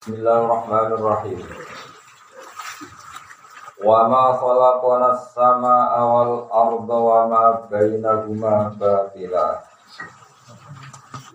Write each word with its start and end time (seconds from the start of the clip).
Bismillahirrahmanirrahim. 0.00 1.44
Wa 3.84 4.08
ma 4.08 4.32
khalaqna 4.32 5.12
as-samaa'a 5.12 6.00
wal 6.08 6.48
arda 6.48 6.96
wa 7.04 7.28
ma 7.28 7.44
bainahuma 7.68 8.72
batila. 8.80 9.60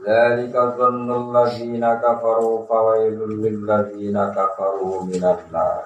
Dzalika 0.01 0.81
dhannul 0.81 1.29
ladzina 1.29 2.01
kafaru 2.01 2.65
fawailul 2.65 3.38
lil 3.38 3.70
ladzina 3.70 4.33
kafaru 4.33 5.13
minan 5.13 5.45
nar. 5.54 5.86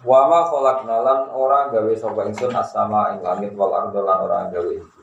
Wa 0.00 0.32
ma 0.32 0.48
khalaqna 0.48 0.96
lan 1.04 1.20
ora 1.28 1.68
gawe 1.76 1.92
sapa 1.92 2.24
ingsun 2.24 2.56
as-samaa'a 2.56 3.12
ing 3.12 3.20
langit 3.20 3.52
wal 3.52 3.68
arda 3.68 4.00
lan 4.00 4.16
ora 4.16 4.48
gawe 4.48 4.93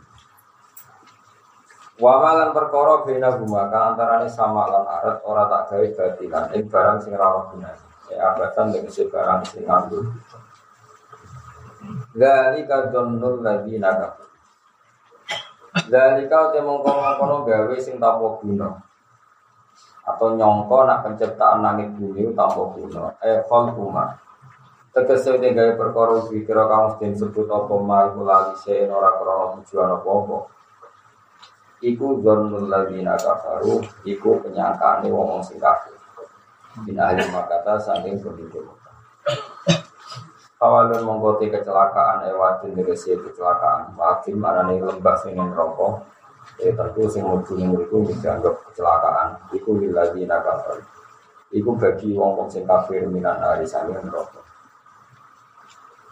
Wa 2.02 2.18
malan 2.18 2.50
perkara 2.50 3.06
bena 3.06 3.30
guma 3.38 3.70
kang 3.70 3.94
antarane 3.94 4.26
sama 4.26 4.66
lan 4.66 4.90
arat 4.90 5.22
ora 5.22 5.46
tak 5.46 5.70
gawe 5.70 5.88
batilan 5.94 6.50
ing 6.58 6.66
barang 6.66 6.98
sing 6.98 7.14
ra 7.14 7.30
ono 7.30 7.54
gunane. 7.54 7.78
Ya 8.10 8.34
abatan 8.34 8.74
tegese 8.74 9.06
barang 9.06 9.46
sing 9.46 9.70
nganggo. 9.70 10.10
Dzalika 12.18 12.90
dzannul 12.90 13.46
ladzina 13.46 13.94
kafar. 13.94 14.28
Dzalika 15.94 16.50
te 16.50 16.60
mongko-mongkono 16.66 17.46
gawe 17.46 17.76
sing 17.78 18.02
tanpa 18.02 18.28
guna. 18.42 18.82
Atau 20.02 20.34
nyongko 20.34 20.78
nak 20.90 21.06
penciptaan 21.06 21.62
langit 21.62 21.94
bumi 22.02 22.34
tanpa 22.34 22.66
guna. 22.74 23.14
Eh 23.22 23.46
khol 23.46 23.78
kuma. 23.78 24.10
Tegese 24.90 25.38
te 25.38 25.54
gawe 25.54 25.78
perkara 25.78 26.18
kira 26.26 26.66
kamu 26.66 27.14
disebut 27.14 27.46
apa 27.46 27.76
mai 27.78 28.10
kula 28.10 28.50
lise 28.50 28.90
ora 28.90 29.14
krana 29.22 29.54
tujuan 29.62 30.02
apa-apa 30.02 30.61
iku 31.82 32.22
dzannul 32.22 32.70
ladzina 32.70 33.18
kafaru 33.18 33.82
iku 34.06 34.38
penyangkaane 34.46 35.10
wong 35.10 35.42
sing 35.42 35.58
kafir. 35.58 35.98
Bin 36.88 36.96
ahli 36.96 37.26
makata 37.34 37.76
saking 37.76 38.22
penduduk 38.24 38.64
Kawalun 40.62 41.02
mengkoti 41.04 41.50
kecelakaan 41.50 42.30
ewadin 42.30 42.78
tegesi 42.78 43.18
kecelakaan. 43.18 43.98
Wadim 43.98 44.38
marani 44.38 44.78
lembah 44.78 45.18
sing 45.18 45.34
rokok 45.36 46.06
Ya 46.62 46.70
tentu 46.78 47.10
sing 47.10 47.26
ning 47.58 47.74
mriku 47.74 48.06
dianggap 48.06 48.62
kecelakaan. 48.70 49.42
Iku 49.50 49.82
lil 49.82 49.92
ladzina 49.92 50.38
kafaru. 50.46 50.86
Iku 51.50 51.76
bagi 51.76 52.14
wong-wong 52.14 52.48
sing 52.48 52.64
kafir 52.64 53.10
minan 53.10 53.42
hari 53.42 53.66
sami 53.66 53.98
neraka 53.98 54.51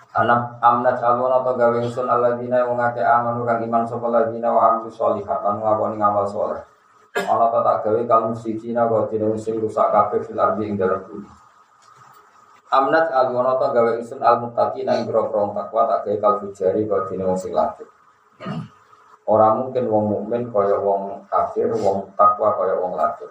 Anak 0.09 0.57
amnat 0.57 0.97
alun 1.05 1.29
atau 1.29 1.53
gawe 1.53 1.77
ingsun 1.85 2.09
alladzina 2.09 2.65
wong 2.65 2.81
akeh 2.81 3.05
amanu 3.05 3.45
kang 3.45 3.61
iman 3.61 3.85
sapa 3.85 4.09
alladzina 4.09 4.49
wa 4.49 4.61
amilu 4.65 4.89
sholihat 4.89 5.45
lan 5.45 5.61
nglakoni 5.61 6.02
ngamal 6.02 6.25
saleh. 6.25 6.65
Ana 7.13 7.45
ta 7.53 7.61
tak 7.61 7.77
gawe 7.85 8.02
kang 8.09 8.33
musijina 8.33 8.89
wa 8.89 9.05
dina 9.05 9.30
sing 9.37 9.61
rusak 9.61 9.93
kabeh 9.93 10.25
fil 10.25 10.41
ardi 10.41 10.65
ing 10.65 10.81
dalem 10.81 11.05
bumi. 11.05 11.30
Amnat 12.73 13.13
alun 13.13 13.53
atau 13.53 13.69
gawe 13.69 13.91
ingsun 14.02 14.25
al 14.25 14.41
muttaqina 14.41 14.97
ing 14.97 15.05
grogro 15.05 15.53
takwa 15.53 15.85
tak 15.85 16.09
gawe 16.09 16.17
kal 16.17 16.33
fujari 16.41 16.89
wa 16.89 17.05
dina 17.05 17.30
sing 17.37 17.53
lakit. 17.53 17.85
Ora 19.30 19.53
mungkin 19.53 19.85
wong 19.93 20.05
mukmin 20.09 20.49
kaya 20.49 20.81
wong 20.81 21.21
kafir, 21.30 21.69
wong 21.69 22.17
takwa 22.17 22.57
kaya 22.57 22.81
wong 22.81 22.97
lakit. 22.97 23.30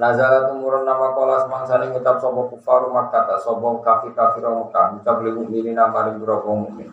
Nazala 0.00 0.48
tumurun 0.48 0.88
nama 0.88 1.12
kola 1.12 1.44
semangsani 1.44 1.92
ngucap 1.92 2.16
sopo 2.24 2.48
kufaru 2.48 2.88
makata 2.88 3.36
sopo 3.36 3.84
kafi 3.84 4.16
kafir 4.16 4.48
Mekah. 4.48 4.96
Ngucap 4.96 5.20
li 5.20 5.30
mukminin 5.36 5.76
namarin 5.76 6.16
berapa 6.16 6.48
mukmin 6.48 6.88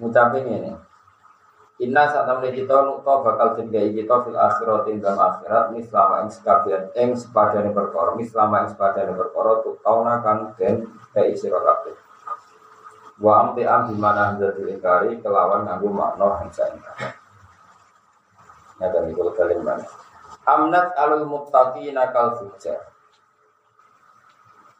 ngucap 0.00 0.32
ini 0.40 0.54
nih 0.64 0.76
Inna 1.80 2.12
saat 2.12 2.28
temen 2.28 2.52
kita 2.52 2.76
nukta 2.84 3.24
bakal 3.24 3.56
jengai 3.56 3.96
kita 3.96 4.20
fil 4.20 4.36
akhirat 4.36 4.84
dalam 5.00 5.16
akhirat 5.16 5.72
selama 5.80 6.16
ing 6.20 6.28
sekabian 6.28 6.82
ing 6.92 7.16
sepadane 7.16 7.72
perkara 7.72 8.12
selama 8.20 8.56
ing 8.64 8.68
sepadane 8.68 9.16
perkara 9.16 9.64
tuh 9.64 9.80
tauna 9.80 10.20
kan 10.20 10.52
wa 13.20 13.32
amti 13.40 13.64
am 13.64 13.88
di 13.88 13.96
mana 13.96 14.32
hadzatul 14.32 14.68
ingkari 14.68 15.24
kelawan 15.24 15.64
nganggo 15.64 15.88
makna 15.88 16.36
hangsa 16.44 16.68
ingkar 16.68 17.16
ya 18.76 18.86
dan 18.92 19.08
itu 19.08 19.24
kalian 19.32 19.64
mana 19.64 19.84
Amnat 20.50 20.98
alul 20.98 21.30
muttaqina 21.30 22.10
kal 22.10 22.34
fujar. 22.34 22.90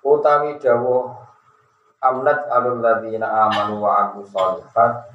Utawi 0.03 0.59
dawuh 0.59 1.15
amnat 2.01 2.49
alul 2.49 2.81
ladina 2.81 3.29
amanu 3.47 3.85
wa 3.85 4.09
aku 4.09 4.25
sholihat 4.25 5.13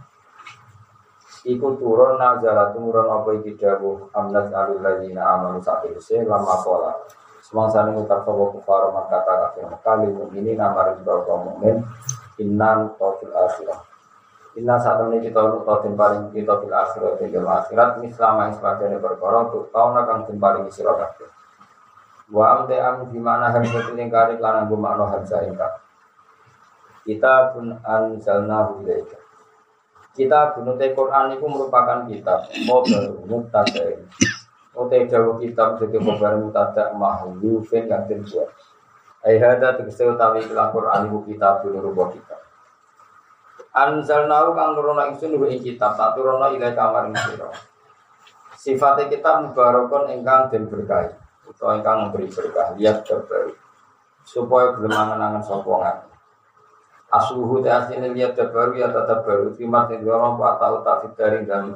Iku 1.46 1.78
turun 1.78 2.18
nazala 2.18 2.74
turun 2.74 3.10
apa 3.10 3.30
iki 3.42 3.58
dawuh 3.58 4.14
amnat 4.14 4.54
alul 4.54 4.80
ladina 4.86 5.26
amanu 5.36 5.60
sakirse 5.60 6.22
lama 6.24 6.62
pola 6.62 6.94
Semangsa 7.42 7.86
ini 7.86 8.02
utak 8.02 8.26
sopa 8.26 8.58
kufar 8.58 8.90
maka 8.90 9.22
kata 9.22 9.62
kafir 9.86 10.26
ini 10.34 10.58
nama 10.58 10.94
rizal 10.94 11.22
kaum 11.30 11.54
mu'min 11.54 11.78
Inna 12.42 12.82
nutafil 12.82 13.30
akhirah 13.30 13.95
Inna 14.56 14.80
saat 14.80 15.04
ini 15.12 15.20
kita 15.20 15.44
untuk 15.52 15.68
tim 15.84 16.00
paling 16.00 16.32
kita 16.32 16.64
fil 16.64 16.72
akhirat 16.72 17.20
di 17.20 17.28
dalam 17.28 17.60
akhirat 17.60 18.00
ini 18.00 18.08
selama 18.08 18.48
yang 18.48 18.54
sebagian 18.56 19.04
berkorong 19.04 19.52
untuk 19.52 19.68
tahun 19.76 20.00
akan 20.00 20.20
tim 20.32 20.40
paling 20.40 20.64
isiro 20.72 20.96
kabeh. 20.96 21.28
Wa 22.32 22.64
amte 22.64 22.80
am 22.80 23.04
gimana 23.12 23.52
harus 23.52 23.70
yang 23.70 24.08
kari 24.08 24.40
karena 24.40 24.64
gue 24.64 24.80
makno 24.80 25.12
harus 25.12 25.28
ingkar. 25.44 25.84
Kita 27.04 27.52
pun 27.52 27.76
anjalna 27.84 28.74
ilaika. 28.80 29.20
Kita 30.16 30.56
bunuh 30.56 30.80
Quran 30.80 31.36
itu 31.36 31.46
merupakan 31.46 32.08
kitab 32.08 32.48
model 32.64 33.28
mutadain. 33.28 34.08
Ote 34.76 35.08
jauh 35.08 35.36
kitab 35.40 35.80
jadi 35.80 36.00
kabar 36.00 36.40
mutada 36.40 36.96
mahlufin 36.96 37.92
yang 37.92 38.08
terbuat. 38.08 38.52
Ayhada 39.24 39.76
tegese 39.76 40.08
utawi 40.08 40.44
Quran 40.48 41.02
itu 41.12 41.20
kitab 41.28 41.64
dulu 41.64 41.92
rubah 41.92 42.12
kitab. 42.16 42.35
Anzalnahu 43.76 44.56
kang 44.56 44.72
nurono 44.72 45.04
ingsun 45.12 45.36
ing 45.36 45.60
kitab 45.60 46.00
tak 46.00 46.16
turono 46.16 46.48
ila 46.48 46.72
kamar 46.72 47.12
sira. 47.12 47.52
Sifatnya 48.56 49.12
kita 49.12 49.44
mubarakon 49.44 50.16
ingkang 50.16 50.48
den 50.48 50.72
berkah 50.72 51.12
utawa 51.44 51.76
ingkang 51.76 52.08
memberi 52.08 52.32
berkah 52.32 52.72
lihat 52.80 53.04
terbaru 53.04 53.52
supaya 54.24 54.74
gelem 54.80 54.96
angen-angen 54.96 55.44
sapa. 55.44 56.08
Asuhu 57.12 57.60
te 57.60 57.70
asline 57.70 58.16
lihat 58.16 58.40
terbaru 58.40 58.80
ya 58.80 58.88
tetap 58.96 59.28
baru 59.28 59.52
terima 59.52 59.92
ing 59.92 60.08
dorong 60.08 60.40
pak 60.40 60.56
tau 60.56 60.80
tak 60.80 60.98
fitari 61.04 61.44
dalem 61.44 61.76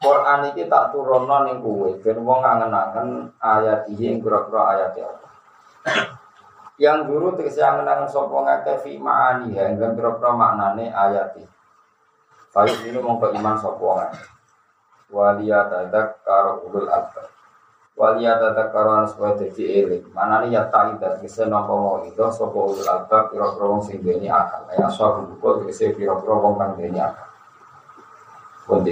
Quran 0.00 0.40
iki 0.48 0.64
tak 0.70 0.94
turono 0.94 1.44
ning 1.44 1.60
kowe 1.60 1.90
ben 2.00 2.18
wong 2.24 2.40
angen-angen 2.40 3.34
ayat 3.36 3.84
iki 3.90 4.08
ing 4.08 4.24
kira-kira 4.24 4.62
ayat 4.78 4.96
Allah 4.96 5.29
yang 6.80 7.04
dulu 7.04 7.36
tegese 7.36 7.60
angen-angen 7.60 8.08
sapa 8.08 8.32
ngake 8.32 8.80
fi 8.80 8.96
ma'ani 8.96 9.52
ya 9.52 9.68
enggak 9.68 10.00
kira-kira 10.00 10.32
maknane 10.32 10.88
ayat 10.88 11.36
iki. 11.36 11.44
Fayu 12.50 12.72
ini 12.88 12.96
mongko 12.96 13.36
iman 13.36 13.60
sapa 13.60 13.84
ngake. 13.84 14.24
Waliya 15.12 15.60
karo 16.24 16.64
ulul 16.64 16.88
albab. 16.88 17.28
Karo 18.72 18.90
anas 18.96 19.12
wa 19.20 19.36
dadi 19.36 19.60
eling. 19.60 20.08
Manane 20.16 20.48
ya 20.48 20.72
ta'ida 20.72 21.20
tegese 21.20 21.44
napa 21.44 21.76
mau 21.76 22.00
itu 22.08 22.24
sapa 22.32 22.56
ulul 22.56 22.88
albab 22.88 23.28
kira-kira 23.28 23.66
wong 23.68 23.84
sing 23.84 24.00
akal. 24.32 24.64
Ya 24.72 24.88
sapa 24.88 25.20
buku 25.28 25.68
tegese 25.68 25.92
kira-kira 25.92 26.32
wong 26.32 26.56
kang 26.56 26.80
akal. 26.80 27.28
Pun. 28.64 28.88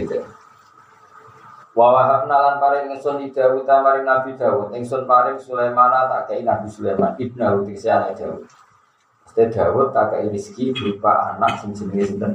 Wa 1.79 1.95
wahabna 1.95 2.37
lan 2.43 2.55
paring 2.59 2.91
ingsun 2.91 3.23
Dawud 3.31 3.63
maring 3.63 4.03
Nabi 4.03 4.35
Dawud 4.35 4.75
ingsun 4.75 5.07
paring 5.07 5.39
Sulaiman 5.39 5.95
tak 6.11 6.27
kei 6.27 6.43
Nabi 6.43 6.67
Sulaiman 6.67 7.15
ibnu 7.15 7.39
iki 7.71 7.87
anak 7.87 8.19
Dawud. 8.19 8.43
Mesti 9.23 9.43
Dawud 9.55 9.95
tak 9.95 10.11
kei 10.11 10.27
rezeki 10.27 10.75
berupa 10.75 11.39
anak 11.39 11.63
sing 11.63 11.71
jenenge 11.79 12.11
sinten 12.11 12.33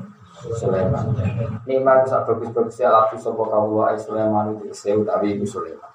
Sulaiman. 0.55 1.11
Nikmat 1.67 2.07
sak 2.07 2.23
bagus-bagus 2.23 2.79
ya 2.79 2.87
laku 2.87 3.19
sapa 3.19 3.43
kawula 3.43 3.91
ai 3.91 3.99
Sulaiman 3.99 4.55
iki 4.63 4.71
sewu 4.71 5.03
tapi 5.03 5.35
iku 5.35 5.43
Sulaiman. 5.59 5.91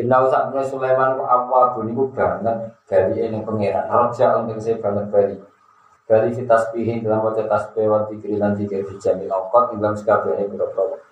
Inna 0.00 0.24
usah 0.24 0.48
punya 0.48 0.64
Sulaiman 0.64 1.20
ku 1.20 1.28
apa 1.28 1.76
niku 1.84 2.08
banget 2.08 2.56
dari 2.88 3.20
ini 3.20 3.44
pangeran 3.44 3.84
raja 3.84 4.40
untuk 4.40 4.56
saya 4.64 4.80
banget 4.80 5.12
dari 5.12 5.36
dari 6.08 6.32
si 6.32 6.48
tasbihin 6.48 7.04
dalam 7.04 7.20
wajah 7.20 7.44
tasbih 7.44 7.84
wa 7.84 8.08
dikri 8.08 8.40
lan 8.40 8.56
dikir 8.56 8.80
di 8.80 8.96
jamil 8.96 9.28
awqat 9.28 9.76
dalam 9.76 9.92
sekabehane 9.92 10.48
pira-pira 10.48 11.04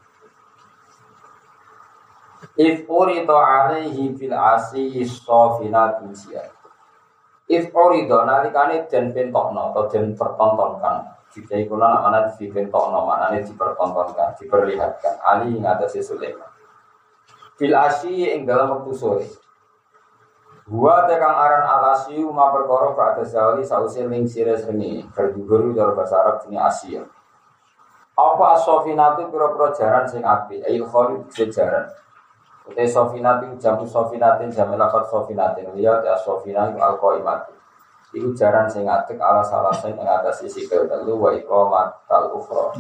If 2.57 2.85
urido 2.85 3.37
alaihi 3.41 4.13
fil 4.13 4.37
asi 4.37 5.05
sofinat 5.09 6.05
ujian. 6.05 6.49
If 7.49 7.73
urido 7.73 8.25
nalikane 8.29 8.85
den 8.89 9.13
pentokno 9.13 9.73
atau 9.73 9.89
den 9.89 10.13
pertontonkan. 10.13 11.23
Jika 11.33 11.57
iku 11.57 11.81
lan 11.81 11.97
ana 11.97 12.29
dipentokno 12.29 13.09
maknane 13.09 13.41
dipertontonkan, 13.41 14.37
diperlihatkan. 14.37 15.17
Ali 15.25 15.57
ing 15.57 15.65
atase 15.65 16.05
Sulaiman. 16.05 16.53
Fil 17.57 17.73
asi 17.73 18.29
ing 18.29 18.45
dalam 18.45 18.77
waktu 18.77 18.93
sore. 18.93 19.29
Gua 20.69 21.09
tekan 21.09 21.33
aran 21.33 21.65
alasi 21.65 22.21
ma 22.21 22.53
perkara 22.53 22.93
pada 22.93 23.25
zawali 23.25 23.65
sause 23.65 24.05
ning 24.05 24.29
sire 24.29 24.61
sreni. 24.61 25.09
Berdugur 25.09 25.73
cara 25.73 25.97
bahasa 25.97 26.45
ini 26.49 26.61
Asia. 26.61 27.01
Apa 28.13 28.61
asofinatu 28.61 29.33
pira-pira 29.33 29.73
jaran 29.73 30.05
sing 30.05 30.21
api, 30.21 30.61
ail 30.69 30.85
khalid 30.85 31.33
sejaran. 31.33 31.89
Utai 32.63 32.87
sofinatin 32.87 33.59
jamu 33.59 33.83
sofinatin 33.83 34.47
jamu 34.55 34.79
lafat 34.79 35.11
sofinatin 35.11 35.75
lihat 35.75 36.07
ya 36.07 36.15
sofinatin 36.15 36.79
al 36.79 36.95
qaimati. 36.95 37.51
Iku 38.15 38.31
jaran 38.37 38.71
sing 38.71 38.87
atik 38.87 39.19
ala 39.19 39.43
salah 39.43 39.75
sing 39.75 39.99
ing 39.99 40.07
atas 40.07 40.47
isi 40.47 40.69
telu 40.71 41.19
wa 41.19 41.35
iqamat 41.35 42.07
tal 42.07 42.31
ukhra. 42.39 42.71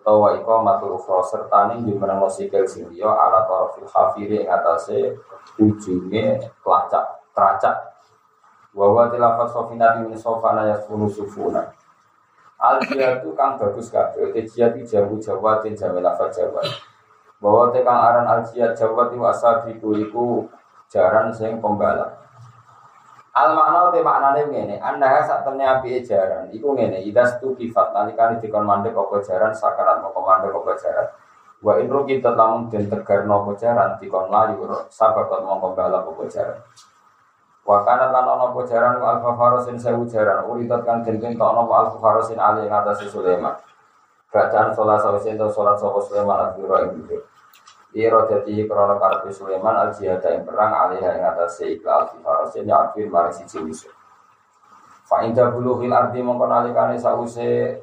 Atau 0.00 0.26
wa 0.26 0.36
iqamatul 0.36 1.00
ukhra 1.00 1.24
serta 1.24 1.72
ning 1.72 1.88
di 1.88 1.96
meneng 1.96 2.20
sikil 2.28 2.68
sing 2.68 2.84
liya 2.92 3.08
ala 3.08 3.48
tarafil 3.48 3.88
khafiri 3.88 4.44
ing 4.44 4.50
atase 4.50 5.16
ujunge 5.56 6.42
kelacak 6.60 7.04
teracak. 7.32 7.76
Wa 8.76 8.92
wa 8.92 9.08
tilafat 9.08 9.48
sofinatin 9.56 10.04
min 10.10 10.20
sofana 10.20 10.68
yasfunu 10.68 11.08
sufuna. 11.08 11.64
Al 12.60 12.76
jihadu 12.84 13.32
kang 13.32 13.56
bagus 13.56 13.88
kabeh, 13.88 14.36
te 14.36 14.44
jihad 14.44 14.76
jamu 14.84 15.16
jawatin 15.16 15.72
jamu 15.72 16.04
lafat 16.04 16.28
jawat 16.36 16.68
bahwa 17.40 17.72
tekang 17.72 17.96
aran 17.96 18.26
al 18.28 18.40
jihad 18.44 18.76
jawa 18.76 19.08
itu 19.08 19.24
asabiku 19.24 19.96
iku 19.96 20.26
jaran 20.92 21.32
sing 21.32 21.56
pembalap. 21.58 22.20
Al 23.32 23.56
makna 23.56 23.88
te 23.88 24.04
maknane 24.04 24.42
ngene 24.52 24.76
anda 24.84 25.24
sak 25.24 25.48
temne 25.48 25.64
api 25.64 26.04
jaran 26.04 26.52
iku 26.52 26.76
ngene 26.76 27.00
idas 27.00 27.40
tu 27.40 27.56
kifat 27.56 27.96
nalikane 27.96 28.36
dikon 28.44 28.68
mandek 28.68 28.92
apa 28.92 29.24
jaran 29.24 29.56
sakarat 29.56 30.04
mau 30.04 30.12
mandek 30.20 30.52
apa 30.52 30.72
jaran. 30.76 31.08
Wa 31.64 31.80
in 31.80 31.88
kita 31.88 32.36
lamun 32.36 32.68
den 32.68 32.92
tegar 32.92 33.24
nopo 33.24 33.56
jaran 33.56 33.96
dikon 33.96 34.28
layu 34.28 34.60
sababat 34.92 35.40
mau 35.40 35.56
pembalap 35.64 36.04
apa 36.12 36.22
jaran. 36.28 36.60
Wa 37.64 37.86
kana 37.88 38.12
lan 38.12 38.28
ana 38.28 38.52
apa 38.52 38.60
jaran 38.68 39.00
alfa 39.00 39.32
farosin 39.32 39.80
sewu 39.80 40.04
jaran 40.04 40.44
uridat 40.44 40.84
kang 40.84 41.00
den 41.00 41.16
kentokno 41.16 41.64
alfa 41.64 41.96
farosin 41.96 42.36
ali 42.36 42.68
ing 42.68 43.08
Sulaiman 43.08 43.56
Bacaan 44.30 44.70
sholat 44.70 45.02
sawise 45.02 45.34
ento 45.34 45.50
sholat 45.50 45.74
sapa 45.74 45.98
Sulaiman 46.06 46.38
al-Biro 46.38 46.78
ing 46.86 46.90
bibir. 47.02 47.22
Iro 47.90 48.30
dadi 48.30 48.62
krono 48.70 48.94
karep 49.02 49.26
Sulaiman 49.34 49.74
al 49.74 49.90
jihad 49.90 50.22
ing 50.30 50.46
perang 50.46 50.70
alih 50.70 51.02
ing 51.02 51.26
atas 51.26 51.58
ikla 51.66 52.06
al 52.06 52.14
farasin 52.22 52.70
ya 52.70 52.86
akhir 52.86 53.10
mari 53.10 53.34
siji 53.34 53.58
musuh. 53.58 53.90
Fa 55.02 55.26
inda 55.26 55.50
bulughil 55.50 55.90
ardi 55.90 56.22
mongko 56.22 56.46
nalikane 56.46 56.94
sause 56.94 57.82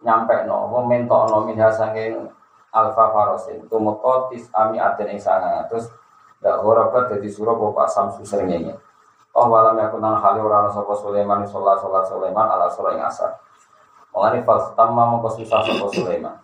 nyampe 0.00 0.48
no 0.48 0.72
mentok 0.88 1.28
no 1.28 1.44
minha 1.44 1.68
sanging 1.68 2.24
alfa 2.72 3.04
farasin 3.12 3.68
tumeka 3.68 4.32
tis 4.32 4.48
ami 4.56 4.80
aten 4.80 5.12
ing 5.12 5.20
sangang 5.20 5.68
terus 5.68 5.92
dak 6.40 6.64
horabat 6.64 7.12
dadi 7.12 7.28
sura 7.28 7.52
bapak 7.52 7.92
samsu 7.92 8.24
srengenge. 8.24 8.72
Oh 9.36 9.52
walam 9.52 9.76
yakun 9.76 10.00
nang 10.00 10.16
hale 10.16 10.40
ora 10.40 10.64
ana 10.64 10.72
sapa 10.72 10.96
Sulaiman 10.96 11.44
sholat 11.44 11.76
sholat 11.84 12.08
Sulaiman 12.08 12.48
ala 12.48 12.72
sura 12.72 12.96
ing 12.96 13.04
asar. 13.04 13.36
Mengani 14.12 14.40
fal 14.42 14.72
tamma 14.74 15.08
mongko 15.14 15.38
susah 15.38 15.60
sapa 15.62 15.86
Sulaiman. 15.92 16.36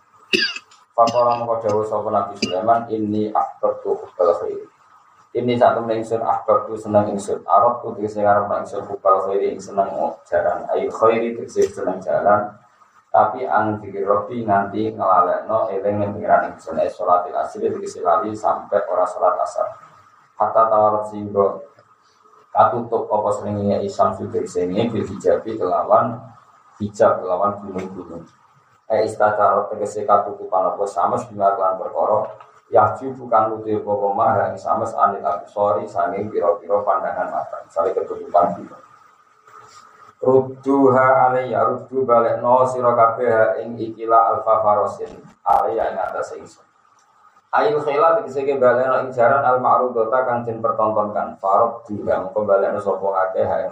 Fakola 0.94 1.42
mongko 1.42 1.64
dawa 1.64 1.82
sapa 1.84 2.08
Nabi 2.12 2.34
Sulaiman 2.38 2.80
ini 2.92 3.32
akbartu 3.34 3.98
hubbal 3.98 4.30
khair. 4.40 4.62
Ini 5.34 5.58
satu 5.58 5.82
ingsun 5.82 6.22
akbartu 6.22 6.78
seneng 6.78 7.10
ingsun. 7.10 7.42
Arab 7.42 7.82
tu 7.82 7.90
tegese 7.98 8.22
ngarep 8.22 8.46
ingsun 8.62 8.86
hubbal 8.86 9.26
khair 9.26 9.42
ing 9.50 9.58
seneng 9.58 9.90
jalan. 10.30 10.58
Ayo 10.70 10.86
khairi 10.94 11.34
tegese 11.34 11.66
seneng 11.74 11.98
jalan. 11.98 12.54
Tapi 13.14 13.46
ang 13.46 13.78
robi 13.78 14.42
nganti 14.42 14.90
ngelalekno 14.94 15.70
eling 15.70 16.02
ning 16.02 16.10
pengiran 16.18 16.54
ingsun 16.54 16.78
es 16.82 16.94
salatil 16.94 17.34
asri 17.34 17.66
tegese 17.66 18.02
lali 18.02 18.30
sampai 18.34 18.82
ora 18.86 19.06
salat 19.06 19.34
asar. 19.42 19.70
Hatta 20.38 20.66
tawarat 20.66 21.10
singgo 21.10 21.62
katutup 22.54 23.10
apa 23.10 23.30
senengnya 23.34 23.82
Islam 23.82 24.14
sudah 24.14 24.46
sini 24.46 24.86
bil 24.86 25.02
hijabi 25.02 25.58
kelawan 25.58 26.22
hijab 26.78 27.22
kelawan 27.22 27.58
gunung-gunung. 27.62 28.24
Eh 28.90 29.08
istacara 29.08 29.66
tegese 29.72 30.04
katutupan 30.04 30.74
apa 30.74 30.84
sama 30.84 31.16
sebila 31.16 31.56
kelan 31.56 31.80
perkara 31.80 32.28
Yahju 32.72 33.12
bukan 33.14 33.54
nuti 33.54 33.76
apa 33.76 34.08
mah 34.16 34.32
yang 34.40 34.56
sama 34.56 34.88
anil 34.88 35.22
sorry 35.46 35.84
sanging 35.84 36.32
piro-piro 36.32 36.80
pandangan 36.82 37.28
mata. 37.30 37.60
Misalnya 37.64 38.02
ketutupan 38.02 38.56
gitu 38.58 38.76
Rudduha 40.24 41.28
alaiya 41.28 41.68
balik 41.84 42.40
no 42.40 42.64
siro 42.64 42.96
kabeh 42.96 43.60
ing 43.60 43.76
ikila 43.76 44.32
alfa 44.32 44.64
farosin 44.64 45.12
alaiya 45.44 45.92
ing 45.92 46.00
atas 46.00 46.32
ingsun. 46.32 46.64
Ail 47.52 47.76
khila 47.84 48.16
tegese 48.16 48.48
ke 48.48 48.56
balik 48.56 48.88
no 48.88 49.04
ing 49.04 49.12
jaran 49.12 49.44
al 49.44 49.60
ma'rudota 49.60 50.24
kang 50.24 50.40
den 50.48 50.64
pertontonkan. 50.64 51.36
Farod 51.36 51.84
juga 51.84 52.24
mengko 52.24 52.40
balik 52.48 52.72
no 52.72 52.80
sopo 52.80 53.12
akeh 53.12 53.44
ha 53.44 53.68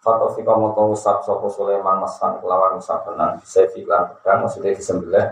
khoy 0.00 0.16
Fatofika 0.16 0.56
moto 0.56 0.96
usap 0.96 1.20
sopo 1.24 1.52
Sulaiman 1.52 2.00
masan 2.00 2.40
kelawan 2.40 2.80
usap 2.80 3.04
tenang 3.04 3.36
Sefi 3.44 3.84
lan 3.84 4.08
pedang 4.16 4.48
maksudnya 4.48 4.72
disembelih. 4.72 5.26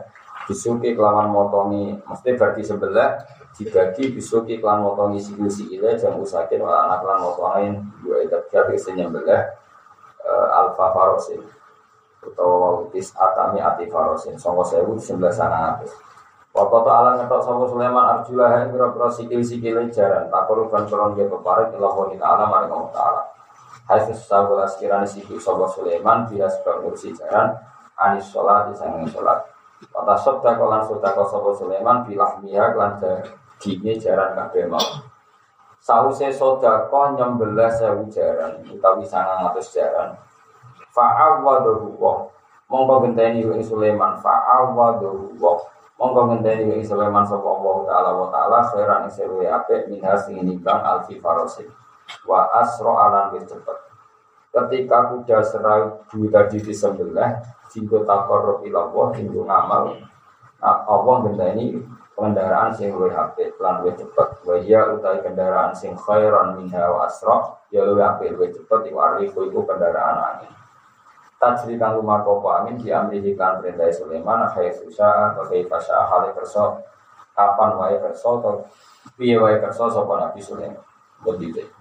Bisuki 0.49 0.97
kelawan 0.97 1.29
motongi 1.29 1.97
Maksudnya 2.05 2.32
berarti 2.37 2.62
sebelah 2.65 3.20
Dibagi 3.56 4.12
bisuki 4.12 4.61
kelawan 4.61 4.93
motongi 4.93 5.20
siku 5.20 5.49
ile 5.73 5.97
Jam 5.97 6.20
usakin 6.20 6.61
wala 6.61 6.88
anak 6.88 7.05
kelawan 7.05 7.20
motongin 7.25 7.75
Dua 8.05 8.25
idat 8.25 8.49
jadi 8.53 8.76
senyembelih 8.76 9.43
uh, 10.25 10.49
Alfa 10.56 10.93
farosin. 10.93 11.41
Atau 12.19 12.88
tis 12.93 13.12
atami 13.17 13.61
ati 13.61 13.88
farosin. 13.88 14.37
Songko 14.37 14.64
sewu 14.64 14.93
sebelah 15.00 15.32
sana 15.32 15.59
habis 15.73 15.93
Wakoto 16.53 16.88
ala 16.93 17.21
ngetok 17.21 17.41
sopo 17.44 17.64
Sulaiman 17.73 18.25
yang 18.25 18.73
kira-kira 18.73 19.09
sikil-sikil 19.12 19.85
jaran 19.93 20.32
Tak 20.32 20.49
korupan 20.49 20.88
korong 20.88 21.12
dia 21.12 21.29
keparit 21.29 21.76
Ilahi 21.76 22.17
ta'ala 22.17 22.44
maring 22.49 22.73
Allah 22.73 22.93
ta'ala 22.93 23.38
Hafiz 23.88 24.20
sahabat 24.29 24.69
sekiranya 24.69 25.08
siku 25.08 25.40
sobo 25.40 25.64
Sulaiman 25.64 26.29
dia 26.29 26.44
sebab 26.44 26.85
ngursi 26.85 27.17
jaran 27.17 27.56
anis 27.96 28.29
sholat 28.29 28.69
di 28.69 28.76
sana 28.76 29.00
sholat. 29.08 29.40
Kata 29.88 30.14
sobda 30.20 30.61
kolan 30.61 30.85
sobda 30.85 31.17
kau 31.17 31.25
sobo 31.25 31.56
Sulaiman 31.56 32.05
bilah 32.05 32.37
miha 32.44 32.76
kelan 32.76 33.00
dagingnya 33.00 33.96
jaran 33.96 34.37
kabeh 34.37 34.69
mau. 34.69 34.85
Sause 35.81 36.29
soda 36.37 36.85
kau 36.93 37.17
nyembelah 37.17 37.73
sewu 37.73 38.05
jaran 38.12 38.61
utawi 38.69 39.08
sangang 39.08 39.49
atus 39.49 39.73
jaran. 39.73 40.12
Fa'awaduhu 40.93 41.96
wong 41.96 42.29
mongko 42.69 43.08
genteni 43.08 43.40
ing 43.40 43.64
Sulaiman 43.64 44.20
fa'awaduhu 44.20 45.32
wong 45.40 45.58
mongko 45.96 46.37
genteni 46.37 46.76
ing 46.76 46.85
Sulaiman 46.85 47.25
sapa 47.25 47.49
Allah 47.49 47.76
taala 47.88 48.11
wa 48.12 48.29
taala 48.29 48.58
khairan 48.69 49.08
ing 49.08 49.12
sewu 49.17 49.40
apik 49.49 49.88
minha 49.88 50.12
sing 50.20 50.37
nimbang 50.44 50.85
alfi 50.85 51.17
farosin 51.17 51.73
wa 52.25 52.49
asro 52.60 52.96
alan 52.96 53.37
wis 53.37 53.44
cepet. 53.49 53.78
Ketika 54.49 55.12
kuda 55.12 55.38
seribu 55.44 56.32
tadi 56.32 56.58
disembelih 56.60 57.31
jinggo 57.69 58.02
takor 58.08 58.64
ilallah 58.64 59.12
jinggo 59.12 59.44
ngamal 59.44 59.93
nah, 60.58 60.88
Allah 60.88 61.16
ini 61.52 61.76
kendaraan 62.16 62.75
sing 62.75 62.90
luwih 62.96 63.14
apik 63.14 63.60
lan 63.60 63.84
luwih 63.84 63.94
cepet. 63.94 64.28
Wa 64.43 64.56
ya 64.58 64.88
utai 64.90 65.20
kendaraan 65.22 65.76
sing 65.76 65.94
khairan 65.94 66.58
minha 66.58 66.88
wa 66.90 67.06
asra 67.06 67.61
ya 67.71 67.85
luwih 67.85 68.02
apik 68.02 68.35
luwih 68.35 68.50
cepet 68.50 68.90
iku 68.90 68.99
arifu 68.99 69.47
iku 69.47 69.62
kendaraan 69.68 70.16
angin. 70.16 70.52
Tajri 71.38 71.78
kang 71.78 71.94
lumarko 71.94 72.42
angin 72.50 72.83
di 72.83 73.33
kan 73.38 73.62
perintah 73.62 73.87
Sulaiman 73.94 74.50
khair 74.50 74.75
susah 74.75 75.37
atau 75.37 75.47
khair 75.47 75.71
fasya 75.71 76.02
hale 76.09 76.35
kerso 76.35 76.83
kapan 77.38 77.78
wae 77.78 77.97
kerso 78.02 78.42
atau 78.42 78.66
piye 79.14 79.38
wae 79.38 79.62
kerso 79.62 79.87
sapa 79.87 80.18
Nabi 80.18 80.42
Sulaiman? 80.42 80.83
Begitu 81.23 81.77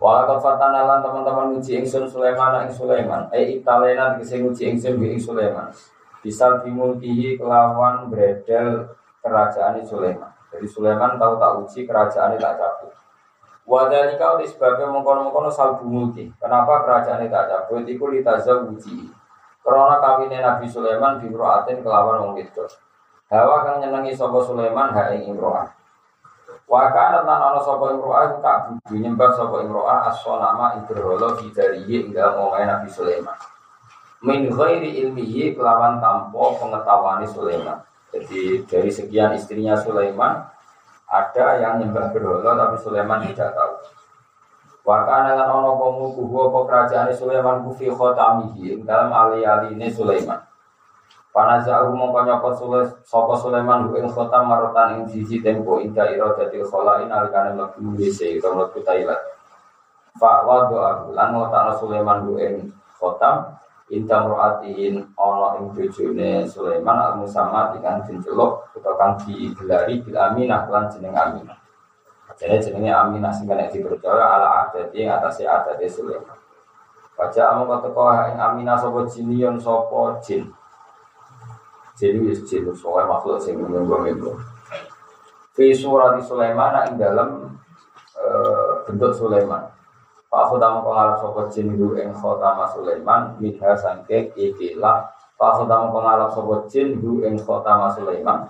Walau 0.00 0.40
fatanalan 0.40 1.04
teman-teman 1.04 1.60
uji 1.60 1.84
ingsun 1.84 2.08
Sulaiman 2.08 2.64
ing 2.64 2.72
Sulaiman, 2.72 3.28
eh 3.36 3.60
italena 3.60 4.16
dikasih 4.16 4.48
uji 4.48 4.72
ingsun 4.72 4.96
ing 4.96 5.20
Sulaiman. 5.20 5.68
Bisa 6.24 6.56
dimulkihi 6.64 7.36
kelawan 7.36 8.08
bredel 8.08 8.96
kerajaan 9.20 9.76
Sulaiman. 9.84 10.32
Jadi 10.48 10.64
Sulaiman 10.64 11.20
tahu 11.20 11.36
tak 11.36 11.52
uji 11.60 11.80
kerajaan 11.84 12.32
tak 12.40 12.56
cabut. 12.56 12.96
Wadali 13.68 14.16
kau 14.16 14.40
disebabkan 14.40 14.88
mengkono-mengkono 14.88 15.52
salbu 15.52 15.84
mulki. 15.84 16.32
Kenapa 16.40 16.80
kerajaan 16.82 17.28
tak 17.28 17.46
cabut? 17.46 17.84
Iku 17.84 18.08
litazah 18.08 18.66
uji. 18.66 19.04
Karena 19.60 20.00
kawinnya 20.00 20.40
Nabi 20.40 20.64
Sulaiman 20.64 21.20
di 21.20 21.28
Imro'atin 21.28 21.84
kelawan 21.84 22.24
wong. 22.24 22.40
Hawa 23.30 23.56
kang 23.62 23.78
nyenengi 23.84 24.16
sapa 24.16 24.42
Sulaiman 24.42 24.90
ha 24.96 25.12
ing 25.12 25.28
Imro'ah. 25.30 25.79
Wa 26.70 26.86
kana 26.94 27.26
lan 27.26 27.40
ana 27.50 27.58
sapa 27.66 27.98
imro'ah 27.98 28.38
tak 28.38 28.70
budu 28.70 29.02
nyembah 29.02 29.34
sapa 29.34 29.58
imro'ah 29.66 30.06
as-sonama 30.14 30.78
ibrolo 30.78 31.34
fi 31.42 31.50
darihi 31.50 32.06
ing 32.06 32.14
dalem 32.14 32.46
Nabi 32.46 32.86
Sulaiman. 32.86 33.34
Min 34.22 34.46
ghairi 34.54 35.02
ilmihi 35.02 35.58
kelawan 35.58 35.98
tanpa 35.98 36.54
pengetahuan 36.62 37.26
Sulaiman. 37.26 37.82
Jadi 38.14 38.62
dari 38.70 38.86
sekian 38.86 39.34
istrinya 39.34 39.74
Sulaiman 39.82 40.46
ada 41.10 41.58
yang 41.58 41.82
nyembah 41.82 42.14
berhala 42.14 42.54
tapi 42.54 42.78
Sulaiman 42.78 43.26
tidak 43.26 43.50
tahu. 43.50 43.74
Wa 44.86 45.02
kana 45.10 45.34
lan 45.34 45.50
ana 45.50 45.74
apa 45.74 45.86
mulku 45.90 46.22
apa 46.38 46.58
kerajaan 46.70 47.10
Sulaiman 47.10 47.66
ku 47.66 47.74
fi 47.74 47.90
khatamihi 47.90 48.78
ing 48.78 48.80
dalem 48.86 49.10
ali-aline 49.10 49.90
Sulaiman. 49.90 50.38
Panazahu 51.30 51.94
mongko 51.94 52.26
nyapa 52.26 52.48
sule 52.58 52.80
sapa 53.06 53.38
Sulaiman 53.38 53.86
ing 53.94 54.10
khotam 54.10 54.50
marotan 54.50 54.98
ing 54.98 55.02
siji 55.06 55.38
tempo 55.38 55.78
inda 55.78 56.10
iradatil 56.10 56.66
kholain 56.66 57.06
alikane 57.06 57.54
mlebu 57.54 57.94
WC 57.94 58.42
utawa 58.42 58.66
mlebu 58.66 58.82
toilet. 58.82 59.20
Fa 60.18 60.42
wadu 60.42 60.82
aku 60.82 61.14
lan 61.14 61.30
ngotakno 61.30 61.72
Sulaiman 61.78 62.26
ing 62.34 62.74
khotam 62.98 63.60
Inta 63.90 64.22
ro'atihin 64.22 65.02
ono 65.18 65.58
ing 65.58 65.74
bojone 65.74 66.46
Sulaiman 66.46 66.94
al 66.94 67.12
musamma 67.18 67.74
dengan 67.74 67.98
diceluk 68.06 68.70
utawa 68.78 68.94
kang 68.94 69.12
digelari 69.26 69.98
bil 69.98 70.14
aminah 70.14 70.70
lan 70.70 70.86
jeneng 70.86 71.10
aminah. 71.10 71.58
Jadi 72.38 72.70
jenenge 72.70 72.94
aminah 72.94 73.34
sing 73.34 73.50
kena 73.50 73.66
dipercaya 73.66 74.22
ala 74.22 74.48
adati 74.62 75.02
atase 75.10 75.42
adate 75.42 75.90
Sulaiman. 75.90 76.38
Baca 77.18 77.42
amu 77.50 77.66
kata 77.66 77.88
kau 77.90 78.14
ing 78.30 78.38
aminah 78.38 78.78
sapa 78.78 79.10
jinion 79.10 79.58
sapa 79.58 80.22
jin. 80.22 80.46
Jadi 82.00 82.16
wis 82.24 82.40
jin 82.48 82.64
soal 82.72 83.04
makhluk 83.04 83.36
sing 83.36 83.60
menunggu-nunggu. 83.60 84.32
Fi 85.52 85.68
surat 85.76 86.16
Sulaiman 86.24 86.88
ing 86.88 86.96
dalam 86.96 87.52
uh, 88.16 88.80
bentuk 88.88 89.12
Sulaiman. 89.12 89.68
Pak 90.30 90.46
Khudam 90.46 90.86
pengalap 90.86 91.18
sopo 91.18 91.50
jin 91.50 91.74
hu 91.74 91.98
ing 91.98 92.14
khotama 92.14 92.62
Sulaiman 92.70 93.34
Minha 93.42 93.74
sangke 93.74 94.30
ikilah 94.38 95.02
Pak 95.34 95.52
Khudam 95.58 95.90
pengalap 95.90 96.30
sopo 96.30 96.70
jin 96.70 97.02
hu 97.02 97.26
ing 97.26 97.34
khotama 97.34 97.90
Sulaiman 97.90 98.46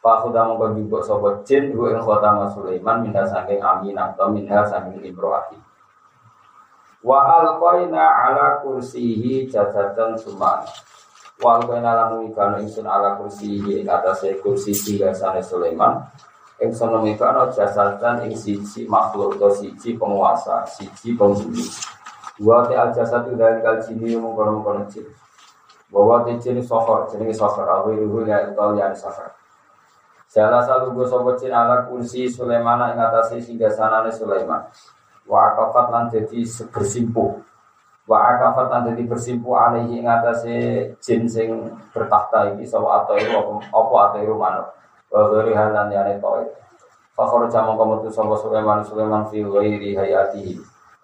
Pak 0.00 0.16
Khudam 0.24 0.56
penjubuk 0.56 1.04
sopo 1.04 1.44
jin 1.44 1.76
hu 1.76 1.92
ing 1.92 2.00
khotama 2.00 2.48
Sulaiman 2.48 3.04
Minha 3.04 3.28
sangke 3.28 3.60
aminah 3.60 4.16
atau 4.16 4.32
minha 4.32 4.64
sangke 4.64 4.96
imro'ati 4.96 5.60
Wa 7.04 7.44
alqaina 7.44 8.00
ala 8.00 8.64
kursihi 8.64 9.44
jajatan 9.44 10.16
suman 10.16 10.64
Wa 11.40 11.56
alqaina 11.56 11.96
lamu 11.96 12.28
ikanu 12.28 12.60
ingsun 12.60 12.84
ala 12.84 13.16
kursihi 13.16 13.80
ing 13.80 13.88
atasnya 13.88 14.36
kursi 14.44 14.76
tiga 14.76 15.16
sana 15.16 15.40
Sulaiman 15.40 16.04
Ing 16.60 16.76
sono 16.76 17.00
mikano 17.00 17.48
jasatan 17.48 18.28
ing 18.28 18.36
siji 18.36 18.84
makhluk 18.84 19.40
atau 19.40 19.48
siji 19.48 19.96
penguasa, 19.96 20.60
siji 20.68 21.16
penghuni. 21.16 21.64
Wa 22.36 22.68
te 22.68 22.76
al 22.76 22.92
jasad 22.92 23.24
dari 23.32 23.64
kal 23.64 23.80
jini 23.80 24.12
mengkono 24.12 24.60
mengkono 24.60 24.84
jin. 24.92 25.08
Bahwa 25.88 26.20
te 26.20 26.36
jin 26.36 26.60
sohor, 26.60 27.08
jenenge 27.08 27.32
sohor, 27.32 27.64
aku 27.64 27.96
ibu 27.96 28.28
ya 28.28 28.44
itu 28.44 28.66
yang 28.76 28.92
sohor. 28.92 29.32
Salah 30.28 30.60
satu 30.60 30.92
gue 30.92 31.08
sobat 31.08 31.40
jin 31.40 31.48
ala 31.48 31.88
kursi 31.88 32.28
Sulaiman 32.28 32.92
ing 32.92 33.00
atase 33.00 33.40
singgasanane 33.40 34.12
Sulaiman. 34.12 34.60
Wa 35.24 35.56
akafat 35.56 35.86
lan 35.88 36.04
jadi 36.12 36.44
bersimpuh. 36.68 37.40
Wa 38.10 38.34
akafat 38.34 38.74
lan 38.74 38.90
jadi 38.90 39.06
bersimpuh 39.06 39.54
alaihi 39.54 40.02
ing 40.02 40.10
atase 40.10 40.82
jin 40.98 41.30
sing 41.30 41.70
bertahta 41.94 42.50
iki 42.50 42.66
sawa 42.66 43.06
atau 43.06 43.14
apa 43.62 43.96
atau 44.10 44.34
manuk. 44.34 44.66
wa 45.10 45.26
ghairi 45.30 45.54
halan 45.58 45.90
yani 45.90 46.22
toy 46.22 46.46
Fakhor 47.14 47.50
jamu 47.50 47.74
kamu 47.74 48.06
tuh 48.06 48.10
sama 48.14 48.34
Sulaiman 48.38 48.82
Sulaiman 48.82 49.26
fi 49.30 49.42
ghairi 49.46 49.94
hayatihi. 49.94 50.54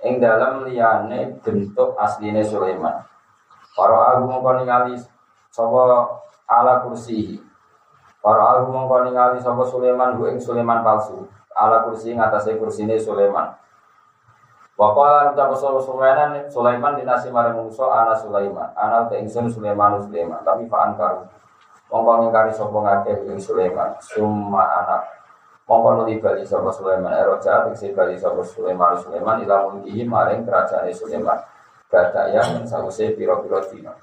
Ing 0.02 0.18
dalam 0.18 0.66
liyane 0.66 1.38
bentuk 1.42 1.94
asline 1.94 2.42
Sulaiman. 2.42 3.06
Para 3.78 4.18
aku 4.18 4.26
mongko 4.26 4.50
ningali 4.62 4.98
sapa 5.54 6.10
ala 6.50 6.82
kursi 6.82 7.38
para 8.18 8.58
aku 8.58 8.74
mongko 8.74 9.06
ningali 9.06 9.38
sapa 9.38 9.62
Sulaiman 9.62 10.18
ku 10.18 10.26
ing 10.26 10.42
Sulaiman 10.42 10.82
palsu. 10.82 11.22
Ala 11.54 11.86
kursi 11.86 12.18
ngatasé 12.18 12.58
kursine 12.58 12.98
Sulaiman 12.98 13.54
Wakala 14.76 15.32
ucap 15.32 15.56
sapa 15.56 15.80
Sulaiman 15.80 16.36
Sulaiman 16.52 17.00
dinasi 17.00 17.32
marang 17.32 17.64
musuh 17.64 17.88
ana 17.88 18.12
Sulaiman 18.12 18.76
ana 18.76 19.08
te 19.08 19.16
ingsun 19.16 19.48
Sulaiman 19.48 19.96
Sulaiman 20.04 20.44
tapi 20.44 20.68
fa'an 20.68 20.92
karu 21.00 21.24
Mongko 21.86 22.12
ngingkari 22.18 22.50
sapa 22.50 22.74
ngakeh 22.82 23.30
ing 23.30 23.38
Sulaiman, 23.38 23.94
summa 24.02 24.66
anak. 24.82 25.02
Mongko 25.70 26.02
nuli 26.02 26.18
bali 26.18 26.42
sapa 26.42 26.74
Sulaiman, 26.74 27.14
eroja 27.14 27.62
tegese 27.62 27.94
bali 27.94 28.18
sapa 28.18 28.42
Sulaiman 28.42 28.98
Sulaiman 28.98 29.38
ila 29.46 29.70
mulkihi 29.70 30.02
maring 30.02 30.42
kerajaan 30.42 30.90
Sulaiman. 30.90 31.38
Gada 31.86 32.26
yang 32.34 32.66
sause 32.66 33.14
piro-piro 33.14 33.62
dina. 33.70 33.94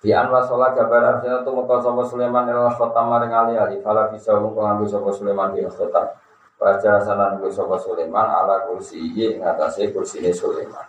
Di 0.00 0.10
anwa 0.16 0.40
sholat 0.48 0.72
kabar 0.72 1.20
artinya 1.20 1.44
tu 1.44 1.52
muka 1.52 1.84
Sulaiman 1.84 2.48
ila 2.48 2.72
khotam 2.72 3.12
maring 3.12 3.36
ali 3.36 3.54
ali 3.60 3.76
fala 3.84 4.08
bisa 4.08 4.32
muka 4.40 4.64
ngambil 4.64 4.88
sapa 4.88 5.12
Sulaiman 5.12 5.52
di 5.52 5.60
khotam. 5.68 6.08
Baca 6.62 7.02
sanan 7.02 7.42
ngambil 7.42 7.50
sapa 7.50 7.74
Sulaiman 7.82 8.22
ala 8.30 8.70
kursi 8.70 9.10
ing 9.18 9.42
atase 9.42 9.90
kursine 9.90 10.30
Sulaiman. 10.30 10.86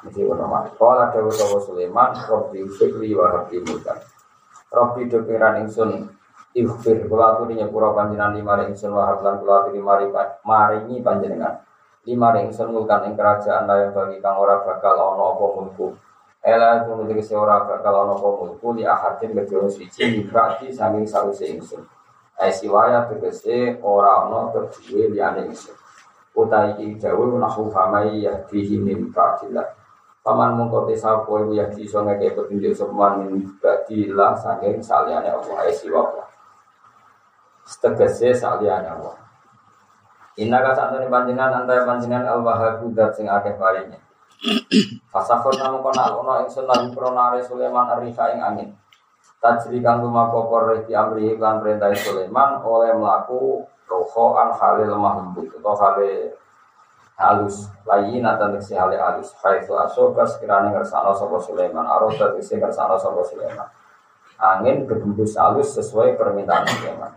Mesti 0.00 0.24
ono 0.24 0.48
Kalau 0.48 0.96
ada 0.96 1.20
Dawa 1.20 1.58
Sulaiman, 1.60 2.16
Robbi 2.24 2.64
Fikri 2.72 3.12
wa 3.12 3.36
Rabbi 3.36 3.60
Mulkan. 3.60 4.00
Robbi 4.72 5.12
dokiran 5.12 5.60
ingsun 5.60 6.08
Ikhfir 6.52 7.08
kula 7.08 7.32
aturi 7.32 7.56
nyepura 7.56 7.96
panjenengan 7.96 8.36
lima 8.36 8.60
ingsun 8.68 8.92
wahab 8.92 9.24
lan 9.24 9.40
kula 9.40 9.64
aturi 9.64 9.80
mari 9.80 10.12
maringi 10.44 11.00
panjenengan. 11.00 11.64
Lima 12.04 12.36
ingsun 12.40 12.68
mulkan 12.76 13.08
ing 13.08 13.16
kerajaan 13.16 13.64
layak 13.64 13.96
bagi 13.96 14.20
kang 14.20 14.36
ora 14.36 14.60
bakal 14.60 14.96
ana 14.96 15.32
apa 15.32 15.44
mulku. 15.48 15.96
Ela 16.44 16.84
kuno 16.84 17.08
tegese 17.08 17.32
ora 17.32 17.64
bakal 17.64 18.04
ana 18.04 18.12
apa 18.12 18.28
mulku 18.36 18.68
li 18.76 18.84
ahadin 18.84 19.32
kedua 19.32 19.64
siji 19.72 20.28
berarti 20.28 20.68
saking 20.68 21.08
sawise 21.08 21.48
ingsun. 21.48 21.88
Ai 22.42 22.50
siwaya 22.50 23.06
tegese 23.06 23.78
ora 23.86 24.26
ana 24.26 24.50
kedue 24.50 25.14
liyane 25.14 25.46
ingsun. 25.46 25.78
Utai 26.34 26.74
iki 26.74 26.98
dawuh 26.98 27.38
nahu 27.38 27.70
famai 27.70 28.26
yahdihi 28.26 28.82
min 28.82 29.14
ba'dillah. 29.14 29.62
Paman 30.26 30.58
mongko 30.58 30.90
sapa 30.98 31.22
iku 31.22 31.54
ya 31.54 31.70
iso 31.78 32.02
ngeke 32.02 32.34
petunjuk 32.34 32.74
sopan 32.74 33.22
min 33.22 33.46
badilah 33.62 34.34
saking 34.34 34.82
saliyane 34.82 35.30
Allah 35.30 35.54
ae 35.62 35.70
siwa 35.70 36.02
Allah. 36.02 36.26
Setegese 37.62 38.34
saliyane 38.34 38.90
Allah. 38.90 39.22
Inna 40.42 40.58
ka 40.66 40.74
santune 40.74 41.06
panjenengan 41.06 41.62
antara 41.62 41.86
panjenengan 41.86 42.26
al 42.26 42.40
wahabu 42.42 42.90
dat 42.90 43.14
sing 43.14 43.30
akeh 43.30 43.54
paringe. 43.54 44.02
Fasakor 45.12 45.54
namu 45.54 45.78
kono 45.78 46.00
alono 46.02 46.32
ingsun 46.42 46.66
lan 46.66 46.90
pronare 46.90 47.38
Sulaiman 47.46 47.86
ing 48.02 48.40
angin. 48.42 48.70
Tajri 49.42 49.82
kang 49.82 50.06
lumaku 50.06 50.46
korek 50.46 50.86
amri 50.86 51.34
lan 51.34 51.58
perintah 51.58 51.90
Sulaiman 51.98 52.62
oleh 52.62 52.94
melaku 52.94 53.66
roho 53.90 54.38
an 54.38 54.54
halil 54.54 54.94
mahmud 54.94 55.50
atau 55.58 55.74
halil 55.82 56.30
halus. 57.18 57.66
Layi 57.82 58.22
nata 58.22 58.54
teksi 58.54 58.78
hale 58.78 58.94
halus. 58.94 59.34
Haitsu 59.42 59.74
asoka 59.74 60.22
sekiranya 60.22 60.70
ngersano 60.70 61.10
sopo 61.10 61.42
Sulaiman. 61.42 61.82
Aroda 61.82 62.30
teksi 62.38 62.62
ngersano 62.62 62.94
sopo 62.94 63.26
Sulaiman. 63.26 63.66
Angin 64.38 64.86
berhembus 64.86 65.34
halus 65.34 65.74
sesuai 65.74 66.14
permintaan 66.14 66.62
Sulaiman. 66.62 67.10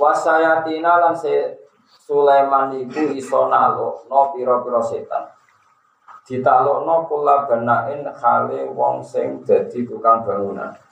Wasayatina 0.00 1.04
lan 1.04 1.12
se 1.12 1.52
Sulaiman 1.84 2.72
iku 2.80 3.12
iso 3.12 3.44
nalo 3.52 4.08
no 4.08 4.32
piro 4.32 4.64
piro 4.64 4.80
setan. 4.80 5.28
Ditalokno 6.24 7.04
kula 7.04 7.44
benain 7.44 8.08
wong 8.72 9.04
sing 9.04 9.44
dadi 9.44 9.84
tukang 9.84 10.24
bangunan 10.24 10.85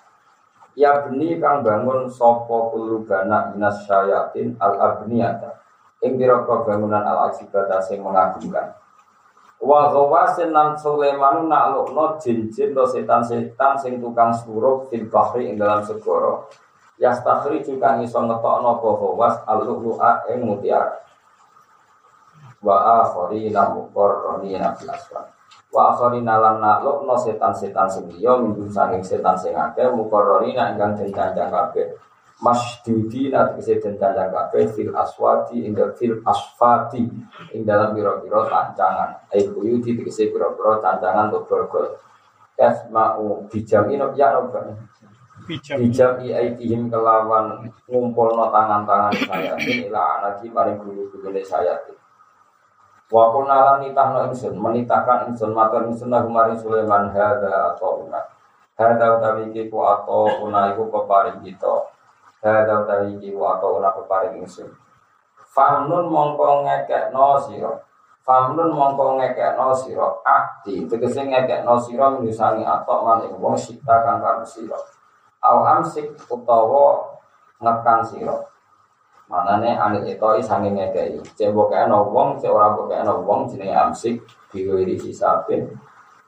ya 0.75 1.07
beni 1.07 1.38
kang 1.38 1.62
bangun 1.62 2.11
sopo 2.11 2.75
kulu 2.75 3.07
bana 3.07 3.54
minas 3.54 3.87
syayatin 3.87 4.59
al 4.59 4.75
abniyata. 4.78 5.62
Ing 6.04 6.21
pira-pira 6.21 6.62
bangunan 6.66 7.00
al 7.00 7.33
ajibata 7.33 7.81
sing 7.81 8.04
mengagumkan. 8.04 8.76
Wa 9.64 9.88
ghawasin 9.88 10.52
lan 10.52 10.76
Sulaiman 10.76 11.49
naklukno 11.49 12.21
jin-jin 12.21 12.76
do 12.76 12.85
setan-setan 12.85 13.81
sing 13.81 13.97
tukang 13.97 14.35
suruh 14.37 14.85
fil 14.93 15.09
bahri 15.09 15.49
ing 15.49 15.57
dalam 15.57 15.81
segara. 15.81 16.45
Yastakhri 17.00 17.64
juga 17.64 17.97
iso 18.04 18.21
ngetokno 18.21 18.78
apa 18.78 18.88
ghawas 19.00 19.35
al-lu'a 19.49 20.28
ing 20.31 20.45
mutiara. 20.45 21.00
Wa 22.61 23.02
akharina 23.02 23.73
muqarranina 23.73 24.76
fil 24.76 24.93
asfar 24.93 25.33
wa 25.75 25.90
akharina 25.90 26.38
lan 26.38 26.62
naklukno 26.62 27.19
setan-setan 27.19 27.90
sing 27.90 28.07
liya 28.14 28.38
minggu 28.38 28.71
saking 28.71 29.02
setan 29.02 29.35
sing 29.35 29.59
akeh 29.59 29.90
muqarranina 29.90 30.71
ingkang 30.71 30.95
den 30.95 31.11
kandhang 31.11 31.50
kabeh. 31.50 31.99
Masdudi 32.38 33.31
nanti 33.31 33.62
bisa 33.62 33.78
dendalan 33.78 34.31
kafe 34.31 34.71
fil 34.71 34.95
aswati 34.95 35.66
ing 35.66 35.75
fil 35.99 36.23
asfati 36.23 37.02
ing 37.54 37.62
dalam 37.66 37.95
biro-biro 37.95 38.47
tancangan. 38.47 39.26
Ai 39.35 39.50
buyuti 39.50 39.99
tegese 39.99 40.31
biro-biro 40.31 40.78
tancangan 40.78 41.35
untuk 41.35 41.50
borgol 41.50 41.99
mau 42.95 43.43
bijam 43.50 43.90
ino 43.90 44.14
ya 44.14 44.31
no 44.31 44.47
bijam. 45.47 46.23
I 46.23 46.31
aitihim 46.31 46.87
kelawan 46.88 47.66
ngumpul 47.90 48.33
no 48.33 48.49
tangan-tangan 48.54 49.12
saya 49.26 49.52
ini 49.59 49.90
lah 49.90 50.23
anaki 50.23 50.49
paling 50.54 50.78
guru-guru 50.78 51.35
saya 51.43 51.75
Wa 53.14 53.30
kunna 53.30 53.62
lan 53.62 53.76
nitahno 53.87 54.26
insun 54.26 54.59
menitahkan 54.59 55.30
insun 55.30 55.54
matur 55.54 55.87
insun 55.87 56.11
lahu 56.11 56.26
maring 56.26 56.59
Sulaiman 56.59 57.14
hadza 57.14 57.71
atau 57.71 58.02
una 58.02 58.18
hadza 58.75 59.06
utawi 59.14 59.54
iki 59.54 59.71
ku 59.71 59.87
atau 59.87 60.26
una 60.42 60.75
iku 60.75 60.90
peparing 60.90 61.38
kita 61.47 61.94
Hadza 62.44 62.85
utawi 62.85 63.14
iki 63.16 63.30
wa 63.33 63.56
atau 63.56 63.80
ora 63.80 63.88
peparing 63.97 64.44
ingsun. 64.44 64.68
Famnun 65.54 66.12
mongko 66.12 66.68
ngekekno 66.68 67.40
sira. 67.40 67.73
Famnun 68.21 68.68
mongko 68.68 69.16
ngekekno 69.16 69.73
sira. 69.73 70.11
Akti 70.21 70.85
tegese 70.85 71.25
ngekekno 71.25 71.80
sira 71.80 72.12
misangi 72.21 72.66
atok 72.68 73.00
man 73.00 73.25
ing 73.25 73.33
wong 73.40 73.56
sita 73.56 74.04
kang 74.04 74.21
karo 74.21 74.44
sira. 74.44 74.76
Au 75.40 75.64
amsik 75.64 76.18
utawa 76.28 77.16
ngekan 77.64 78.04
sira. 78.04 78.37
Manane 79.25 79.73
anil 79.73 80.04
itu 80.04 80.28
sange 80.45 80.69
ngekei. 80.69 81.16
Cek 81.37 81.50
bokeh 81.57 81.88
no 81.88 82.04
wong, 82.12 82.37
cek 82.37 82.52
ora 82.52 82.76
bokeh 82.76 83.00
no 83.04 83.25
wong 83.25 83.49
jenenge 83.49 83.73
amsik 83.73 84.21
diwiri 84.52 85.00
hisabin. 85.00 85.64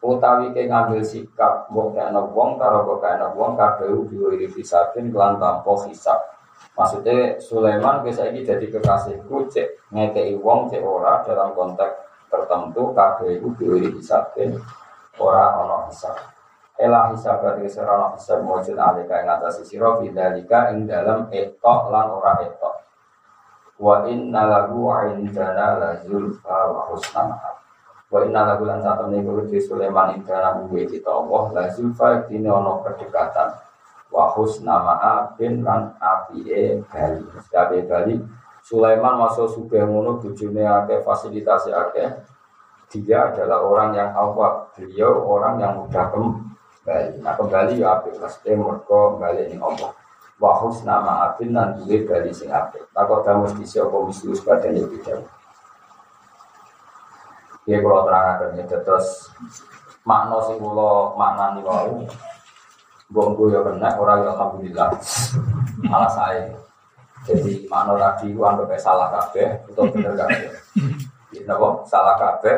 Utawi 0.01 0.55
ke 0.57 0.65
ngambil 0.65 1.05
sikap 1.05 1.69
bokeh 1.69 2.09
no 2.09 2.33
wong 2.33 2.57
karo 2.57 2.89
bokeh 2.89 3.21
no 3.21 3.37
wong 3.37 3.53
kabeh 3.57 3.93
diwiri 4.09 4.49
hisabin 4.49 5.13
kelan 5.13 5.37
tanpa 5.37 5.73
hisab. 5.85 6.21
Maksudnya 6.77 7.41
Sulaiman 7.41 8.05
bisa 8.05 8.29
ini 8.29 8.45
jadi 8.45 8.69
kekasihku 8.69 9.49
cek 9.53 9.93
ngekei 9.93 10.37
wong 10.41 10.73
cek 10.73 10.81
ora 10.81 11.21
dalam 11.25 11.53
konteks 11.53 12.29
tertentu 12.33 12.97
kabeh 12.97 13.41
itu 13.41 13.49
diwiri 13.61 13.93
hisabin 13.97 14.57
ora 15.21 15.57
ono 15.61 15.89
hisab. 15.93 16.17
Elah 16.77 17.09
hisab 17.13 17.41
berarti 17.41 17.73
serana 17.73 18.13
hisab 18.13 18.45
mujud 18.45 18.77
alika 18.77 19.25
ing 19.25 19.29
atas 19.33 19.65
bidalika 19.65 20.73
ing 20.77 20.85
dalam 20.85 21.29
etok 21.33 21.81
lan 21.89 22.13
ora 22.13 22.45
etok. 22.45 22.76
Wa 23.77 24.09
inna 24.09 24.49
lahu 24.49 24.89
indana 25.13 25.77
la 25.77 25.91
zulfa 26.01 26.73
wa 26.73 26.89
husna 26.89 27.37
Wa 28.09 28.25
inna 28.25 28.49
lahu 28.49 28.65
lan 28.65 28.81
satu 28.81 29.13
niku 29.13 29.45
di 29.51 29.61
Sulaiman 29.61 30.17
indana 30.17 30.57
munggu 30.57 30.89
kita 30.89 31.13
Allah 31.13 31.43
la 31.53 31.65
zulfa 31.69 32.25
dine 32.25 32.49
ono 32.49 32.81
kedekatan. 32.81 33.53
Wa 34.09 34.33
husna 34.33 34.81
ma'abin 34.81 35.61
lan 35.61 35.93
apike 36.01 36.87
bali. 36.89 37.27
Kabeh 37.53 37.85
bali 37.85 38.17
Sulaiman 38.65 39.21
masuk 39.21 39.47
sugih 39.53 39.85
ngono 39.85 40.19
bojone 40.19 40.65
akeh 40.65 41.05
fasilitas 41.05 41.69
akeh. 41.69 42.11
Dia 42.97 43.29
adalah 43.29 43.61
orang 43.61 43.93
yang 43.93 44.09
awak, 44.17 44.73
beliau 44.73 45.21
orang 45.27 45.61
yang 45.61 45.85
mudah 45.85 46.07
kembali. 46.17 47.21
Nah 47.21 47.35
kembali 47.37 47.83
ya 47.83 48.01
apik 48.01 48.17
pasti 48.17 48.57
mereka 48.57 49.13
kembali 49.13 49.53
ini 49.53 49.57
Allah. 49.61 49.91
Wahus 50.37 50.85
nama 50.85 51.33
abin 51.33 51.57
dan 51.57 51.81
duwe 51.81 52.05
bali 52.05 52.29
sing 52.29 52.53
apik. 52.53 52.85
Takut 52.93 53.25
kamu 53.25 53.49
mesti 53.49 53.65
siapa 53.65 53.97
mesti 53.97 54.29
sebagai 54.37 54.69
ini 54.69 54.85
tidak. 55.01 55.25
Ya 57.65 57.81
kalau 57.83 58.05
terangkan 58.05 58.55
ya 58.55 58.65
terus 58.69 59.33
makna 60.07 60.39
sing 60.47 60.61
kula 60.63 61.17
maknani 61.19 61.67
wau 61.67 62.05
Bonggo 63.07 63.55
ya 63.55 63.63
kena 63.63 63.95
orang 63.99 64.27
ya 64.27 64.31
alhamdulillah 64.35 64.91
malah 65.87 66.11
saya 66.11 66.51
jadi 67.23 67.67
makna 67.71 67.95
tadi 67.99 68.35
gua 68.35 68.55
anggap 68.55 68.75
salah 68.83 69.11
kabeh 69.15 69.63
atau 69.71 69.87
bener 69.95 70.15
kabeh 70.19 70.51
Napa 71.47 71.85
salah 71.85 72.17
kabeh, 72.17 72.57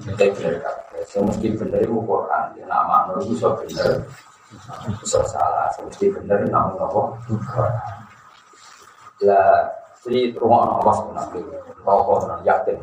kita 0.00 0.32
bener 0.34 0.64
kabeh. 0.64 1.00
Semesti 1.04 1.52
bener 1.54 1.84
itu 1.84 2.00
Quran. 2.02 2.56
Ya 2.56 2.64
nama 2.64 3.06
nur 3.06 3.20
itu 3.20 3.36
so 3.36 3.52
bener, 3.54 4.00
so 5.04 5.20
salah. 5.28 5.68
Semesti 5.76 6.08
bener 6.12 6.48
nama 6.48 6.72
napa 6.76 7.14
Quran. 7.28 7.74
Lah, 9.26 9.66
jadi 10.06 10.32
rumah 10.38 10.78
apa 10.78 10.90
sebenarnya? 10.94 11.58
Rokok 11.82 12.40
yakin. 12.46 12.78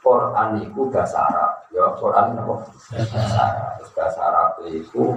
Quran 0.00 0.48
itu 0.64 0.80
bahasa 0.88 1.20
Arab, 1.28 1.52
ya 1.70 1.84
Quran 2.00 2.32
apa? 2.40 2.54
Bahasa 2.88 3.40
Arab. 3.44 3.72
Bahasa 3.92 4.20
Arab 4.24 4.48
itu 4.64 5.12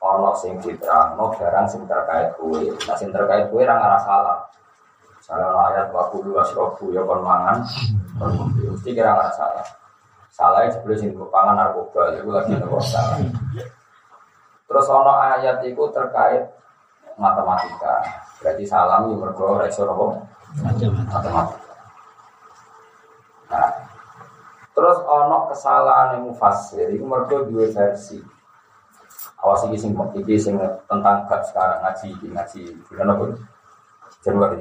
ono 0.00 0.32
sing 0.40 0.56
diterangno 0.64 1.36
barang 1.36 1.66
sing 1.68 1.84
terkait 1.84 2.32
kue. 2.40 2.72
Nah 2.88 2.96
sing 2.96 3.12
terkait 3.12 3.52
kue 3.52 3.62
ra 3.68 3.76
ngarah 3.76 4.00
salah. 4.00 4.38
Salah 5.20 5.68
ayat 5.68 5.92
wa 5.92 6.08
kudu 6.08 6.32
asrofu 6.40 6.96
ya 6.96 7.04
kon 7.04 7.20
mangan. 7.20 7.60
Mesti 8.56 8.96
kira 8.96 9.12
nggak 9.12 9.36
salah. 9.36 9.66
Salah 10.40 10.64
itu 10.64 10.80
sebelum 10.80 10.96
sing 10.96 11.10
pangan 11.28 11.52
narkoba 11.52 12.16
itu 12.16 12.32
lagi 12.32 12.56
nopo 12.56 12.80
salah. 12.80 13.20
Terus 14.64 14.86
ono 14.88 15.12
ayat 15.12 15.60
itu 15.68 15.84
terkait 15.92 16.48
matematika. 17.20 18.00
Berarti 18.40 18.64
salam 18.64 19.12
yang 19.12 19.20
mergo 19.20 19.60
reso 19.60 19.84
nopo 19.84 20.16
matematika. 21.12 21.76
Nah, 23.52 23.68
terus 24.72 24.96
ono 25.04 25.52
kesalahan 25.52 26.16
yang 26.16 26.32
mufasir 26.32 26.88
itu 26.88 27.04
mergo 27.04 27.44
dua 27.44 27.68
versi. 27.68 28.16
Awas 29.44 29.68
ini 29.68 29.76
sing 29.76 29.92
iki 29.92 30.40
sing 30.40 30.56
tentang 30.88 31.28
gak 31.28 31.44
sekarang 31.52 31.84
ngaji 31.84 32.16
ngaji 32.32 32.62
bulan 32.88 33.12
apa? 33.12 33.24
Januari 34.18 34.58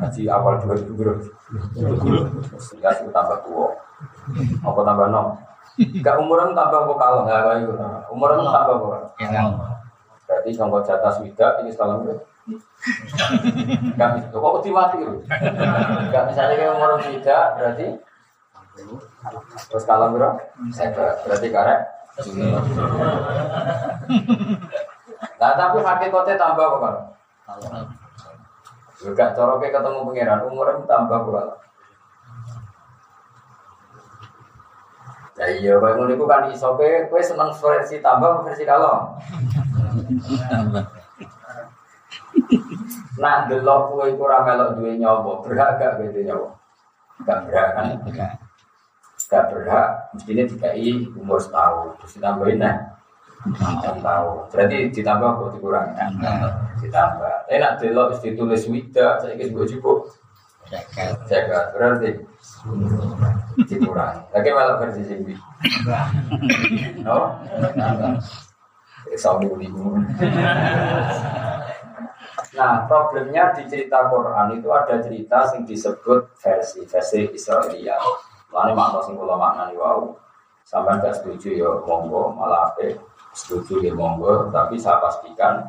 Haji 0.00 0.22
awal 0.32 0.58
2000 0.64 0.96
bro 0.96 1.14
Sehingga 2.58 2.90
sih 2.96 3.06
tambah 3.12 3.38
tua. 3.44 3.70
Apa 4.64 4.80
tambah 4.82 5.06
nom 5.12 5.36
Gak 5.76 6.16
umuran 6.16 6.56
tambah 6.56 6.88
apa 6.88 6.94
kalau 6.96 7.20
nggak 7.28 7.40
kayak 7.44 7.58
gitu. 7.68 7.72
Umuran 8.08 8.40
tambah 8.40 8.76
apa? 8.80 8.96
Berarti 10.26 10.50
contoh 10.56 10.80
jatah 10.82 11.12
swida 11.12 11.46
ini 11.62 11.70
sekarang 11.70 12.02
bro 12.02 12.16
Gak 13.94 14.10
bisa. 14.18 14.26
Kok 14.32 14.64
mati 14.72 14.96
bro 15.04 15.20
Gak 16.10 16.24
misalnya 16.32 16.54
kayak 16.56 16.74
umuran 16.74 17.00
swida 17.04 17.38
berarti? 17.60 17.86
Terus 19.70 19.84
kalau 19.84 20.10
bro 20.16 20.40
Saya 20.72 20.90
berarti 20.96 21.48
karet 21.52 21.80
Nah 25.36 25.52
tapi 25.52 25.76
hakikatnya 25.84 26.34
tambah 26.40 26.64
apa 26.64 26.78
kan? 26.80 26.96
Gak 28.96 29.36
cara 29.36 29.60
ketemu 29.60 30.08
pangeran 30.08 30.40
umurnya 30.48 30.88
tambah 30.88 31.20
berapa? 31.28 31.54
Ya 35.36 35.52
iya, 35.52 35.76
kalau 35.76 36.00
ngono 36.00 36.16
iku 36.16 36.24
kan 36.24 36.48
iso 36.48 36.72
kowe 36.72 37.12
kowe 37.12 37.20
seneng 37.20 37.52
versi 37.52 38.00
tambah 38.00 38.40
versi 38.40 38.64
kalau. 38.64 39.20
Nah, 43.20 43.44
delok 43.44 43.92
kowe 43.92 44.08
iku 44.08 44.24
ora 44.24 44.48
melok 44.48 44.80
duwe 44.80 44.96
nyawa, 44.96 45.44
berhak 45.44 45.76
gak 45.76 46.00
kowe 46.00 46.08
nyawa? 46.24 46.48
Gak 47.28 47.38
berhak 47.44 47.68
kan? 47.76 47.86
Gak 49.28 49.44
berhak, 49.52 49.88
mestinya 50.16 50.44
dikai 50.48 51.04
umur 51.12 51.36
setahun, 51.36 52.00
terus 52.00 52.16
ditambahin 52.16 52.56
nah. 52.56 52.96
Enam 53.44 54.00
tahun. 54.00 54.48
Berarti 54.48 54.76
ditambah 54.88 55.30
kok 55.36 55.50
dikurangi? 55.52 56.00
Ditambah. 56.86 57.50
Enak 57.50 57.82
delok 57.82 58.14
wis 58.14 58.22
ditulis 58.22 58.62
wida, 58.70 59.18
saya 59.18 59.34
ingin 59.34 59.52
buat 59.52 59.66
cukup. 59.66 60.06
Jaga. 61.26 61.74
Berarti 61.74 62.10
dikurangi. 63.66 64.20
Lagi 64.34 64.50
malah 64.50 64.76
versi 64.82 65.02
sini. 65.06 65.34
No? 67.02 67.38
Saudi 69.14 69.46
Nah, 72.56 72.88
problemnya 72.88 73.52
di 73.52 73.68
cerita 73.68 74.08
Quran 74.08 74.56
itu 74.56 74.68
ada 74.72 74.96
cerita 74.98 75.44
yang 75.54 75.62
disebut 75.68 76.34
versi 76.40 76.82
versi 76.88 77.28
Israelia. 77.30 78.00
Lalu 78.50 78.72
makna 78.72 79.04
sing 79.04 79.14
kula 79.14 79.36
maknani 79.36 79.76
wau. 79.76 80.16
Sampai 80.66 80.98
gak 80.98 81.22
setuju 81.22 81.62
ya 81.62 81.70
monggo 81.86 82.34
malah 82.34 82.74
apa 82.74 82.98
setuju 83.36 83.86
ya 83.86 83.92
monggo 83.94 84.50
tapi 84.50 84.74
saya 84.80 84.98
pastikan 84.98 85.62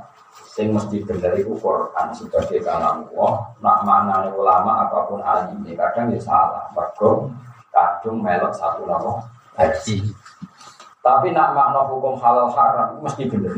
sing 0.46 0.74
mesti 0.74 1.02
bener 1.02 1.34
itu 1.38 1.58
Quran 1.58 2.08
sebagai 2.14 2.62
kalam 2.62 3.10
Allah. 3.10 3.34
Nak 3.64 3.78
mana 3.88 4.16
ulama 4.30 4.86
apa 4.86 5.10
pun 5.10 5.22
alim 5.22 5.66
kadang 5.74 6.14
ya 6.14 6.20
salah. 6.22 6.70
Mergo 6.74 7.34
kadung 7.74 8.22
melok 8.22 8.54
satu 8.54 8.86
nama 8.86 9.22
versi 9.58 10.02
tapi 11.08 11.32
nak 11.32 11.56
makna 11.56 11.88
hukum 11.88 12.20
halal 12.20 12.52
haram 12.52 13.00
mesti 13.00 13.32
bener. 13.32 13.56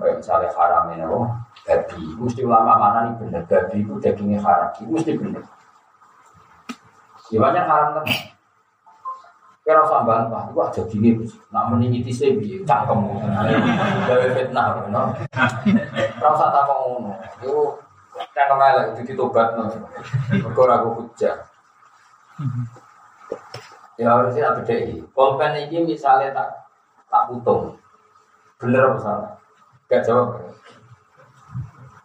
Kayak 0.00 0.24
misalnya 0.24 0.48
haram 0.56 0.88
ini 0.96 1.04
oh 1.04 1.28
babi 1.68 2.00
mesti 2.16 2.40
ulama 2.48 2.80
mana 2.80 2.98
nih 3.12 3.14
bener. 3.20 3.42
Babi 3.44 3.84
itu 3.84 3.92
dagingnya 4.00 4.40
haram 4.40 4.72
itu 4.72 4.88
mesti 4.88 5.12
bener. 5.20 5.44
Gimana 7.28 7.60
haram 7.68 7.88
kan 8.00 8.06
Kira 9.70 9.86
usah 9.86 10.02
bantah, 10.02 10.50
itu 10.50 10.58
aja 10.58 10.82
gini, 10.90 11.10
nak 11.54 11.70
meninggi 11.70 12.02
tise 12.02 12.34
bi, 12.34 12.58
cangkem, 12.66 13.06
gawe 14.02 14.26
fitnah, 14.34 14.82
no. 14.90 15.14
Kira 15.62 16.26
usah 16.34 16.50
takon 16.50 17.06
ngono, 17.06 17.14
itu 17.38 17.54
kan 18.34 18.50
kemarin 18.50 18.98
itu 18.98 19.14
ditobat, 19.14 19.54
no. 19.54 19.70
Mereka 20.34 20.62
ragu 20.66 20.98
hujah. 20.98 21.46
Ya 23.94 24.10
harus 24.10 24.34
kita 24.34 24.58
bedai. 24.58 25.06
Pulpen 25.14 25.54
ini 25.54 25.94
misalnya 25.94 26.34
tak 26.34 26.66
tak 27.06 27.30
putung, 27.30 27.78
bener 28.58 28.90
apa 28.90 28.98
salah? 28.98 29.30
Gak 29.86 30.02
jawab. 30.02 30.50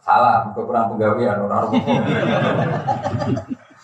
Salah, 0.05 0.53
kurang 0.53 0.93
penggawean 0.93 1.49
orang. 1.49 1.73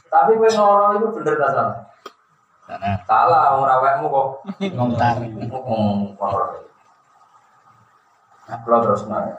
Tapi 0.05 0.31
gue 0.37 0.49
ngorong 0.53 1.01
itu 1.01 1.07
bener 1.17 1.33
tak 1.41 1.49
salah? 1.57 1.77
Salah, 3.03 3.59
orang 3.59 3.75
awakmu 3.83 4.07
kok 4.07 4.27
kotor. 6.15 6.47
Nah, 8.47 8.57
kalau 8.63 8.79
terus 8.83 9.03
nanya. 9.11 9.35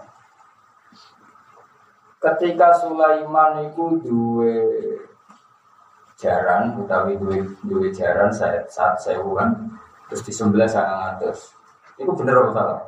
Ketika 2.23 2.77
Sulaiman 2.79 3.73
itu 3.73 3.99
duwe 4.05 4.57
jaran, 6.21 6.77
utawi 6.79 7.19
duwe 7.19 7.45
duwe 7.67 7.89
jaran 7.91 8.31
saat 8.31 8.69
saat 8.69 9.01
sewuan, 9.01 9.75
terus 10.07 10.23
disembelih 10.23 10.71
sangat 10.71 11.19
atas. 11.19 11.57
Itu 11.97 12.15
bener 12.15 12.41
apa 12.41 12.51
salah? 12.55 12.81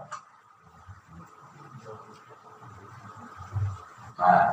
Nah, 4.15 4.47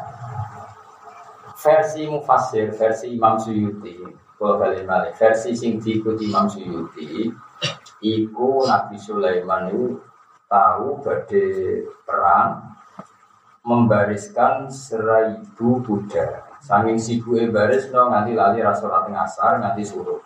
versi 1.62 2.10
mufasir, 2.10 2.73
versi 2.73 3.13
Imam 3.13 3.38
Suyuti, 3.38 4.01
kalau 4.41 4.58
balik 4.58 4.89
balik, 4.89 5.13
versi 5.21 5.54
sing 5.54 5.77
diikuti 5.77 6.25
Imam 6.25 6.49
Suyuti, 6.49 7.30
iku 8.01 8.65
Nabi 8.65 8.97
Sulaiman 8.97 9.69
itu 9.69 10.01
tahu 10.49 10.97
pada 11.06 11.45
perang 12.01 12.73
membariskan 13.62 14.65
seribu 14.73 15.86
Buddha. 15.86 16.41
Saking 16.58 16.97
sibuk 16.97 17.38
baris 17.54 17.93
no 17.93 18.10
nanti 18.10 18.34
lali 18.34 18.65
rasulat 18.65 19.06
ngasar 19.13 19.62
nanti 19.62 19.86
suruh. 19.86 20.17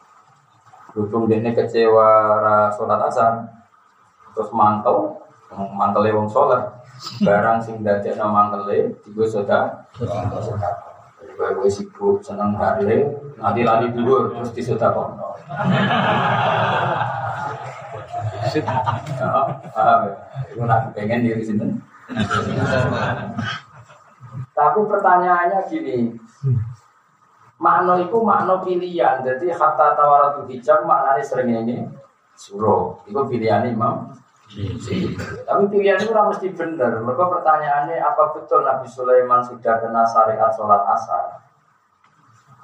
Berhubung 0.95 1.27
dia 1.27 1.51
kecewa 1.51 2.39
rasulat 2.39 3.11
asar, 3.11 3.51
terus 4.31 4.47
mantel, 4.55 5.19
mantel 5.75 6.07
wong 6.15 6.31
sholat, 6.31 6.71
barang 7.19 7.59
sing 7.67 7.83
dadek 7.83 8.15
no 8.15 8.31
mantele, 8.31 8.95
tiga 9.03 9.23
sudah, 9.27 9.63
Gue 11.35 11.67
sibuk 11.67 12.23
seneng 12.23 12.55
hari, 12.55 13.03
nanti 13.35 13.61
lali 13.67 13.91
dulu 13.91 14.31
terus. 14.31 14.55
Paham 18.63 18.95
ya? 19.19 20.15
Itu 20.47 20.63
nak 20.63 20.95
pengen 20.95 21.27
di 21.27 21.43
sini. 21.43 21.75
Tapi 24.55 24.79
pertanyaannya 24.87 25.59
gini, 25.67 26.15
makna 27.59 27.99
itu 27.99 28.17
makna 28.23 28.63
pilihan. 28.63 29.19
Jadi 29.19 29.51
kata 29.51 29.99
tawaratu 29.99 30.47
hijab 30.47 30.87
maknanya 30.87 31.19
sering 31.19 31.51
ini 31.51 31.83
suruh. 32.39 33.03
Itu 33.03 33.27
pilihan 33.27 33.67
imam. 33.67 34.15
Tapi 35.45 35.63
pilihan 35.73 35.97
itu 35.97 36.13
mesti 36.13 36.47
benar. 36.53 37.01
Mereka 37.01 37.23
pertanyaannya 37.33 37.97
apa 37.97 38.23
betul 38.37 38.61
Nabi 38.61 38.85
Sulaiman 38.85 39.41
sudah 39.41 39.81
kena 39.81 40.05
syariat 40.05 40.53
sholat 40.53 40.85
asar? 40.85 41.41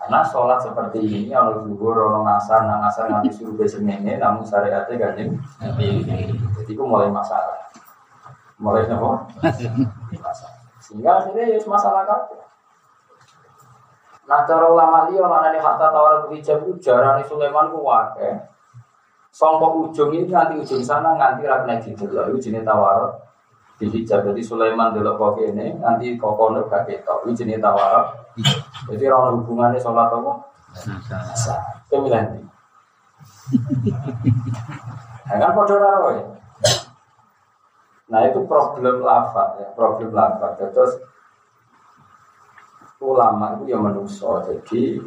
Karena 0.02 0.26
sholat 0.26 0.58
seperti 0.66 0.98
ini, 0.98 1.30
kalau 1.30 1.62
zuhur, 1.62 1.94
kalau 1.94 2.26
ngasar, 2.26 2.66
nah 2.66 2.82
ngasar 2.82 3.06
nanti 3.06 3.30
suruh 3.30 3.54
besok 3.54 3.86
ini, 3.86 4.18
namun 4.18 4.42
syariatnya 4.42 4.98
ganjil. 4.98 5.38
Jadi 5.62 6.74
itu 6.74 6.82
mulai 6.82 7.14
masalah. 7.14 7.70
Mulai 8.58 8.90
apa? 8.90 9.30
masalah. 10.18 10.58
Sehingga 10.82 11.22
akhirnya 11.22 11.54
ya 11.54 11.58
masalah 11.70 12.02
kabeh. 12.10 12.42
Nah 14.26 14.42
cara 14.46 14.66
ulama 14.70 15.10
liya 15.10 15.26
mana 15.28 15.54
nih 15.54 15.62
harta 15.62 15.92
tawar 15.94 16.30
hijab 16.34 16.66
itu 16.66 16.78
jarang 16.82 17.22
Sulaiman 17.26 17.70
ku 17.70 17.86
wake. 17.86 18.42
Songkok 19.32 19.90
ujung 19.90 20.12
ini 20.12 20.28
nanti 20.28 20.60
ujung 20.60 20.84
sana 20.84 21.16
nganti 21.16 21.48
rakna 21.48 21.80
didelok 21.80 22.36
itu 22.36 22.52
jenis 22.52 22.68
tawar 22.68 23.16
di 23.80 23.88
hijab. 23.88 24.28
Jadi 24.28 24.42
Sulaiman 24.44 24.92
delok 24.92 25.16
kok 25.16 25.40
ini 25.40 25.80
nanti 25.80 26.20
kokono 26.20 26.68
gak 26.68 26.92
ketok 26.92 27.24
jenis 27.32 27.64
tawar. 27.64 28.28
Jadi 28.92 29.04
orang 29.08 29.40
hubungannya 29.40 29.80
sholat 29.80 30.12
apa? 30.12 30.34
Sah. 31.36 31.60
Pemilihan 31.88 32.36
ini. 32.36 32.48
Nah, 35.28 35.38
kan 35.40 35.52
ya. 36.16 36.24
Nah 38.12 38.28
itu 38.28 38.44
problem 38.44 39.00
lafaz 39.00 39.64
ya, 39.64 39.68
problem 39.72 40.12
lafaz. 40.12 40.60
Terus 40.60 41.00
ulama 43.00 43.56
itu 43.56 43.72
yang 43.72 43.88
menuso. 43.88 44.44
Jadi 44.44 45.00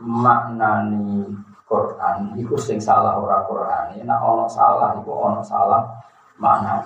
maknani 0.00 1.28
Quran 1.64 2.36
itu 2.36 2.56
sing 2.60 2.78
salah 2.78 3.16
ora 3.16 3.44
Quran. 3.48 4.04
Nah 4.04 4.20
ono 4.20 4.44
salah 4.46 4.92
itu 4.96 5.08
ono 5.08 5.40
salah 5.40 5.82
makna. 6.36 6.84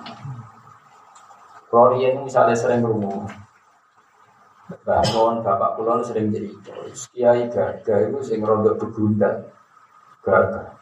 Kalau 1.69 1.93
misalnya 2.25 2.57
sering 2.57 2.81
berumur, 2.81 3.29
Bangun 4.69 5.41
bapak 5.41 5.81
kulon 5.81 6.05
sering 6.05 6.29
cerita, 6.29 6.69
kiai 7.09 7.49
gaga 7.49 8.05
itu 8.05 8.21
sing 8.21 8.45
rontok 8.45 8.77
begundal, 8.77 9.49
gaga. 10.21 10.77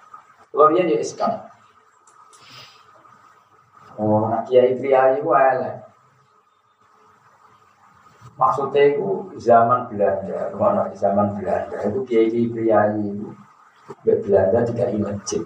Kalau 0.52 0.76
dia 0.76 0.84
dia 0.84 1.00
iskal. 1.00 1.48
Oh, 3.96 4.28
nak 4.28 4.44
kiai 4.52 4.76
kiai 4.76 5.24
itu 5.24 5.32
elek. 5.32 5.88
Maksudnya 8.36 8.92
itu 8.92 9.32
zaman 9.40 9.88
Belanda, 9.88 10.52
mana 10.52 10.92
zaman 10.92 11.40
Belanda 11.40 11.80
itu 11.88 12.04
kiai 12.04 12.28
kiai 12.28 13.17
itu 13.88 14.12
Belanda 14.28 14.60
tidak 14.68 14.92
masjid. 15.00 15.44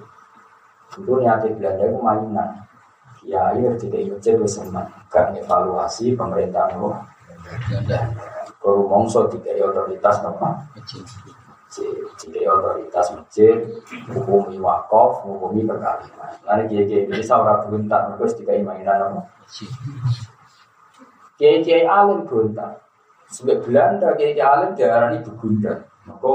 Itu 0.97 1.13
niatnya 1.21 1.55
Belanda 1.55 1.83
itu 1.87 1.99
mainan. 2.01 2.49
Kiai 3.21 3.61
tidak 3.77 4.01
masjid 4.09 4.33
itu 4.33 4.47
senang, 4.49 4.89
evaluasi 5.13 6.17
pemerintah 6.17 6.73
Belanda. 6.73 7.99
Kalau 8.61 8.85
mongso 8.85 9.25
tiga 9.29 9.57
otoritas 9.65 10.21
apa? 10.21 10.61
Tiga 12.17 12.41
otoritas 12.53 13.07
masjid, 13.17 13.57
hukumi 14.09 14.61
wakaf, 14.61 15.25
hukumi 15.25 15.65
perkawinan. 15.65 16.33
Nanti 16.45 16.63
kiai 16.69 16.85
kiai 16.85 17.05
ini 17.09 17.21
seorang 17.25 17.65
beruntak, 17.65 18.17
terus 18.17 18.37
tiga 18.37 18.53
mainan 18.61 19.01
apa? 19.01 19.21
Kiai 21.37 21.61
kiai 21.65 21.89
alim 21.89 22.25
beruntak. 22.29 22.85
Sebab 23.33 23.65
Belanda 23.65 24.13
kiai 24.13 24.37
kiai 24.37 24.45
alim 24.45 24.77
diarani 24.77 25.17
begundan. 25.25 25.81
Maka 26.05 26.31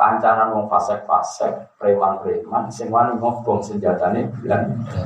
kancaran 0.00 0.56
wong 0.56 0.64
fasek-fasek, 0.72 1.76
preman-preman, 1.76 2.72
sing 2.72 2.88
wani 2.88 3.20
ngobong 3.20 3.60
senjatane 3.60 4.32
Belanda. 4.40 5.04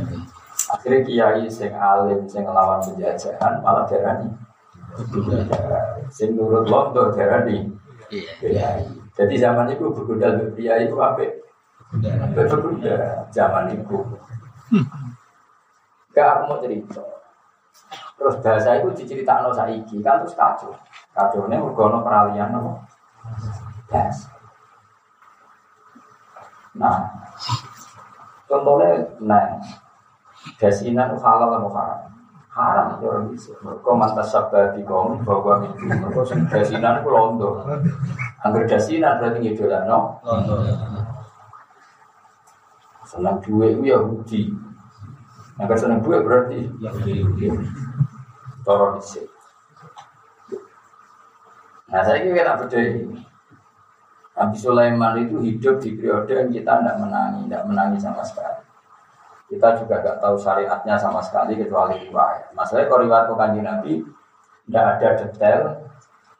Akhirnya 0.70 1.02
kiai 1.02 1.50
sing 1.50 1.74
alim, 1.74 2.30
sing 2.30 2.46
ngelawan 2.46 2.78
penjajahan 2.78 3.58
malah 3.58 3.82
diarani 3.90 4.30
Sing 6.14 6.38
nurut 6.38 6.70
londo 6.70 7.10
darani. 7.10 7.66
Iya. 8.14 8.78
Jadi 9.18 9.34
zaman 9.38 9.70
itu 9.74 9.90
bergudal 9.90 10.54
pria 10.54 10.78
itu 10.78 10.94
apa? 11.02 11.26
Bergudal 12.34 13.26
zaman 13.34 13.74
itu. 13.74 13.98
Gak 16.14 16.26
aku 16.30 16.42
mau 16.46 16.58
cerita. 16.62 17.02
Terus 18.14 18.38
bahasa 18.38 18.78
itu 18.78 18.94
diceritakan 18.94 19.50
saiki 19.50 19.98
kan 19.98 20.22
terus 20.22 20.38
kacau. 20.38 20.70
Kacau 21.10 21.50
ini 21.50 21.58
peralihan 21.74 22.54
apa? 22.54 22.72
Bahasa. 23.90 24.33
Nah, 26.74 27.06
contohnya, 28.50 29.06
nah, 29.22 29.58
dasinan 30.58 31.14
halal 31.18 31.50
atau 31.58 31.70
haram? 31.70 32.14
haram 32.54 32.86
itu 32.96 33.04
orang 33.10 33.26
bisa. 33.34 33.50
Mereka 33.66 33.90
mantas 33.98 34.30
sabda 34.30 34.78
di 34.78 34.86
kaum 34.86 35.18
bahwa 35.26 35.66
itu. 35.66 35.90
Mereka 35.90 36.22
dasinan 36.46 37.02
itu 37.02 37.10
londo. 37.10 37.50
Angger 38.46 38.64
dasinan 38.70 39.18
berarti 39.18 39.38
ngidolan 39.42 39.82
no. 39.90 40.22
Senang 43.04 43.42
dua 43.42 43.74
itu 43.74 43.82
ya 43.82 43.98
Yahudi. 43.98 44.54
Angger 45.58 45.78
senang 45.82 46.00
dua 46.06 46.22
berarti 46.22 46.70
Yahudi. 46.78 47.50
Toro 48.62 48.96
disik. 49.02 49.26
Nah 51.90 52.00
saya 52.06 52.22
kira 52.22 52.54
kita 52.54 52.54
beda 52.64 52.78
ini. 52.80 53.18
Nabi 54.34 54.56
Sulaiman 54.58 55.14
itu 55.22 55.38
hidup 55.38 55.78
di 55.78 55.94
periode 55.94 56.34
yang 56.34 56.50
kita 56.50 56.72
tidak 56.82 56.96
menangi, 56.98 57.46
tidak 57.46 57.62
menangi 57.70 57.98
sama 58.02 58.22
sekali. 58.26 58.60
Kita 59.46 59.78
juga 59.78 59.94
nggak 60.02 60.18
tahu 60.18 60.34
syariatnya 60.34 60.94
sama 60.98 61.22
sekali 61.22 61.54
kecuali 61.54 62.02
riwayat. 62.02 62.50
Masalahnya 62.58 62.90
kalau 62.90 63.02
riwayat 63.06 63.26
kanji 63.30 63.60
Nabi 63.62 63.92
tidak 64.66 64.84
ada 64.98 65.08
detail. 65.22 65.62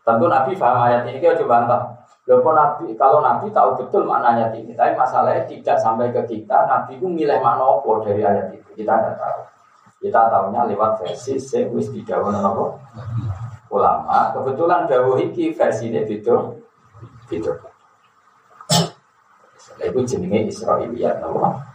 Tentu 0.02 0.26
Nabi 0.26 0.52
paham 0.58 0.78
ayat 0.82 1.02
ini 1.06 1.22
kita 1.22 1.38
coba 1.46 1.50
bantah. 1.62 1.82
Loh, 2.24 2.40
Nabi, 2.40 2.96
kalau 2.96 3.20
Nabi 3.20 3.52
tahu 3.52 3.84
betul 3.84 4.08
maknanya 4.08 4.48
ini, 4.56 4.72
tapi 4.72 4.96
masalahnya 4.96 5.44
tidak 5.44 5.76
sampai 5.76 6.08
ke 6.08 6.24
kita. 6.24 6.64
Nabi 6.64 6.96
itu 6.96 7.04
milih 7.04 7.36
mana 7.44 7.60
apa 7.60 7.90
dari 8.00 8.24
ayat 8.24 8.48
itu, 8.48 8.80
kita 8.80 8.96
tidak 8.96 9.16
tahu. 9.20 9.40
Kita 10.00 10.20
tahunya 10.32 10.72
lewat 10.72 11.04
versi 11.04 11.36
sewis 11.36 11.92
di 11.92 12.00
daun 12.00 12.32
ulama. 13.68 14.32
Kebetulan 14.32 14.88
dawuh 14.88 15.20
versi 15.52 15.84
ini 15.92 16.00
video 16.08 16.64
video. 17.28 17.73
Itu 19.82 20.00
jenenge 20.06 20.50
Israiliyat, 20.50 21.18
apa? 21.24 21.74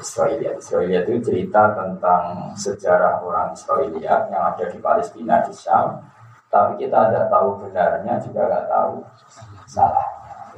Israelia. 0.00 0.58
Israelia 0.58 1.06
itu 1.06 1.22
cerita 1.22 1.70
tentang 1.76 2.50
sejarah 2.58 3.22
orang 3.22 3.54
Israelia 3.54 4.26
yang 4.30 4.42
ada 4.54 4.64
di 4.66 4.78
Palestina 4.82 5.44
di 5.46 5.54
Syam. 5.54 6.02
Tapi 6.50 6.86
kita 6.86 7.10
tidak 7.10 7.26
tahu 7.30 7.66
benarnya 7.66 8.14
juga 8.22 8.46
nggak 8.46 8.66
tahu 8.70 8.94
salah. 9.66 10.06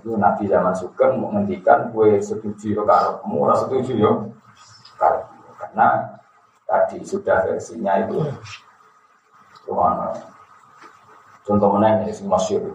Itu 0.00 0.16
Nabi 0.16 0.44
zaman 0.48 0.76
Sugeng 0.76 1.20
menghentikan 1.20 1.88
gue 1.92 2.20
setuju 2.20 2.80
yo 2.80 2.82
karepmu, 2.84 3.36
ora 3.48 3.56
setuju 3.56 3.92
yo 3.96 4.12
Karena 5.56 6.20
tadi 6.68 7.00
sudah 7.00 7.48
versinya 7.48 7.96
itu 8.04 8.20
Rumah 9.66 10.12
Contoh 11.46 11.68
mana 11.72 12.02
ini 12.02 12.12
masyur. 12.26 12.74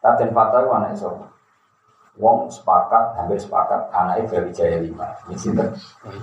Katen 0.00 0.32
Fatah 0.32 0.64
itu 0.64 1.08
Wong 2.14 2.46
sepakat, 2.46 3.18
hampir 3.18 3.34
sepakat 3.34 3.90
anaknya 3.90 4.30
Brawijaya 4.30 4.78
lima. 4.86 5.10
Ini 5.26 5.34
sinter. 5.34 5.66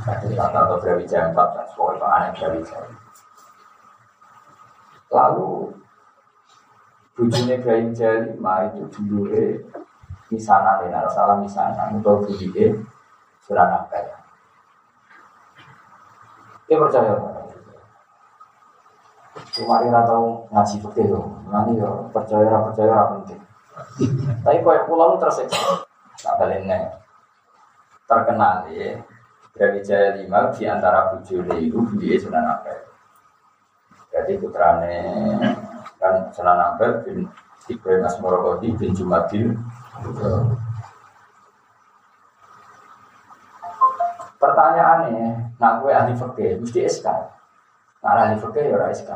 Kata 0.07 0.59
atau 0.63 0.79
Brawijaya 0.79 1.35
empat 1.35 1.47
dan 1.51 1.67
pokoknya 1.75 2.07
anak 2.07 2.31
Brawijaya. 2.39 2.87
Lalu 5.11 5.75
bujune 7.19 7.53
Ibrahim 7.59 7.91
Jalima 7.91 8.71
itu 8.71 8.87
dulu 9.03 9.27
misanan 10.31 10.87
ya, 10.87 11.03
salah 11.11 11.35
misanan 11.43 11.99
untuk 11.99 12.23
bujune 12.23 12.87
surat 13.43 13.67
Nabal. 13.67 14.07
Dia 16.71 16.79
percaya 16.79 17.13
Cuma 19.51 19.83
ira 19.83 20.07
tahu 20.07 20.47
ngaji 20.47 20.79
loh, 21.11 21.27
nanti 21.51 21.75
ya 21.75 21.91
percaya 22.15 22.55
percaya 22.63 23.11
penting. 23.11 23.40
Tapi 24.41 24.63
kau 24.63 24.75
pulau 24.87 25.19
tersiksa, 25.19 25.83
tak 26.21 26.35
balik 26.39 26.63
terkenal 28.07 28.67
ya 28.71 28.99
dari 29.55 29.79
Jaya 29.83 30.19
Lima 30.19 30.51
di 30.51 30.67
antara 30.67 31.11
bujurnya 31.15 31.55
itu 31.59 31.79
dia 31.99 32.19
Sunan 32.19 32.43
Ampel. 32.43 32.79
Jadi 34.11 34.35
putrane 34.39 34.95
kan 35.99 36.27
Sunan 36.35 36.59
Ampel 36.59 37.03
bin 37.03 37.27
Ibrahim 37.67 38.03
Asmorokodi 38.07 38.75
bin 38.75 38.91
Jumadil. 38.91 39.55
Pertanyaannya, 44.41 45.53
nak 45.61 45.85
gue 45.85 45.93
ahli 45.93 46.17
fakir, 46.17 46.57
mesti 46.57 46.81
SK. 46.89 47.07
Nah 48.01 48.11
ahli 48.17 48.41
fakir 48.41 48.73
ya 48.73 48.89
SK. 48.89 49.11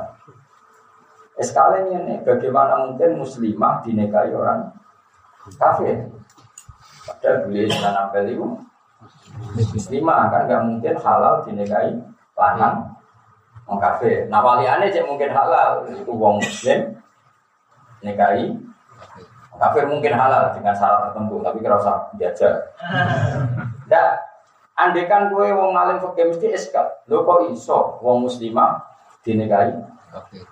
SK 1.35 1.57
ini 1.91 2.23
bagaimana 2.23 2.87
mungkin 2.87 3.19
muslimah 3.19 3.83
dinikahi 3.83 4.31
orang 4.31 4.71
kafir? 5.59 6.07
Padahal 7.05 7.45
beliau 7.45 7.69
Sunan 7.69 7.95
Ampel 8.07 8.33
itu 8.33 8.45
Muslimah 9.75 10.31
kan 10.31 10.47
nggak 10.47 10.63
mungkin 10.63 10.95
halal 10.97 11.43
dinikahi 11.43 11.91
lanang 12.39 12.87
wong 13.67 13.77
kafir. 13.81 14.25
Nah 14.31 14.39
waliane 14.39 14.87
cek 14.89 15.05
mungkin 15.05 15.29
halal 15.33 15.83
itu 15.91 16.11
wong 16.13 16.39
muslim 16.39 16.95
nikahi 17.99 18.55
kafir 19.59 19.85
mungkin 19.87 20.13
halal 20.15 20.51
dengan 20.55 20.75
syarat 20.75 21.11
tertentu 21.11 21.43
tapi 21.43 21.57
kira 21.59 21.75
usah 21.79 22.09
diajak. 22.15 22.53
Ndak 23.91 24.09
andekan 24.79 25.31
gue 25.31 25.47
wong 25.51 25.75
ngalim 25.75 25.99
fakir 25.99 26.31
mesti 26.31 26.47
eskal. 26.55 26.87
Lo 27.11 27.27
kok 27.27 27.51
iso 27.51 27.99
wong 27.99 28.25
muslimah 28.25 28.79
dinikahi 29.25 29.73
kafir. 30.15 30.43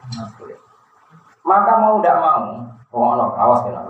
Maka 1.44 1.72
mau 1.76 2.00
tidak 2.00 2.24
mau, 2.24 2.44
wong 2.92 3.20
awas 3.20 3.68
kena 3.68 3.84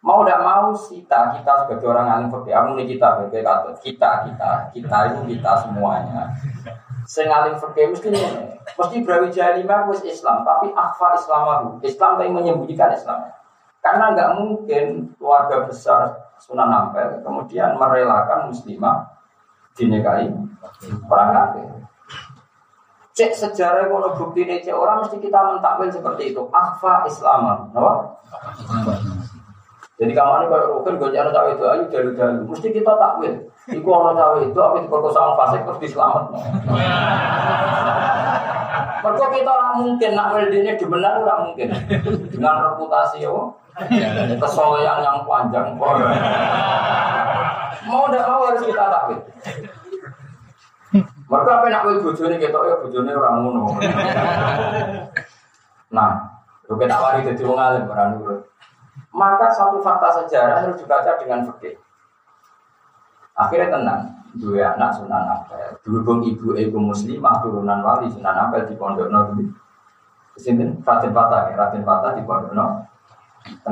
Mau 0.00 0.24
tidak 0.24 0.40
mau 0.40 0.72
kita, 0.72 1.36
kita 1.36 1.52
sebagai 1.60 1.86
orang 1.92 2.08
alim 2.08 2.28
fakir, 2.32 2.56
aku 2.56 2.72
ini 2.72 2.96
kita 2.96 3.20
sebagai 3.20 3.44
katut, 3.44 3.76
kita, 3.84 4.10
kita, 4.24 4.50
kita 4.72 4.96
itu 5.12 5.20
kita 5.36 5.52
semuanya. 5.60 6.32
Sing 7.04 7.28
alim 7.28 7.60
fakir 7.60 7.92
mesti 7.92 8.08
mesti 8.80 8.96
Brawijaya 9.04 9.60
lima 9.60 9.84
wis 9.92 10.00
Islam, 10.06 10.40
tapi 10.40 10.72
akhfa 10.72 11.20
Islamahu. 11.20 11.84
Islam 11.84 12.16
tapi 12.16 12.32
menyembunyikan 12.32 12.96
Islam. 12.96 13.28
Karena 13.84 14.16
nggak 14.16 14.30
mungkin 14.40 15.12
keluarga 15.20 15.68
besar 15.68 16.32
Sunan 16.40 16.72
Ampel 16.72 17.20
kemudian 17.20 17.76
merelakan 17.76 18.48
muslimah 18.48 19.04
dinikahi 19.76 20.32
orang 21.08 21.30
kafir. 21.36 21.79
Cek 23.20 23.36
sejarah 23.36 23.84
kalau 23.92 24.16
bukti 24.16 24.48
ini 24.48 24.64
cek 24.64 24.72
orang 24.72 25.04
mesti 25.04 25.20
kita 25.20 25.36
mentakwil 25.36 25.92
seperti 25.92 26.32
itu. 26.32 26.40
Akhfa 26.48 27.04
Islam, 27.04 27.68
no? 27.76 28.16
Jadi 30.00 30.16
kamane 30.16 30.48
kalau 30.48 30.80
rukun 30.80 30.96
gue 30.96 31.12
jangan 31.12 31.28
cawe 31.28 31.52
itu 31.52 31.64
ayo 31.68 31.84
dari 31.92 32.08
dari 32.16 32.40
mesti 32.48 32.72
kita 32.72 32.96
takwil. 32.96 33.36
Iku 33.68 33.88
orang 33.92 34.16
cawe 34.16 34.40
itu 34.40 34.56
apa 34.56 34.80
diperkosa 34.80 35.20
orang 35.20 35.36
fasik 35.36 35.68
terus 35.68 35.80
diselamat. 35.84 36.24
Mereka 39.04 39.26
kita 39.36 39.50
orang 39.52 39.76
mungkin 39.84 40.10
nak 40.16 40.32
ini 40.40 40.72
dibenar 40.80 41.20
orang 41.20 41.52
mungkin 41.52 41.68
dengan 42.32 42.72
reputasi 42.72 43.20
yo 43.20 43.52
kesolehan 44.40 45.04
yang 45.04 45.20
panjang. 45.28 45.76
Mau 47.84 48.08
tidak 48.08 48.24
mau 48.24 48.48
harus 48.48 48.64
kita 48.64 48.84
takwil. 48.88 49.20
Mereka 51.30 51.50
apa 51.62 51.66
nak 51.70 51.86
wil 51.86 52.02
bojone 52.02 52.42
kita 52.42 52.58
ya 52.58 52.74
bojone 52.82 53.10
orang 53.14 53.34
ngono. 53.38 53.62
Nah, 55.90 56.22
lu 56.70 56.78
kita 56.78 57.02
wari 57.02 57.26
jadi 57.26 57.42
wong 57.42 57.58
alim 57.58 57.90
orang 57.90 58.14
nurut. 58.14 58.46
Maka 59.10 59.50
satu 59.50 59.82
fakta 59.82 60.22
sejarah 60.22 60.62
harus 60.62 60.78
dibaca 60.78 61.18
dengan 61.18 61.42
fikih. 61.42 61.74
Akhirnya 63.34 63.74
tenang, 63.74 64.02
dua 64.38 64.78
anak 64.78 64.94
Sunan 64.94 65.26
Ampel. 65.26 65.82
Berhubung 65.82 66.22
ibu 66.22 66.54
ibu 66.54 66.78
muslimah 66.78 67.42
turunan 67.42 67.82
wali 67.82 68.06
Sunan 68.06 68.38
Ampel 68.38 68.70
di 68.70 68.78
Pondok 68.78 69.10
Nabi. 69.10 69.50
Sini 70.38 70.78
Raden 70.86 71.10
Patah, 71.10 71.50
ya. 71.50 71.58
Raden 71.58 71.82
Patah 71.82 72.14
di 72.14 72.22
Pondok 72.22 72.54
Nabi. 72.54 72.86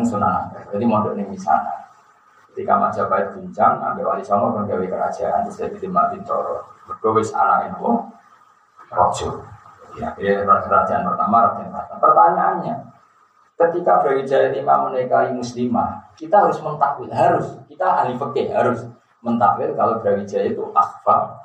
Sunan 0.03 0.51
Ampel. 0.51 0.63
Jadi 0.75 0.85
mondok 0.91 1.15
ini 1.15 1.39
sana. 1.39 1.87
Ketika 2.53 2.75
Majapahit 2.81 3.37
bincang, 3.39 3.79
ambil 3.79 4.15
wali 4.15 4.25
songo 4.25 4.57
kan 4.57 4.67
gawe 4.67 4.87
kerajaan, 4.87 5.47
terus 5.47 5.61
jadi 5.63 5.87
Mak 5.87 6.07
Bintoro. 6.11 6.65
Berdua 6.89 7.21
anak 7.21 7.59
itu, 7.71 7.91
rojo. 8.91 9.29
Ya, 9.99 10.11
kerajaan 10.17 11.03
pertama 11.07 11.55
Patah. 11.55 11.99
Pertanyaannya, 12.01 12.75
Ketika 13.59 13.99
Brawijaya 14.07 14.55
lima 14.55 14.87
menikahi 14.87 15.35
muslimah, 15.35 16.15
kita 16.15 16.47
harus 16.47 16.63
mentakwil, 16.63 17.11
harus 17.11 17.59
kita 17.67 17.83
ahli 17.91 18.15
fikih 18.15 18.55
harus 18.55 18.87
mentakwil 19.19 19.75
kalau 19.75 19.99
Brawijaya 19.99 20.55
itu 20.55 20.63
akhfa 20.71 21.43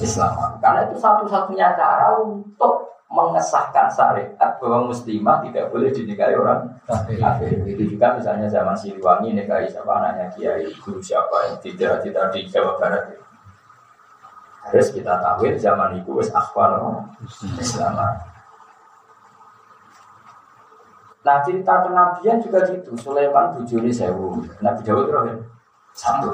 Islam. 0.00 0.56
Karena 0.64 0.88
itu 0.88 0.96
satu-satunya 0.96 1.76
cara 1.76 2.16
untuk 2.24 2.91
mengesahkan 3.12 3.92
syariat 3.92 4.56
bahwa 4.56 4.88
muslimah 4.88 5.44
tidak 5.44 5.68
boleh 5.68 5.92
dinikahi 5.92 6.32
orang 6.32 6.64
kafir. 6.88 7.60
Itu 7.68 7.84
juga 7.92 8.16
misalnya 8.16 8.48
zaman 8.48 8.72
Siliwangi 8.72 9.36
nikahi 9.36 9.68
siapa 9.68 9.92
anaknya 10.00 10.32
Kiai 10.32 10.64
guru 10.80 10.96
siapa 10.96 11.52
yang 11.52 11.56
tidak 11.60 12.00
tidak 12.00 12.32
di 12.32 12.48
Jawa 12.48 12.80
Barat. 12.80 13.12
Harus 14.64 14.88
kita 14.96 15.20
tahu 15.20 15.44
zaman 15.60 16.00
itu 16.00 16.10
wis 16.16 16.32
akhfa 16.32 16.80
Islam. 17.60 18.00
Nah 21.22 21.38
cerita 21.46 21.84
kenabian 21.86 22.40
juga 22.40 22.66
gitu. 22.66 22.96
Sulaiman 22.98 23.54
bujuni 23.54 23.92
sewu. 23.92 24.42
Nabi 24.58 24.80
Dawud 24.82 25.06
ya 25.06 25.38
satu. 25.94 26.32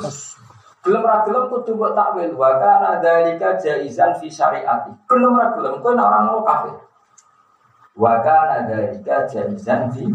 Belum 0.88 1.04
ragilem 1.04 1.52
kudu 1.52 1.76
buat 1.76 1.92
takwil. 1.92 2.32
Wa 2.32 2.56
kana 2.56 2.96
dzalika 2.96 3.60
jaizan 3.60 4.16
fi 4.16 4.32
syariati. 4.32 4.88
Belum 5.04 5.36
ragilem 5.36 5.84
kowe 5.84 5.92
orang 5.92 6.32
mau 6.32 6.40
kafir. 6.40 6.80
Wa 7.92 8.24
kana 8.24 8.64
dzalika 8.64 9.28
jaizan 9.28 9.92
fi 9.92 10.08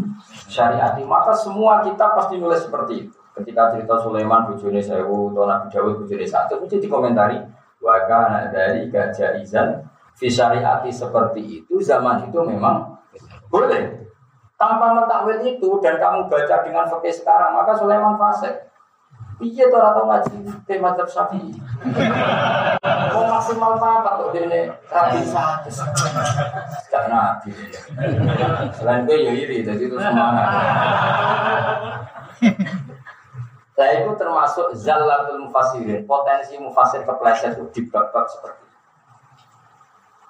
syariati. 0.50 1.06
Maka 1.06 1.30
semua 1.30 1.78
kita 1.86 2.10
pasti 2.18 2.42
nulis 2.42 2.66
seperti 2.66 3.06
itu. 3.06 3.14
Ketika 3.38 3.70
cerita 3.70 4.02
Sulaiman 4.02 4.50
bujuni 4.50 4.82
sewu 4.82 5.30
atau 5.30 5.46
Nabi 5.46 5.70
Dawud 5.70 6.02
bujuni 6.02 6.26
satu, 6.26 6.58
mesti 6.58 6.82
dikomentari. 6.82 7.38
Wa 7.78 8.10
kana 8.10 8.50
dzalika 8.50 9.14
jaizan 9.14 9.78
fi 10.18 10.26
syariati 10.26 10.90
seperti 10.90 11.62
itu 11.62 11.78
zaman 11.78 12.26
itu 12.26 12.42
memang 12.42 12.98
boleh 13.46 14.10
tanpa 14.58 14.90
mentakwil 14.90 15.38
itu 15.46 15.70
dan 15.78 16.02
kamu 16.02 16.26
baca 16.26 16.66
dengan 16.66 16.82
fakih 16.90 17.14
sekarang, 17.14 17.54
maka 17.54 17.78
Sulaiman 17.78 18.18
fasik. 18.18 18.73
Iya 19.42 19.64
tuh 19.66 19.82
atau 19.82 20.04
ngaji 20.06 20.36
tema 20.68 20.94
mazhab 20.94 21.08
Syafi'i. 21.10 21.58
Mau 23.14 23.24
maksimal 23.26 23.74
apa 23.78 24.10
tuh 24.20 24.30
ini 24.38 24.70
rapi 24.86 25.20
satu. 25.26 25.70
Gak 26.90 27.04
nabi. 27.10 27.50
Selain 28.74 29.02
itu 29.02 29.14
ya 29.18 29.32
iri, 29.34 29.66
jadi 29.66 29.82
itu 29.82 29.96
semangat. 29.98 30.46
Saya 33.74 34.06
itu 34.06 34.14
termasuk 34.14 34.70
zalatul 34.78 35.50
mufassirin, 35.50 36.06
potensi 36.06 36.54
mufasir 36.62 37.02
kepleset 37.02 37.58
itu 37.58 37.66
di 37.74 37.82
bab 37.90 38.14
seperti 38.30 38.64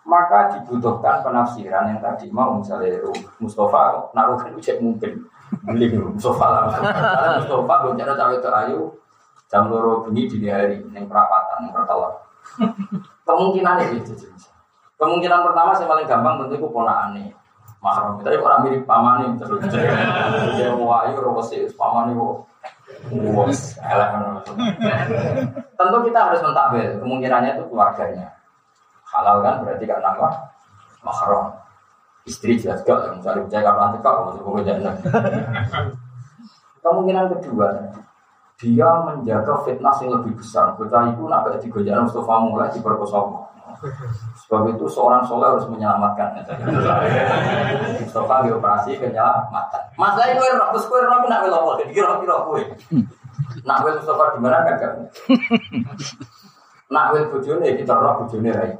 maka 0.04 0.52
dibutuhkan 0.52 1.24
penafsiran 1.24 1.88
yang 1.88 2.00
tadi 2.00 2.28
mau 2.28 2.60
misalnya 2.60 3.00
Mustafa 3.40 4.12
naruh 4.12 4.36
kan 4.36 4.52
ucap 4.52 4.76
mungkin 4.76 5.24
beli 5.62 5.86
Mustafa 5.94 6.46
lah. 6.50 6.62
Mustafa 7.38 7.74
gue 7.86 7.92
cara 8.02 8.12
cawe 8.18 8.34
itu 8.34 8.48
ayu 8.50 8.80
jam 9.46 9.70
loro 9.70 10.02
bunyi 10.02 10.26
di 10.26 10.50
hari 10.50 10.82
yang 10.90 11.06
perapatan 11.06 11.68
yang 11.68 11.72
pertolak 11.76 12.10
kemungkinan 13.22 13.94
itu 13.94 14.12
kemungkinan 14.98 15.46
pertama 15.46 15.70
saya 15.78 15.86
paling 15.86 16.06
gampang 16.10 16.42
tentu 16.42 16.58
itu 16.58 16.66
pola 16.66 17.06
aneh 17.06 17.30
mahram 17.84 18.16
tapi 18.24 18.40
orang 18.40 18.64
mirip 18.64 18.88
pamani 18.88 19.36
terus. 19.36 19.60
Dia 20.56 20.72
mau 20.72 20.88
ayu 21.04 21.20
robosi 21.20 21.68
pamani 21.76 22.16
wo 22.16 22.48
tentu 25.76 25.96
kita 26.08 26.18
harus 26.18 26.40
mentakwil 26.40 26.96
kemungkinannya 27.04 27.60
itu 27.60 27.64
keluarganya. 27.68 28.32
Halal 29.04 29.44
kan 29.44 29.60
berarti 29.62 29.84
kan 29.84 30.00
nama 30.00 30.32
mahram 31.04 31.52
istri 32.24 32.56
jelas 32.56 32.80
gak 32.84 33.20
misalnya 33.20 33.44
percaya 33.44 33.62
kapan 33.62 33.82
nanti 33.84 33.98
kau 34.00 34.24
masuk 34.28 34.42
ke 34.44 34.60
jangan 34.64 34.94
kemungkinan 36.80 37.24
kedua 37.36 37.68
dia 38.60 38.90
menjaga 39.04 39.54
fitnah 39.66 39.96
yang 40.00 40.10
lebih 40.20 40.32
besar 40.40 40.72
bocah 40.78 41.12
itu 41.12 41.22
nak 41.28 41.48
di 41.60 41.68
gojaran 41.68 42.08
Mustafa 42.08 42.34
mulai 42.48 42.72
diperkosa 42.72 43.18
sebab 44.44 44.72
itu 44.72 44.86
seorang 44.88 45.26
soleh 45.26 45.50
harus 45.50 45.68
menyelamatkan 45.68 46.40
Mustafa 48.00 48.34
di 48.46 48.50
operasi 48.54 48.96
kenyelamatan. 48.96 49.82
Masalah 49.98 50.32
kowe 50.36 50.48
roh 50.56 50.68
terus 50.72 50.86
kowe 50.88 51.00
roh 51.02 51.20
nak 51.28 51.44
apa? 51.44 51.84
Kira-kira 51.90 52.36
kowe. 52.48 52.60
Nak 53.66 53.78
Mustafa 53.84 54.24
di 54.36 54.38
mana 54.40 54.64
kan 54.64 54.74
kamu? 54.80 55.02
Nak 56.92 57.06
wel 57.12 57.24
bojone 57.28 57.68
kita 57.76 57.94
roh 57.98 58.24
bojone 58.24 58.50
rai. 58.54 58.72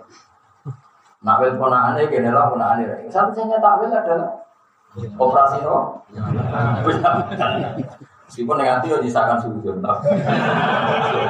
Nak 1.24 1.40
wel 1.40 1.56
ponakane 1.56 2.04
kene 2.12 2.28
lah 2.28 2.52
ponakane 2.52 2.84
rai. 2.84 3.08
Satu-satunya 3.08 3.56
tak 3.56 3.80
wel 3.80 3.88
adalah 3.88 4.30
operasi 5.16 5.64
no. 5.64 6.04
Meskipun 8.24 8.60
yang 8.60 8.80
hati 8.80 8.92
ya 8.92 9.00
nyisakan 9.00 9.40
sujud. 9.40 9.80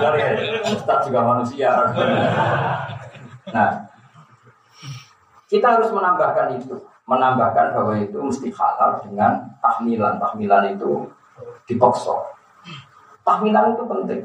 Dari 0.03 0.21
Ustaz 0.67 1.07
juga 1.07 1.21
manusia. 1.23 1.71
Nah, 3.55 3.71
kita 5.47 5.79
harus 5.79 5.95
menambahkan 5.95 6.59
itu, 6.59 6.75
menambahkan 7.07 7.77
bahwa 7.77 7.95
itu 7.95 8.19
mesti 8.19 8.51
halal 8.51 8.99
dengan 8.99 9.47
tahmilan. 9.63 10.19
Tahmilan 10.19 10.75
itu 10.75 11.07
dipaksa. 11.71 12.15
Tahmilan 13.23 13.79
itu 13.79 13.83
penting. 13.87 14.23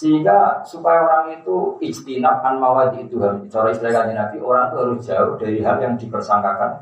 Sehingga 0.00 0.64
supaya 0.64 1.04
orang 1.04 1.36
itu 1.36 1.76
ijtinab 1.76 2.40
an 2.40 2.56
mawadi 2.56 3.04
itu 3.04 3.20
cara 3.52 3.68
istilah 3.68 4.08
Nabi 4.08 4.40
orang 4.40 4.72
itu 4.72 4.76
harus 4.80 4.98
jauh 5.04 5.36
dari 5.36 5.60
hal 5.60 5.76
yang 5.76 5.92
dipersangkakan. 6.00 6.72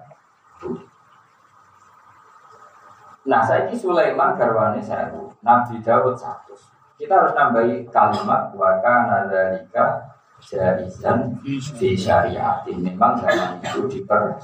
Nah, 3.26 3.42
saya 3.42 3.66
ini 3.66 3.74
Sulaiman 3.74 4.38
garwane 4.38 4.78
saya 4.78 5.11
Nabi 5.42 5.83
Dawud 5.83 6.14
satu. 6.14 6.54
Kita 6.94 7.18
harus 7.18 7.35
nambahi 7.35 7.90
kalimat 7.90 8.54
waka 8.54 9.11
nadalika 9.11 10.14
jarizan 10.38 11.35
di 11.42 11.98
syariat. 11.98 12.62
Memang 12.70 13.18
zaman 13.18 13.59
itu 13.59 13.98
diper. 13.98 14.38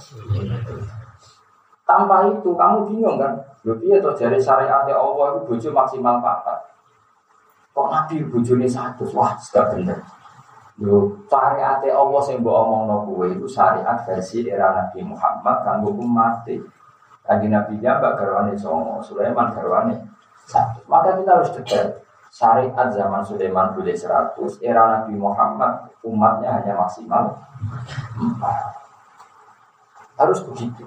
Tanpa 1.87 2.27
itu 2.27 2.51
kamu 2.59 2.91
bingung 2.91 3.23
kan? 3.23 3.39
Lebih 3.63 4.03
atau 4.03 4.19
dari 4.19 4.43
syariat 4.43 4.83
Allah 4.91 5.39
itu 5.39 5.47
bojo 5.47 5.69
maksimal 5.71 6.19
empat. 6.19 6.74
Kok 7.75 7.91
Nabi 7.91 8.23
bojone 8.31 8.71
satu? 8.71 9.03
Wah, 9.19 9.35
sudah 9.35 9.75
bener. 9.75 9.99
Yo, 10.79 11.27
syariat 11.31 11.79
Allah 11.87 12.23
bawa 12.43 12.59
omong 12.67 12.83
no 12.91 12.97
itu 13.31 13.47
syariat 13.47 13.95
versi 14.03 14.43
era 14.47 14.75
Nabi 14.75 15.07
Muhammad 15.07 15.63
kan 15.67 15.83
umat 15.83 16.47
mati. 16.47 16.59
Kaji 17.25 17.49
Nabi 17.51 17.81
Mbak 17.81 18.21
Garwani 18.21 18.55
Songo, 18.59 19.03
Sulaiman 19.03 19.51
Garwani. 19.55 19.97
Maka 20.87 21.19
kita 21.19 21.31
harus 21.35 21.51
detail. 21.57 21.89
Syariat 22.35 22.91
zaman 22.91 23.23
Sulaiman 23.23 23.71
boleh 23.75 23.95
100, 23.95 24.35
era 24.63 24.83
Nabi 24.99 25.15
Muhammad 25.15 25.87
umatnya 26.03 26.59
hanya 26.59 26.75
maksimal 26.75 27.39
4. 28.19 30.19
Harus 30.19 30.43
begitu. 30.47 30.87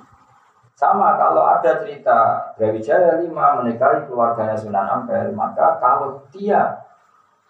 Sama 0.78 1.18
kalau 1.18 1.42
ada 1.42 1.82
cerita 1.82 2.38
Brawijaya 2.54 3.18
5 3.18 3.34
menikahi 3.34 4.06
keluarganya 4.06 4.54
Sunan 4.54 4.86
Ampel, 4.86 5.34
maka 5.34 5.82
kalau 5.82 6.22
dia 6.30 6.86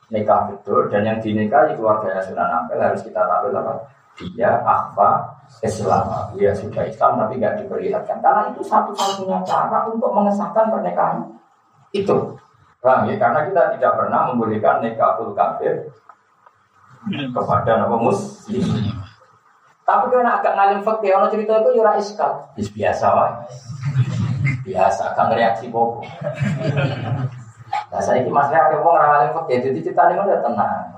nikah 0.08 0.48
betul 0.48 0.88
dan 0.88 1.04
yang 1.04 1.20
dinikahi 1.20 1.76
keluarganya 1.76 2.24
Sunan 2.24 2.48
Ampel 2.48 2.80
harus 2.80 3.04
kita 3.04 3.28
tampil 3.28 3.52
apa? 3.52 3.84
Dia 4.32 4.64
apa 4.64 5.28
Islam, 5.60 6.08
dia 6.40 6.56
sudah 6.56 6.88
Islam 6.88 7.20
tapi 7.20 7.36
nggak 7.36 7.68
diperlihatkan 7.68 8.18
karena 8.24 8.48
itu 8.48 8.64
satu-satunya 8.64 9.44
cara 9.44 9.92
untuk 9.92 10.10
mengesahkan 10.16 10.72
pernikahan 10.72 11.28
itu. 11.92 12.40
Paham 12.80 13.12
ya? 13.12 13.20
Karena 13.20 13.44
kita 13.44 13.76
tidak 13.76 13.94
pernah 14.00 14.32
membolehkan 14.32 14.80
nikahul 14.80 15.36
kafir 15.36 15.92
kepada 17.12 17.84
nama 17.84 17.98
muslim. 18.00 18.64
Tapi 19.88 20.06
kalau 20.12 20.28
agak 20.28 20.54
ngalim 20.60 20.84
fakir, 20.84 21.16
orang 21.16 21.32
cerita 21.32 21.64
itu 21.64 21.80
yura 21.80 21.96
ya 21.96 22.04
iskal. 22.04 22.32
Biasa 22.60 23.06
wah. 23.16 23.32
Biasa, 24.68 25.16
kan 25.16 25.32
reaksi 25.32 25.72
bobo. 25.72 26.04
Nah 27.88 28.00
saya 28.04 28.20
ini 28.20 28.28
masnya 28.28 28.68
ada 28.68 28.84
orang 28.84 29.08
ngalim 29.16 29.32
fakir, 29.32 29.72
jadi 29.72 29.80
cerita 29.80 30.12
ini 30.12 30.20
udah 30.20 30.44
tenang 30.44 30.98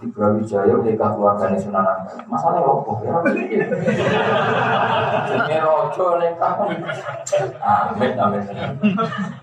di 0.00 0.08
Brawijaya 0.08 0.80
nikah 0.80 1.12
keluarga 1.12 1.52
nih 1.52 1.60
Sunan. 1.60 1.84
Masalahnya 2.24 2.64
apa? 2.64 2.92
Ya 3.04 3.16
Jadi 5.28 5.56
rojo 5.60 6.06
nikah. 6.16 6.52
Amin 7.60 8.12
amin. 8.16 8.42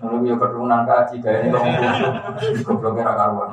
Lalu 0.02 0.16
dia 0.26 0.34
keturunan 0.34 0.82
kaji 0.82 1.16
kayak 1.22 1.40
ini 1.46 1.54
kamu 1.54 1.70
busuk. 1.78 2.12
Gobloknya 2.66 3.06
ra 3.06 3.14
karuan. 3.14 3.50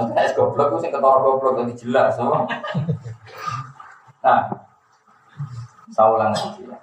Maksudnya 0.00 0.24
es 0.24 0.32
goblok 0.32 0.72
itu 0.72 0.88
sing 0.88 0.92
ketor 0.96 1.20
goblok 1.20 1.60
jadi 1.60 1.74
jelas, 1.76 2.16
so. 2.16 2.24
Nah, 4.24 4.40
saya 5.92 6.08
ulang 6.08 6.32
lagi 6.32 6.64
ya. 6.64 6.80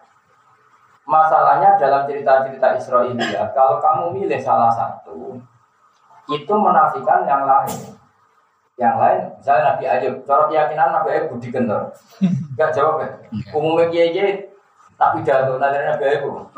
Masalahnya 1.08 1.82
dalam 1.82 2.06
cerita-cerita 2.06 2.78
Israelia, 2.78 3.50
kalau 3.58 3.82
kamu 3.82 4.22
milih 4.22 4.38
salah 4.38 4.70
satu, 4.70 5.42
itu 6.30 6.54
menafikan 6.54 7.26
yang 7.26 7.50
lain. 7.50 7.98
Yang 8.78 8.96
lain, 9.02 9.20
misalnya 9.42 9.64
Nabi 9.74 9.84
Ayub, 9.90 10.16
cara 10.22 10.46
keyakinan 10.46 10.94
Nabi 10.94 11.10
Ayub 11.10 11.26
budi 11.34 11.50
kental. 11.50 11.90
Gak 12.54 12.70
jawab 12.78 13.02
ya. 13.02 13.10
Umumnya 13.58 13.90
kiai 13.90 14.54
tak 14.98 15.14
pidato, 15.14 15.62
nanti 15.62 15.78
Nabi 15.78 16.04
Ayub 16.10 16.50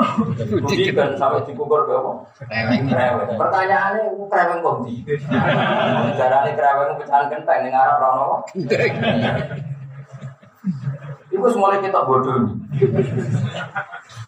budi 0.64 0.96
kan 0.96 1.12
sampai 1.20 1.44
dikukur 1.44 1.84
ke 1.84 1.92
apa? 1.92 2.12
Pertanyaannya, 3.36 4.16
reweng 4.32 4.60
kok 4.64 4.76
di? 4.88 5.04
Caranya 6.16 6.48
reweng 6.56 6.96
pecahan 7.04 7.28
kentang 7.28 7.68
yang 7.68 7.76
Arab 7.76 8.00
Rano. 8.00 8.48
Itu 11.28 11.48
semuanya 11.52 11.84
kita 11.84 12.00
bodoh 12.08 12.48
nih. 12.48 12.56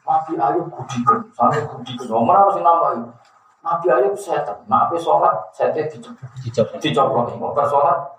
Nabi 0.04 0.34
Ayub 0.36 0.68
budi 0.68 1.00
kan, 1.08 1.20
sampai 1.32 1.64
budi 1.72 1.96
kan. 1.96 2.12
Nomor 2.12 2.36
harus 2.36 2.60
nambah 2.60 3.16
Nabi 3.64 3.88
Ayub 3.96 4.18
setan, 4.18 4.58
nabi 4.66 4.98
sholat 5.00 5.54
setan 5.56 5.86
dicopot, 5.88 6.82
dicopot, 6.84 7.32
mau 7.40 7.54
sholat 7.56 8.12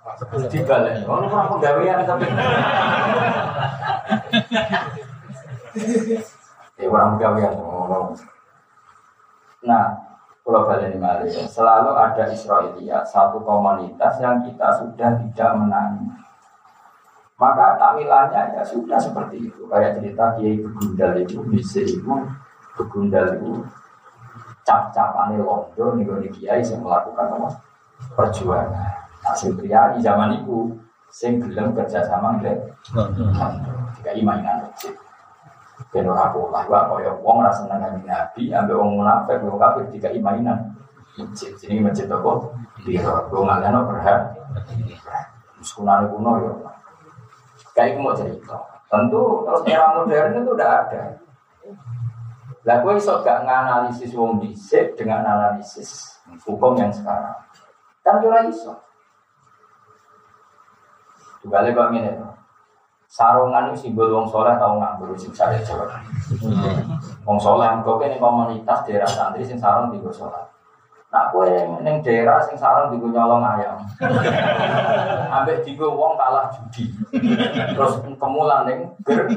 dibalik. 0.49 1.03
Kalau 1.03 1.27
kurang 1.27 1.51
penggawean 1.51 2.07
tapi, 2.07 2.31
ya 6.79 6.87
kurang 6.89 7.17
penggawean. 7.17 7.55
Nah, 9.63 9.85
kalau 10.43 10.67
balik 10.67 10.99
ini 10.99 11.47
selalu 11.47 11.95
ada 11.95 12.25
Israelia, 12.27 13.07
satu 13.07 13.39
komunitas 13.47 14.19
yang 14.19 14.43
kita 14.43 14.75
sudah 14.75 15.11
tidak 15.23 15.51
menangi. 15.55 16.11
Maka 17.39 17.79
takwilannya 17.79 18.59
ya 18.59 18.63
sudah 18.67 18.99
seperti 18.99 19.51
itu. 19.51 19.67
Kayak 19.71 19.99
cerita 19.99 20.35
Kiai 20.39 20.63
Begundal 20.63 21.15
itu, 21.23 21.43
bisa 21.47 21.83
itu, 21.83 22.11
Begundal 22.79 23.39
itu 23.39 23.63
cap-capane 24.63 25.43
londo 25.43 25.87
nih 25.99 26.31
kiai 26.31 26.63
yang 26.63 26.87
melakukan 26.87 27.35
apa 27.35 27.51
perjuangan. 28.15 28.71
Hasil 29.23 29.55
pria 29.59 29.95
di 29.95 30.03
zaman 30.03 30.43
itu 30.43 30.75
sing 31.11 31.39
gelem 31.39 31.75
kerja 31.77 32.03
sama 32.07 32.39
nggak 32.39 32.57
tiga 34.01 34.11
mainan 34.23 34.67
masjid. 34.67 34.95
Ben 35.91 36.07
ora 36.07 36.31
pola 36.31 36.63
gua 36.69 36.87
kaya 36.87 37.11
wong 37.19 37.43
ora 37.43 37.51
seneng 37.51 37.83
kanjeng 37.83 38.07
Nabi 38.07 38.43
ambek 38.55 38.79
wong 38.79 38.91
munafik 39.01 39.43
wong 39.43 39.59
kafir 39.59 39.85
tiga 39.91 40.09
mainan. 40.23 40.59
Masjid 41.13 41.53
sini 41.61 41.85
masjid 41.85 42.09
apa? 42.09 42.49
Biro, 42.81 43.29
gue 43.29 43.41
ngalian 43.45 43.85
berhak. 43.85 44.33
Sekunare 45.61 46.09
kuno 46.09 46.41
ya. 46.41 46.53
Kayak 47.77 48.01
mau 48.01 48.17
cerita. 48.17 48.59
Tentu 48.89 49.45
terus 49.45 49.63
era 49.69 49.93
modern 49.93 50.41
itu 50.41 50.51
udah 50.57 50.71
ada. 50.85 51.03
Lah 52.65 52.77
gue 52.81 52.93
iso 52.97 53.21
gak 53.21 53.45
nganalisis 53.45 54.17
wong 54.17 54.41
dhisik 54.41 54.97
dengan 54.97 55.25
analisis 55.27 56.17
hukum 56.49 56.81
yang 56.81 56.93
sekarang. 56.93 57.37
Kan 58.01 58.25
ora 58.25 58.49
iso. 58.49 58.73
Tugale 61.45 61.77
kok 61.77 61.91
ngene. 61.93 62.32
Sarungan 63.13 63.69
itu 63.69 63.93
simbol 63.93 64.09
wong 64.09 64.25
soleh 64.25 64.57
tau 64.57 64.81
nganggur 64.81 65.13
sing 65.21 65.29
sare 65.37 65.61
coba. 65.61 66.01
Wong 67.29 67.37
soleh 67.37 67.69
kok 67.85 68.01
kene 68.01 68.17
komunitas 68.17 68.89
daerah 68.89 69.05
santri 69.05 69.45
sing 69.45 69.61
sarung 69.61 69.93
digo 69.93 70.09
sholat. 70.09 70.49
Nak 71.13 71.29
kue 71.29 71.45
neng 71.85 72.01
daerah 72.01 72.41
sing 72.41 72.57
sarung 72.57 72.89
digo 72.89 73.13
nyolong 73.13 73.45
ayam. 73.45 73.77
Ambek 75.37 75.61
digo 75.61 75.93
wong 75.93 76.17
kalah 76.17 76.49
judi. 76.57 76.89
Terus 77.77 78.01
kemulan 78.17 78.65
neng 78.65 78.97
ger. 79.05 79.29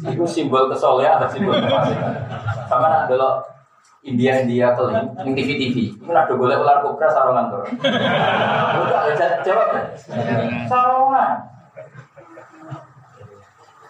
Itu 0.00 0.24
simbol 0.24 0.72
kesolehan 0.72 1.20
atau 1.20 1.28
simbol 1.28 1.60
kefasikan. 1.60 2.24
Sama 2.72 2.88
nak 2.88 3.12
dulu 3.12 3.44
India 4.00 4.40
India 4.40 4.72
keling 4.72 5.12
neng 5.12 5.36
TV 5.36 5.60
TV. 5.60 5.76
Itu 5.92 6.08
nak 6.08 6.32
boleh 6.32 6.56
ular 6.56 6.80
kobra 6.80 7.12
sarungan 7.12 7.52
tuh. 7.52 7.68
Udah 8.80 9.44
jawab 9.44 9.76
deh. 9.76 9.84
Sarungan. 10.64 11.52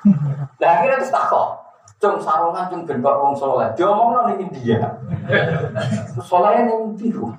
Lah 0.61 0.69
akhirnya 0.79 1.03
terus 1.03 1.13
takut. 1.13 1.51
Cung 1.97 2.21
sarungan 2.21 2.69
cung 2.69 2.85
bentuk 2.85 3.15
wong 3.17 3.33
soleh. 3.33 3.73
Diomongno 3.73 4.29
ning 4.29 4.53
India. 4.53 4.85
Solehnya 6.29 6.69
ning 6.69 6.93
biru. 6.93 7.33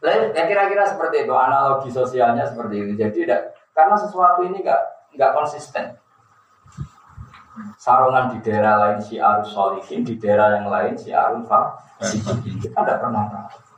Lah 0.00 0.12
ya 0.30 0.42
kira-kira 0.46 0.86
seperti 0.86 1.26
itu 1.26 1.34
analogi 1.34 1.90
sosialnya 1.90 2.46
seperti 2.46 2.74
itu. 2.78 2.92
Jadi 2.94 3.26
tidak 3.26 3.40
Karena 3.74 3.94
sesuatu 3.98 4.46
ini 4.46 4.62
nggak 4.62 4.82
nggak 5.18 5.34
konsisten. 5.34 5.98
Sarungan 7.76 8.32
di 8.32 8.38
daerah 8.40 8.78
lain 8.86 8.98
si 9.02 9.18
arus 9.18 9.50
solihin, 9.50 10.06
di 10.06 10.14
daerah 10.16 10.56
yang 10.56 10.70
lain 10.70 10.94
si 10.94 11.10
arus 11.10 11.44
fasikin. 11.50 12.56
Kita 12.62 12.86
tidak 12.86 12.98
pernah 13.02 13.24
tahu. 13.28 13.70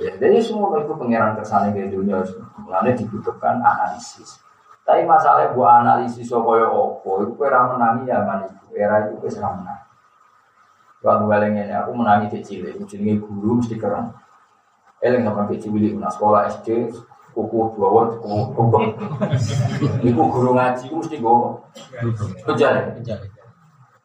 Ya, 0.00 0.16
jadi 0.16 0.40
semua 0.40 0.80
itu 0.80 0.96
pengiran 0.96 1.36
kersane 1.36 1.76
ke 1.76 1.92
dunia, 1.92 2.24
mulanya 2.56 2.96
dibutuhkan 2.96 3.60
analisis. 3.60 4.40
Tapi 4.90 5.06
masalah 5.06 5.54
buat 5.54 5.86
analisis 5.86 6.26
supaya 6.26 6.66
opo, 6.66 7.22
itu 7.22 7.38
kira 7.38 7.62
menangi 7.70 8.10
ya 8.10 8.26
man 8.26 8.42
itu, 8.42 8.74
era 8.74 9.06
itu 9.06 9.22
menang. 9.38 9.86
Waktu 10.98 11.24
balik 11.30 11.54
ini 11.54 11.70
aku 11.70 11.94
menangi 11.94 12.26
kecil, 12.26 12.66
itu 12.74 12.82
jadi 12.90 13.22
guru 13.22 13.62
mesti 13.62 13.78
keren. 13.78 14.10
Eleng 14.98 15.30
sama 15.30 15.46
kecil 15.46 15.78
ini, 15.78 15.94
nah 15.94 16.10
sekolah 16.10 16.50
SD, 16.50 16.90
kuku 17.30 17.78
dua 17.78 18.18
kuku 18.18 18.50
kuku. 18.50 18.78
Iku 20.10 20.22
guru 20.26 20.58
ngaji, 20.58 20.90
itu 20.90 20.98
mesti 20.98 21.22
gue 21.22 21.38
kejar. 22.50 22.90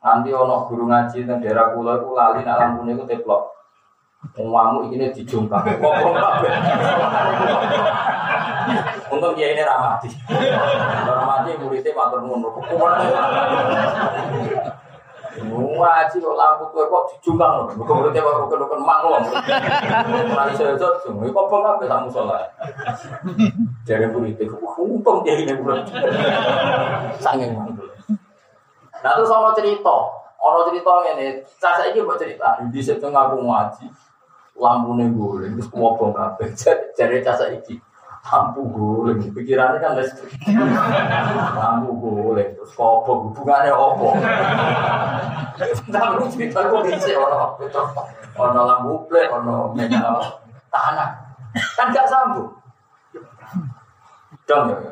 Nanti 0.06 0.30
ono 0.38 0.70
guru 0.70 0.86
ngaji 0.86 1.26
dan 1.26 1.42
daerah 1.42 1.74
kulo 1.74 1.98
itu 1.98 2.14
lali, 2.14 2.46
nak 2.46 2.62
lampunya 2.62 2.94
itu 2.94 3.10
teplok. 3.10 3.42
Umamu 4.38 4.94
ini 4.94 5.10
dijungkang. 5.10 5.66
Ngomong. 5.82 6.14
Untung 9.16 9.34
dia 9.40 9.56
ini 9.56 9.64
ramati. 9.64 10.12
Ramati 11.08 11.56
muridnya 11.64 11.96
matur 11.96 12.20
nuwun. 12.28 12.44
Ngaji 15.36 16.16
kok 16.24 16.36
lampu 16.40 16.64
tuh 16.72 16.88
kok 16.88 17.04
dijungkang 17.16 17.52
loh. 17.60 17.66
Bukan 17.80 17.94
muridnya 17.96 18.24
kok 18.24 18.52
bukan 18.52 18.82
mang 18.84 19.04
loh. 19.08 19.20
Nanti 20.36 20.54
saya 20.60 20.76
jod, 20.76 21.00
kok 21.04 21.46
bang 21.48 21.64
apa 21.64 21.84
kamu 21.88 22.08
sholat? 22.12 22.48
Jadi 23.88 24.06
muridnya, 24.12 24.52
untung 24.80 25.24
dia 25.24 25.40
ini 25.40 25.56
murid. 25.56 25.88
Sanging 27.24 27.56
mantul. 27.56 27.88
Nah 29.04 29.12
terus 29.16 29.30
ono 29.30 29.54
cerita, 29.54 29.96
ono 30.42 30.66
cerita 30.66 30.92
ini, 31.14 31.38
saya 31.62 31.94
ini 31.94 32.02
buat 32.02 32.18
cerita, 32.18 32.58
di 32.74 32.82
situ 32.82 33.06
ngaku 33.06 33.38
ngaji, 33.38 33.86
nih 34.56 35.08
guling 35.14 35.54
terus 35.60 35.70
ngobong 35.70 36.16
kabeh 36.16 36.50
jadi 36.96 37.22
casa 37.22 37.52
iki 37.52 37.78
lampu 38.26 38.62
guling 38.74 39.22
pikirannya 39.32 39.78
kan 39.80 40.02
listrik 40.02 40.34
lampu 41.56 41.94
guling 41.94 42.50
terus 42.58 42.74
kobong 42.74 43.30
hubungannya 43.30 43.70
opo 43.70 44.18
tapi 45.94 46.26
cerita 46.34 46.68
kok 46.68 46.82
bisa 46.84 47.14
orang 47.16 47.54
ono 48.36 48.62
lampu 48.68 48.92
plek 49.08 49.32
ono 49.32 49.72
menyala 49.72 50.46
tanah. 50.76 51.10
Kan 51.80 51.96
gak 51.96 52.08
sambung. 52.12 52.52
Dong 54.44 54.76
ya. 54.76 54.92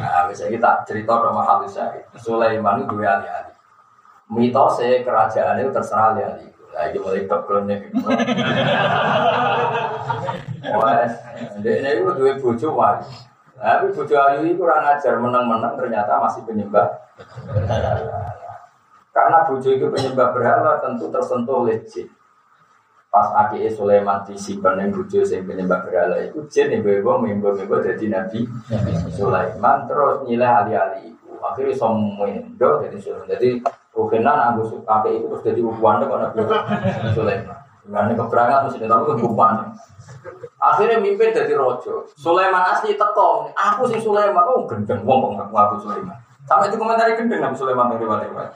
Nah 0.00 0.24
bisa 0.32 0.48
kita 0.48 0.80
cerita 0.88 1.12
sama 1.20 1.44
halus 1.44 1.76
saya 1.76 2.00
Sulaiman 2.16 2.80
itu 2.80 2.96
dua 2.96 3.20
alih-alih. 3.20 3.56
Mitosnya 4.32 5.04
kerajaan 5.04 5.60
itu 5.60 5.70
terserah 5.70 6.16
alih-alih. 6.16 6.48
Nah, 6.72 6.88
ini 6.88 6.98
mulai 7.04 7.28
kebelannya. 7.28 7.76
Wah, 10.62 11.02
ini 11.58 11.88
itu 11.90 12.10
dua 12.14 12.32
bojo 12.38 12.68
wali. 12.78 13.10
Tapi 13.58 13.94
bojo 13.94 14.14
ayu 14.14 14.46
itu 14.46 14.58
kurang 14.58 14.82
ajar 14.86 15.18
menang-menang 15.18 15.74
ternyata 15.78 16.22
masih 16.22 16.42
penyembah. 16.46 16.86
Karena 19.14 19.38
bojo 19.46 19.68
itu 19.70 19.86
penyembah 19.86 20.34
berhala 20.34 20.78
tentu 20.82 21.10
tersentuh 21.10 21.66
oleh 21.66 21.78
jin. 21.86 22.10
Pas 23.12 23.28
Aki 23.28 23.68
Sulaiman 23.70 24.24
disimpan 24.24 24.80
yang 24.80 24.90
bojo 24.90 25.20
yang 25.20 25.44
penyembah 25.44 25.84
berhala 25.84 26.16
itu 26.22 26.42
jin 26.48 26.74
yang 26.74 26.82
bawa 26.82 27.20
mimbo-mimbo 27.20 27.78
jadi 27.78 28.08
Nabi 28.08 28.48
Sulaiman 29.12 29.84
terus 29.84 30.24
nilai 30.26 30.48
alih-alih 30.48 31.12
itu. 31.12 31.30
Akhirnya 31.38 31.74
semua 31.76 32.26
jadi 32.82 32.96
Sulaiman. 32.98 33.28
Jadi 33.30 33.48
Rukinan 33.92 34.56
aku 34.56 34.64
suka 34.72 35.04
itu 35.12 35.28
terus 35.28 35.44
jadi 35.44 35.60
hubungan 35.60 36.08
kok 36.08 36.18
Nabi 36.18 36.38
Sulaiman. 37.12 37.61
Gimana 37.82 38.14
keberangan 38.14 38.70
mesti 38.70 38.86
tapi 38.86 39.10
hubungan. 39.18 39.74
Akhirnya 40.62 41.02
mimpin 41.02 41.34
jadi 41.34 41.58
rojo. 41.58 42.06
Sulaiman 42.14 42.62
asli 42.70 42.94
teko. 42.94 43.50
Aku 43.50 43.90
sih 43.90 43.98
Sulaiman. 43.98 44.46
Oh 44.46 44.62
gendeng 44.70 45.02
wong 45.02 45.34
kok 45.34 45.50
ngaku 45.50 45.76
Sulaiman. 45.82 46.14
Sampai 46.46 46.70
itu 46.70 46.78
komentari 46.78 47.18
gendeng 47.18 47.42
Nabi 47.42 47.58
Sulaiman 47.58 47.90
dari 47.90 48.06
lewat 48.06 48.54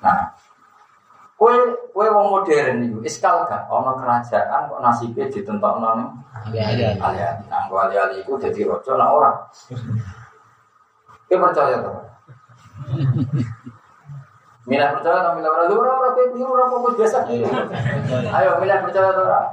Nah, 0.00 0.32
kue 1.36 1.52
kue 1.92 2.06
wong 2.08 2.40
modern 2.40 2.88
itu 2.88 3.04
iskal 3.04 3.44
gak 3.44 3.68
ono 3.68 3.92
kerajaan 4.00 4.72
kok 4.72 4.80
nasibnya 4.80 5.28
ditentokno 5.28 5.88
ning 6.00 6.08
ali-ali. 6.48 6.96
Nah, 7.52 7.68
ali-ali 7.68 8.24
itu 8.24 8.32
jadi 8.40 8.64
rojo 8.64 8.96
nah 8.96 9.12
orang. 9.12 9.36
Kue 11.28 11.36
percaya 11.36 11.84
tuh. 11.84 12.00
Milah 14.70 14.94
percaya 14.94 15.18
atau 15.18 15.34
milah 15.34 15.50
percaya? 15.50 15.74
Orang 15.74 15.98
orang 15.98 16.14
kayak 16.14 16.30
biru 16.30 16.50
orang 16.54 16.68
mau 16.70 16.94
biasa. 16.94 17.18
Ayo 18.30 18.50
milah 18.62 18.78
percaya 18.86 19.08
atau 19.10 19.26
orang? 19.26 19.46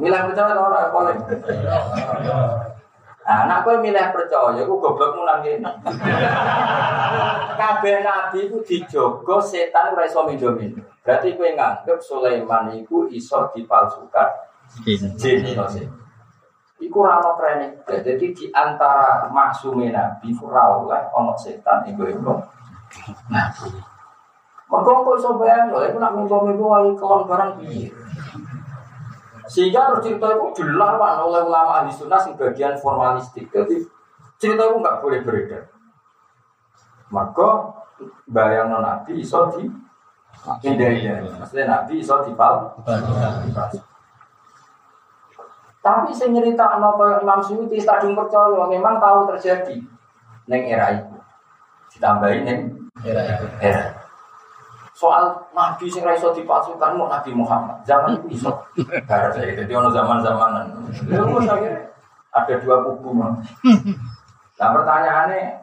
Milah 0.00 0.20
percaya 0.24 0.48
atau 0.56 0.64
orang? 0.64 0.88
Boleh. 0.88 1.16
Anak 3.24 3.64
gue 3.64 3.76
milih 3.80 4.08
percaya, 4.12 4.60
gue 4.64 4.80
goblokmu 4.80 5.24
nanti. 5.28 5.60
Kabeh 7.60 8.04
nabi 8.04 8.48
itu 8.48 8.60
dijogo 8.64 9.40
setan 9.40 9.92
ora 9.92 10.08
iso 10.08 10.24
mindomin. 10.24 10.76
Berarti 11.04 11.36
gue 11.36 11.52
nganggep 11.52 12.00
Sulaiman 12.00 12.72
itu 12.72 13.08
iso 13.12 13.48
dipalsukan. 13.52 14.28
Jin 15.20 15.40
iso. 15.52 15.68
Iku 16.84 16.98
rano 17.00 17.32
training. 17.40 17.80
Jadi 17.88 18.26
di 18.36 18.46
antara 18.52 19.24
maksumin 19.32 19.96
nabi 19.96 20.36
ora 20.44 20.76
oleh 20.76 21.02
ono 21.16 21.32
setan 21.40 21.88
iku 21.88 22.04
iku. 22.04 22.36
Nah, 23.32 23.48
mereka 24.68 24.90
kok 25.00 25.16
iso 25.18 25.30
bayang 25.40 25.72
lho, 25.72 25.80
itu 25.86 25.98
nak 25.98 26.12
mimpi-mimpi 26.14 26.64
wae 26.64 26.92
kelon 26.98 27.24
barang 27.24 27.50
piye. 27.62 27.88
Sehingga 29.44 29.92
terus 29.92 30.02
cerita 30.08 30.26
itu 30.34 30.64
dilarang 30.64 31.20
oleh 31.30 31.44
ulama 31.44 31.84
ahli 31.84 31.92
sunnah 31.92 32.20
sebagian 32.20 32.76
formalistik. 32.80 33.48
Jadi 33.52 33.84
cerita 34.40 34.66
itu 34.66 34.76
nggak 34.80 34.98
boleh 35.04 35.20
beredar. 35.20 35.68
Maka 37.12 37.70
bayang 38.26 38.72
nabi 38.72 39.20
iso 39.20 39.52
di 39.54 39.68
hindari 40.64 41.06
ya. 41.06 41.20
Maksudnya 41.22 41.64
nabi 41.70 42.00
iso 42.00 42.24
dipal. 42.24 42.72
Tapi 45.84 46.16
saya 46.16 46.32
cerita 46.32 46.80
nopo 46.80 47.04
Imam 47.20 47.44
Suyuti 47.44 47.76
stadium 47.76 48.16
percaya 48.16 48.64
memang 48.72 48.96
tahu 48.96 49.28
terjadi 49.36 49.76
neng 50.48 50.64
era 50.64 50.96
itu. 50.96 51.12
Ditambahin 51.92 52.40
neng 52.48 52.60
era 53.04 53.20
itu. 53.36 53.46
Era. 53.60 53.92
Soal 54.96 55.36
nabi 55.52 55.84
sing 55.92 56.00
ra 56.00 56.16
iso 56.16 56.32
dipasukan 56.32 56.96
mau 56.96 57.04
Nabi 57.12 57.36
Muhammad. 57.36 57.84
Zaman 57.84 58.16
itu 58.16 58.40
iso. 58.40 58.48
Karena 59.04 59.28
saya 59.28 59.52
jadi 59.52 59.72
ono 59.76 59.92
zaman-zamanan. 59.92 60.72
Terus 61.04 61.44
ada 62.32 62.54
dua 62.64 62.76
kubu 62.88 63.12
mah. 63.12 63.36
Nah 64.54 64.68
pertanyaannya, 64.70 65.60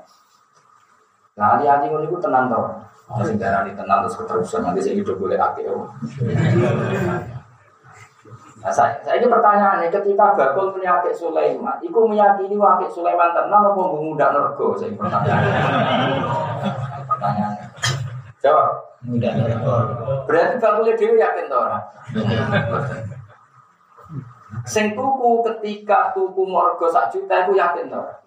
nah 1.39 1.57
ali-ali 1.57 1.89
ngono 1.89 2.05
iku 2.05 2.21
tenan 2.21 2.51
to. 2.51 2.61
Ono 3.09 3.23
sing 3.25 3.41
darani 3.41 3.73
tenan 3.73 4.05
terus 4.05 4.21
keterusan 4.21 4.69
nanti 4.69 4.85
saya 4.85 5.01
hidup 5.01 5.17
boleh 5.17 5.39
akeh. 5.39 5.65
Nah, 8.61 8.69
saya, 8.69 8.93
saya 9.01 9.17
ini 9.17 9.25
pertanyaannya 9.25 9.89
ketika 9.89 10.37
Bakul 10.37 10.69
punya 10.77 11.01
akik 11.01 11.17
Sulaiman, 11.17 11.81
itu 11.81 11.97
meyakini 12.05 12.53
wakil 12.53 12.85
Sulaiman 12.93 13.33
tenang 13.33 13.73
apa 13.73 13.81
muda 13.89 14.29
nergo? 14.29 14.77
Saya 14.77 14.93
pertanyaan. 14.93 15.41
pertanyaannya. 17.09 17.65
Jawab. 18.37 18.69
Muda 19.01 19.29
nergo. 19.33 19.73
Berarti 20.29 20.55
Bakul 20.61 20.93
Dewi 20.93 21.17
yakin 21.17 21.49
toh 21.49 21.57
orang? 21.65 21.83
Sing 24.69 24.93
tuku 24.93 25.31
ketika 25.41 26.13
tuku 26.13 26.45
morgo 26.45 26.85
sak 26.85 27.09
juta 27.09 27.49
itu 27.49 27.57
yakin 27.57 27.89
toh 27.89 27.97
orang? 27.97 28.21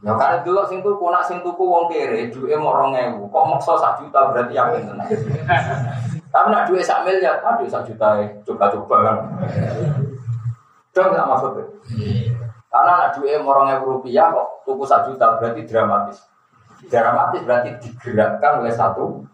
Ya 0.00 0.16
karena 0.16 0.40
dulu 0.40 0.64
sing 0.64 0.80
tuku 0.80 1.04
nak 1.12 1.28
sing 1.28 1.44
tuku 1.44 1.62
wong 1.68 1.92
kere, 1.92 2.32
duwe 2.32 2.56
mau 2.56 2.88
ewu, 2.88 3.28
kok 3.28 3.44
maksa 3.44 3.76
sak 3.76 4.00
juta 4.00 4.32
berarti 4.32 4.56
yakin 4.56 4.88
tenang. 4.88 5.12
Tapi 6.36 6.52
nak 6.52 6.68
duit 6.68 6.84
sak 6.84 7.00
miliar, 7.08 7.40
aduh 7.40 7.64
sak 7.64 7.88
juta 7.88 8.12
coba-coba 8.44 8.96
kan. 9.08 9.16
Dong 10.92 11.08
nggak 11.08 11.24
maksudnya. 11.32 11.64
Karena 12.68 12.92
nak 13.00 13.10
duit 13.16 13.40
morong 13.40 13.72
ewu 13.72 13.96
rupiah 13.96 14.28
kok 14.28 14.68
tuku 14.68 14.84
sak 14.84 15.08
juta 15.08 15.40
berarti 15.40 15.64
dramatis. 15.64 16.20
Dramatis 16.92 17.40
berarti 17.40 17.72
digerakkan 17.80 18.60
oleh 18.60 18.68
satu 18.68 19.24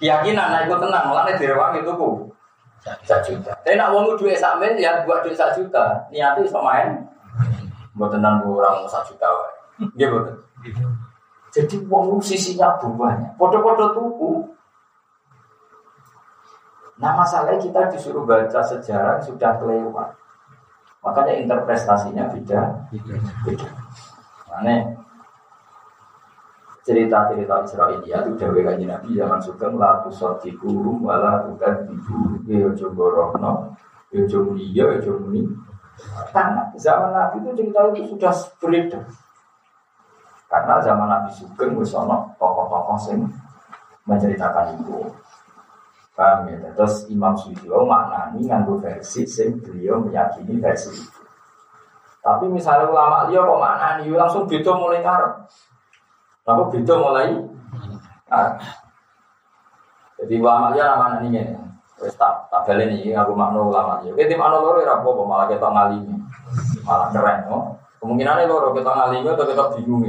keyakinan. 0.00 0.48
Nah 0.48 0.64
itu 0.64 0.72
tenang, 0.80 1.12
malah 1.12 1.28
direwangi 1.36 1.84
tuku 1.84 2.32
sak 3.04 3.20
juta. 3.28 3.52
Tapi 3.60 3.76
nak 3.76 3.92
uang 3.92 4.16
duit 4.16 4.40
sak 4.40 4.56
miliar 4.56 5.04
buat 5.04 5.20
duit 5.28 5.36
sak 5.36 5.52
juta, 5.60 6.08
niatnya 6.08 6.48
sama 6.48 6.72
main. 6.72 7.04
Buat 8.00 8.16
tenang 8.16 8.40
orang 8.48 8.88
sak 8.88 9.12
juta, 9.12 9.28
dia 9.92 10.08
betul. 10.08 10.40
Jadi 11.52 11.84
uang 11.84 12.16
sisinya 12.24 12.80
banyak. 12.80 13.36
Podo-podo 13.36 13.92
tuku, 13.92 14.40
Nah 16.98 17.12
masalahnya 17.18 17.58
kita 17.58 17.90
disuruh 17.90 18.22
baca 18.22 18.60
sejarah 18.62 19.18
sudah 19.18 19.58
kelewat. 19.58 20.14
Makanya 21.02 21.34
interpretasinya 21.42 22.30
beda. 22.30 22.88
Beda. 23.44 23.68
Makanya 24.48 25.04
cerita-cerita 26.84 27.64
Israelia 27.64 28.16
itu 28.20 28.36
dawe 28.36 28.60
kanji 28.60 28.84
Nabi 28.84 29.16
zaman 29.16 29.40
sugeng 29.40 29.80
la 29.80 30.04
tusaddiqu 30.04 31.00
wala 31.00 31.40
tukadzibu 31.48 32.44
ya 32.44 32.68
aja 32.68 32.86
gorono 32.92 33.72
ya 34.12 34.20
aja 34.20 34.38
mulia 34.44 34.92
ya 34.92 35.00
aja 35.00 35.12
muni 35.16 35.48
karena 36.28 36.68
zaman 36.76 37.10
Nabi 37.16 37.40
itu 37.40 37.50
cerita 37.56 37.80
itu 37.88 38.02
sudah 38.12 38.34
beredar 38.60 39.04
karena 40.44 40.74
zaman 40.84 41.08
Nabi 41.08 41.30
Sugeng 41.32 41.72
wis 41.80 41.96
tokoh-tokoh 42.36 42.98
sing 43.00 43.24
menceritakan 44.04 44.76
itu 44.76 45.08
Paham 46.14 46.46
ya? 46.46 46.70
Terus 46.78 47.10
Imam 47.10 47.34
Suyuti 47.34 47.66
maknani 47.66 48.46
nganggo 48.46 48.78
versi 48.78 49.26
sing 49.26 49.58
beliau 49.58 49.98
meyakini 49.98 50.62
versi. 50.62 50.94
Tapi 52.22 52.46
misalnya 52.48 52.88
ulama 52.88 53.26
dia 53.26 53.42
kok 53.42 53.58
maknani 53.58 54.06
langsung 54.14 54.46
beda 54.46 54.72
mulai 54.78 55.02
ngarep. 55.02 55.32
Lalu 56.46 56.62
beda 56.70 56.94
mulai 57.02 57.26
ngarep. 58.30 58.54
Jadi 60.22 60.34
ulama 60.38 60.70
dia 60.70 60.86
nama 60.86 61.18
ini 61.18 61.28
nih. 61.34 61.46
Wes 61.98 62.14
tak 62.14 62.46
tak 62.46 62.62
beli 62.70 62.94
nih 62.94 63.18
aku 63.18 63.34
makna 63.34 63.58
ulama 63.58 63.98
dia. 64.00 64.14
Kita 64.14 64.38
makna 64.38 64.62
loro 64.62 64.86
ya 64.86 64.94
apa 64.94 65.08
malah 65.10 65.46
kita 65.50 65.66
ngalimi. 65.66 66.14
Malah 66.86 67.08
keren 67.10 67.38
no. 67.50 67.58
Kemungkinannya 67.98 68.46
loro 68.46 68.70
kita 68.70 68.90
ngalimi 68.94 69.28
atau 69.34 69.46
kita 69.50 69.64
bingung 69.74 70.06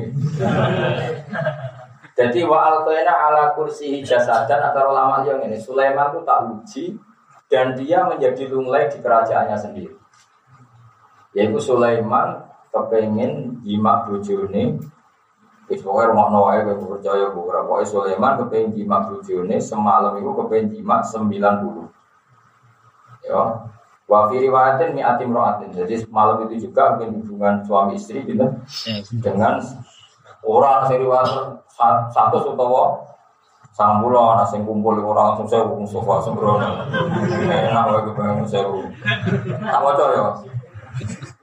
Jadi 2.16 2.48
wa 2.48 2.64
alqaina 2.64 3.12
ala 3.12 3.52
kursi 3.52 4.00
jasadan 4.00 4.72
antara 4.72 4.88
ulama 4.88 5.28
yang 5.28 5.44
ini 5.44 5.60
Sulaiman 5.60 6.16
itu 6.16 6.24
tak 6.24 6.40
uji 6.48 6.86
dan 7.52 7.76
dia 7.76 8.08
menjadi 8.08 8.48
lunglai 8.48 8.88
di 8.88 9.04
kerajaannya 9.04 9.58
sendiri. 9.60 9.96
Yaitu 11.36 11.60
Sulaiman 11.60 12.40
kepengen 12.72 13.60
jima 13.68 14.08
bojone 14.08 14.80
Wis 15.66 15.82
pokoke 15.82 16.14
rumah 16.14 16.30
wae 16.30 16.62
kowe 16.62 16.94
percaya 16.94 17.26
ora 17.34 17.66
pokoke 17.66 17.90
Sulaiman 17.90 18.38
kepengen 18.38 18.78
jima 18.78 19.02
bojone 19.02 19.58
semalam 19.58 20.14
itu 20.16 20.30
kepengen 20.30 20.72
jima 20.72 21.02
90. 21.02 21.90
Ya. 23.26 23.42
Wa 24.06 24.30
fi 24.30 24.38
riwayatin 24.38 24.94
mi'atim 24.94 25.34
ro'atin. 25.34 25.74
Jadi 25.74 26.06
malam 26.14 26.46
itu 26.46 26.70
juga 26.70 26.94
mungkin 26.94 27.26
hubungan 27.26 27.66
suami 27.66 27.98
istri 27.98 28.22
gitu 28.22 28.46
dengan 29.18 29.58
orang 30.46 30.86
sing 30.88 31.02
satu 32.14 32.38
utawa 32.54 33.02
sang 33.76 34.00
pulau 34.00 34.32
anak 34.32 34.48
sing 34.48 34.64
kumpul 34.64 34.96
orang 34.96 35.36
langsung 35.36 35.50
saya 35.52 35.68
hukum 35.68 35.84
sofa 35.84 36.24
sembrono 36.24 36.64
enak 37.44 37.84
wae 37.92 38.02
kepengen 38.08 38.48
sewu. 38.48 38.88
Tak 39.60 39.82
waca 39.84 40.06
ya 40.16 40.26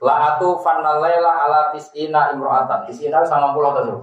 la 0.03 0.35
atu 0.35 0.59
fanalaila 0.59 1.31
ala 1.47 1.61
tisina 1.71 2.33
imro'atan 2.33 2.89
tisina 2.89 3.23
sama 3.23 3.53
pulau 3.55 3.71
tuh 3.77 3.99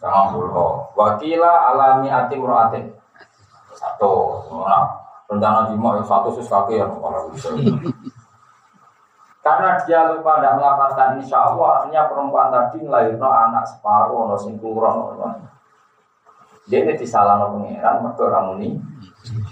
sama 0.00 0.34
pulau 0.34 0.90
wakila 0.98 1.70
alami 1.70 2.08
ati 2.10 2.34
imro'atin 2.34 2.90
satu 3.76 4.42
nah, 4.50 4.90
rencana 5.30 5.70
lima 5.70 6.00
yang 6.00 6.06
satu 6.08 6.34
sus 6.34 6.50
kaki 6.50 6.80
ya 6.80 6.86
kalau 6.88 7.30
bisa 7.30 7.54
karena 9.42 9.74
dia 9.82 10.06
lupa 10.06 10.38
tidak 10.38 10.54
melaporkan 10.54 11.18
insya 11.18 11.50
Allah, 11.50 11.82
akhirnya 11.82 12.06
perempuan 12.06 12.54
tadi 12.54 12.78
melahirkan 12.86 13.50
anak 13.50 13.66
separuh, 13.66 14.30
no 14.30 14.38
no 14.38 15.28
Dia 16.70 16.86
ini 16.86 16.94
disalah 16.94 17.42
no 17.42 17.58
pengiran, 17.58 18.06
mereka 18.06 18.30
ramuni 18.30 18.78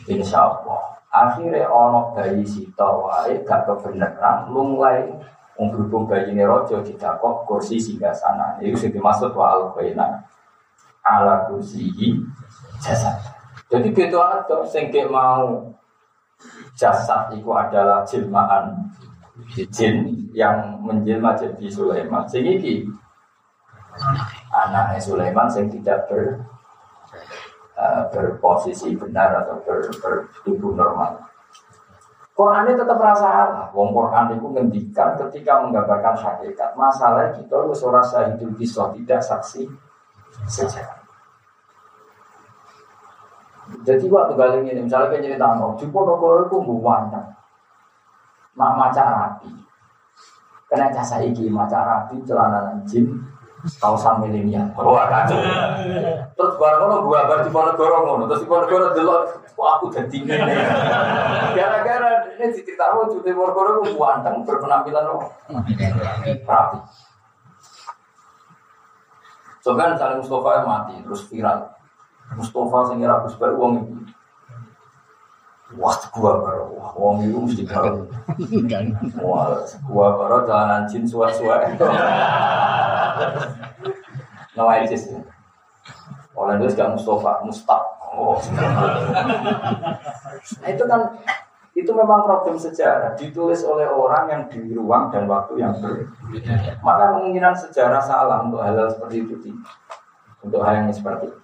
insya 0.06 0.46
Allah. 0.46 0.94
Akhirnya 1.10 1.66
ono 1.66 2.14
bayi 2.14 2.46
sita 2.46 2.86
wae 2.86 3.42
gak 3.42 3.66
kebenaran, 3.66 4.46
lunglai 4.54 5.10
berhubung 5.58 6.06
bayi 6.06 6.32
ini 6.32 6.46
rojo 6.46 6.80
kok 6.86 7.34
kursi 7.50 7.76
singgah 7.76 8.14
sana. 8.14 8.56
Itu 8.62 8.78
sih 8.78 8.94
dimaksud 8.94 9.34
wa 9.34 9.58
al 9.58 9.74
ala 11.02 11.50
kursi 11.50 11.90
jasad. 12.78 13.18
Jadi 13.66 13.90
gitu 13.90 14.22
ada 14.22 14.62
sengke 14.62 15.10
mau 15.10 15.66
jasad 16.78 17.34
itu 17.34 17.50
adalah 17.50 18.06
jilmaan 18.06 18.88
jin 19.48 20.28
yang 20.32 20.80
menjelma 20.84 21.36
jadi 21.36 21.66
Sulaiman. 21.70 22.24
Sehingga 22.28 22.90
anaknya 24.50 25.00
Sulaiman 25.02 25.48
yang 25.52 25.66
tidak 25.68 25.98
ber, 26.08 26.22
uh, 27.76 28.02
berposisi 28.14 28.94
benar 28.94 29.44
atau 29.44 29.60
ber, 29.62 29.90
bertubuh 29.90 30.72
normal. 30.74 31.30
Quran 32.40 32.72
ini 32.72 32.80
tetap 32.80 32.96
rasa 32.96 33.28
Allah. 33.28 33.66
Wong 33.76 33.92
Quran 33.92 34.32
itu 34.32 34.46
ngendikan 34.48 35.12
ketika 35.26 35.60
menggambarkan 35.60 36.16
hakikat. 36.16 36.72
Masalah 36.72 37.36
kita 37.36 37.52
harus 37.52 37.84
rasa 37.84 38.32
hidup 38.32 38.56
bisa 38.56 38.88
tidak 38.96 39.20
saksi 39.20 39.68
sejarah. 40.48 41.00
Jadi 43.84 44.08
waktu 44.10 44.34
kali 44.34 44.56
ini, 44.66 44.82
misalnya 44.82 45.20
cerita, 45.20 45.46
di 45.78 45.86
pondok 45.92 46.50
itu 46.50 46.58
buwannya, 46.58 47.22
mak 48.60 48.76
maca 48.76 49.02
rapi. 49.08 49.48
Karena 50.68 50.92
jasa 50.92 51.24
iki 51.24 51.48
maca 51.48 51.80
rapi 51.80 52.20
celana 52.28 52.76
jin 52.84 53.08
kausan 53.80 54.20
milenial. 54.20 54.68
Wah 54.76 55.08
kacau. 55.08 55.40
Terus 56.36 56.52
barang 56.60 56.80
ngono 56.84 56.96
gua 57.08 57.24
bar 57.24 57.40
di 57.40 57.48
Ponegoro 57.48 57.96
ngono, 58.04 58.24
terus 58.28 58.44
di 58.44 58.48
Ponegoro 58.48 58.92
delok 58.92 59.20
kok 59.56 59.68
aku 59.80 59.86
dadi 59.88 60.18
ngene. 60.24 60.54
Gara-gara 61.56 62.28
ini 62.36 62.52
diceritakan 62.52 63.24
di 63.24 63.32
Ponegoro 63.32 63.80
ku 63.80 63.96
ganteng 63.96 64.44
berpenampilan 64.44 65.08
rapi. 66.44 66.78
Soalnya 69.60 69.92
saling 69.92 70.24
Mustafa 70.24 70.64
mati 70.64 70.96
terus 71.04 71.28
viral. 71.28 71.68
Mustafa 72.32 72.78
sing 72.88 73.04
ora 73.04 73.20
Gus 73.24 73.36
uang 73.36 73.72
itu. 73.76 73.92
Wah, 75.78 75.94
gua 76.10 76.42
baru, 76.42 76.66
wah, 76.74 76.90
wong 76.98 77.30
itu 77.30 77.38
mesti 77.38 77.62
baru. 77.62 78.02
Wah, 79.22 79.62
gua 79.86 80.18
baru 80.18 80.42
jalanan 80.42 80.82
jin 80.90 81.06
suar-suar. 81.06 81.62
Nama 84.58 84.72
ISIS. 84.82 85.14
Oleh 86.34 86.58
itu 86.58 86.74
gak 86.74 86.90
Mustafa, 86.90 87.46
Mustaf. 87.46 87.82
Oh, 88.10 88.34
nah, 90.58 90.66
itu 90.66 90.82
kan 90.82 91.14
itu 91.78 91.94
memang 91.94 92.26
problem 92.26 92.58
sejarah 92.58 93.14
ditulis 93.14 93.62
oleh 93.62 93.86
orang 93.86 94.26
yang 94.26 94.42
di 94.50 94.74
ruang 94.74 95.14
dan 95.14 95.30
waktu 95.30 95.62
yang 95.62 95.70
berbeda. 95.78 96.82
Maka 96.82 97.14
kemungkinan 97.14 97.54
sejarah 97.54 98.02
salah 98.02 98.42
untuk 98.42 98.58
hal-hal 98.58 98.90
seperti 98.90 99.22
itu 99.22 99.54
untuk 100.42 100.58
hal 100.66 100.82
yang 100.82 100.90
seperti 100.90 101.30
itu. 101.30 101.38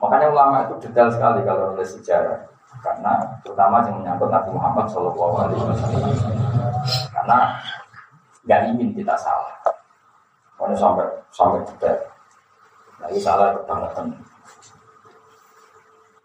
Makanya 0.00 0.32
ulama 0.32 0.64
itu 0.64 0.88
detail 0.88 1.12
sekali 1.12 1.44
kalau 1.44 1.76
nulis 1.76 1.92
sejarah 2.00 2.48
karena 2.80 3.12
terutama 3.44 3.84
yang 3.84 4.00
menyangkut 4.00 4.32
Nabi 4.32 4.50
Muhammad 4.56 4.86
Shallallahu 4.88 5.34
Alaihi 5.44 5.60
Wasallam 5.60 6.02
karena 7.12 7.38
nggak 8.48 8.60
ingin 8.74 8.90
kita 8.96 9.14
salah 9.20 9.54
Pokoknya 10.56 10.78
sampai 10.78 11.06
sampai 11.34 11.60
detail 11.66 11.98
lagi 13.02 13.18
salah 13.18 13.50
kebangetan 13.58 14.14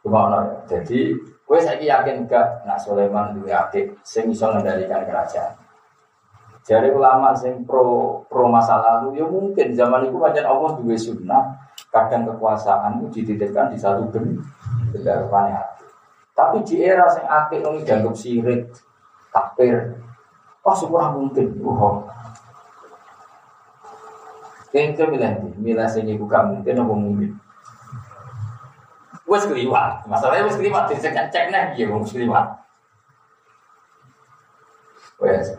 Gimana? 0.07 0.39
Jadi, 0.71 1.19
gue 1.19 1.59
saya 1.59 1.83
yakin 1.83 2.31
gak 2.31 2.63
nak 2.63 2.79
Sulaiman 2.79 3.35
dua 3.35 3.67
adik 3.67 3.91
sing 4.07 4.31
bisa 4.31 4.47
mengendalikan 4.47 5.03
kerajaan. 5.03 5.51
Jadi 6.63 6.95
ulama 6.95 7.35
sing 7.35 7.67
pro 7.67 8.23
pro 8.31 8.47
masa 8.47 8.79
lalu 8.79 9.19
ya 9.19 9.27
mungkin 9.27 9.75
zaman 9.75 10.07
itu 10.07 10.15
macam 10.15 10.47
Allah 10.47 10.71
dua 10.79 10.95
sunnah 10.95 11.43
kadang 11.91 12.27
kekuasaan 12.27 13.03
itu 13.03 13.19
dititipkan 13.19 13.71
di 13.71 13.79
satu 13.79 14.07
benda 14.11 14.43
benda 14.91 15.27
tapi 16.37 16.61
di 16.61 16.85
era 16.85 17.09
yang 17.09 17.25
akeh 17.25 17.65
ini 17.65 17.81
dianggap 17.81 18.13
sirik, 18.13 18.69
takbir. 19.33 19.97
Oh, 20.61 20.75
syukur 20.77 21.01
mungkin. 21.17 21.57
Oh. 21.65 22.05
Kayaknya 24.69 25.09
milih 25.09 25.31
milih 25.57 25.87
sing 25.89 26.05
iku 26.05 26.29
gak 26.29 26.45
mungkin 26.45 26.77
apa 26.77 26.93
mungkin. 26.93 27.31
Wes 29.25 29.49
keliwat. 29.49 30.05
Masalahnya 30.05 30.45
wes 30.45 30.59
keliwat 30.61 30.85
dicek 30.93 31.17
cek 31.17 31.49
nih 31.49 31.73
ya 31.73 31.89
wes 31.89 32.13
keliwat. 32.13 32.61
Wes. 35.17 35.57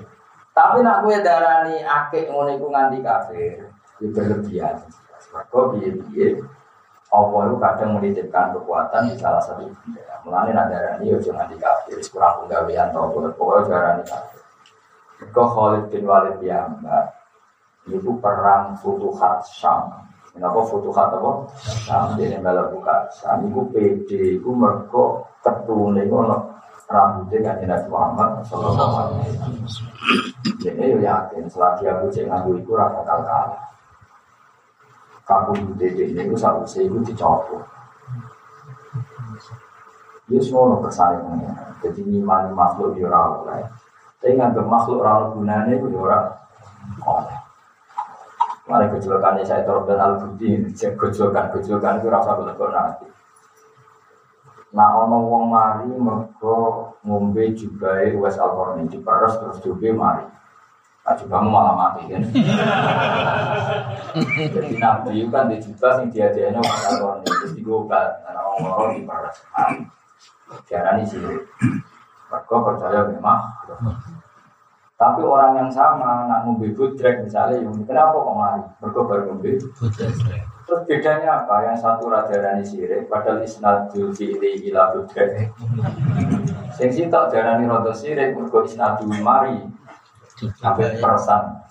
Tapi 0.55 0.87
nak 0.87 1.03
gue 1.03 1.19
darani 1.19 1.83
akeh 1.83 2.31
ngono 2.31 2.55
iku 2.55 2.71
nganti 2.71 2.99
kafir, 3.03 3.67
itu 3.99 4.11
berlebihan. 4.11 4.79
Kok 5.51 5.75
piye-piye 5.75 6.39
Allah 7.19 7.41
itu 7.51 7.57
kadang 7.59 7.91
menitipkan 7.99 8.47
kekuatan 8.55 9.03
di 9.11 9.15
salah 9.19 9.43
satu 9.43 9.67
benda. 9.67 10.15
Mulanya 10.23 10.53
nak 10.55 10.67
darani 10.71 11.11
yo 11.11 11.19
jangan 11.19 11.51
dikafir, 11.51 11.99
kurang 12.15 12.45
penggawean 12.45 12.95
atau 12.95 13.11
boleh 13.11 13.33
pokoknya 13.35 13.67
darani 13.67 14.03
kafir. 14.07 14.43
Kau 15.35 15.51
Khalid 15.51 15.91
bin 15.91 16.07
Walid 16.07 16.39
ya 16.39 16.71
mbak, 16.71 17.05
itu 17.91 18.11
perang 18.23 18.79
Futuhat 18.79 19.43
Syam. 19.51 20.09
Kenapa 20.39 20.63
foto 20.71 20.95
kata 20.95 21.19
apa? 21.19 21.33
Sampai 21.83 22.31
ini 22.31 22.39
malah 22.39 22.71
buka. 22.71 23.11
Sami 23.11 23.51
ku 23.51 23.67
PD, 23.75 24.39
ku 24.39 24.55
merko 24.55 25.27
ketune 25.43 26.07
ngono 26.07 26.55
rambutnya 26.87 27.53
kan 27.53 27.67
Nabi 27.67 27.89
Muhammad 27.91 28.31
Sallallahu 28.47 28.95
Alaihi 29.03 29.35
Wasallam. 29.35 29.91
Jadi 30.63 30.83
yo 30.95 30.99
yakin 31.03 31.45
selagi 31.51 31.85
aku 31.91 32.07
cek 32.15 32.31
nganggu 32.31 32.55
itu 32.55 32.71
bakal 32.71 33.03
kalah. 33.27 33.68
Dede 35.77 36.09
ini 36.09 36.25
itu 36.25 36.37
satu 36.41 36.65
itu 36.65 36.99
dicopot. 37.05 37.61
Dia 40.25 40.41
semua 40.41 40.81
kersane 40.81 41.21
pengen. 41.21 41.53
Jadi 41.85 42.01
iman 42.21 42.53
makhluk 42.57 42.97
di 42.97 43.05
orang 43.05 43.45
lain. 43.45 43.69
Tapi 44.21 44.41
nganggep 44.41 44.65
makhluk 44.65 45.05
orang 45.05 45.37
gunanya 45.37 45.73
itu 45.77 45.89
orang 46.01 46.33
oleh. 47.05 47.39
Mana 48.69 48.89
kecelakaan 48.93 49.41
saya 49.45 49.65
terobet 49.65 49.97
al 49.97 50.21
budi, 50.21 50.65
kecelakaan 50.73 51.53
kecelakaan 51.57 52.01
itu 52.01 52.09
rasa 52.09 52.37
berlebihan 52.37 52.73
nanti. 52.73 53.09
Nah 54.77 55.01
ono 55.01 55.25
wong 55.25 55.45
mari 55.49 55.89
mergo 55.89 56.93
ngombe 57.01 57.57
juga 57.57 58.05
wes 58.05 58.37
alkorni 58.37 58.85
diperes 58.85 59.41
terus 59.41 59.61
juga 59.65 59.89
mari. 59.97 60.25
Nah 61.09 61.17
juga 61.17 61.41
malah 61.41 61.73
mati 61.73 62.05
kan. 62.13 62.21
Jadi 64.53 64.77
nabi 64.77 65.25
itu 65.25 65.33
kan 65.33 65.49
dijuta 65.49 65.89
sing 65.97 66.13
dia 66.13 66.29
dia 66.37 66.53
nya 66.53 66.61
wes 66.61 66.85
alkorni 66.85 67.25
terus 67.25 67.57
digobat. 67.57 68.21
Nah 68.29 68.45
orang 68.45 68.77
orang 68.77 68.93
diperes. 69.01 69.41
Tiara 70.69 71.01
ini 71.01 71.09
sih. 71.09 71.17
Mergo 72.29 72.57
percaya 72.61 73.09
memang. 73.09 73.41
Tapi 75.01 75.25
orang 75.25 75.57
yang 75.57 75.71
sama 75.73 76.29
nak 76.29 76.45
ngombe 76.45 76.77
budrek 76.77 77.25
misalnya, 77.25 77.63
yang 77.63 77.73
kenapa 77.87 78.19
kok 78.19 78.35
mari? 78.37 78.63
Mereka 78.83 79.01
baru 79.07 79.23
ngombe 79.31 79.51
Terus 80.69 80.83
bedanya 80.85 81.41
apa? 81.41 81.71
Yang 81.71 81.79
satu 81.87 82.13
raja 82.13 82.37
rani 82.37 82.67
sirik, 82.67 83.09
padahal 83.09 83.41
isnadul 83.41 84.13
fi'li 84.13 84.69
ila 84.69 84.93
budrek. 84.93 85.55
Sing 86.77 86.93
sitok 86.93 87.33
darani 87.33 87.65
rada 87.65 87.95
sirik, 87.97 88.37
mereka 88.37 88.67
isnadul 88.69 89.09
mari. 89.25 89.65
Sampai 90.39 90.95
perasaan. 91.03 91.67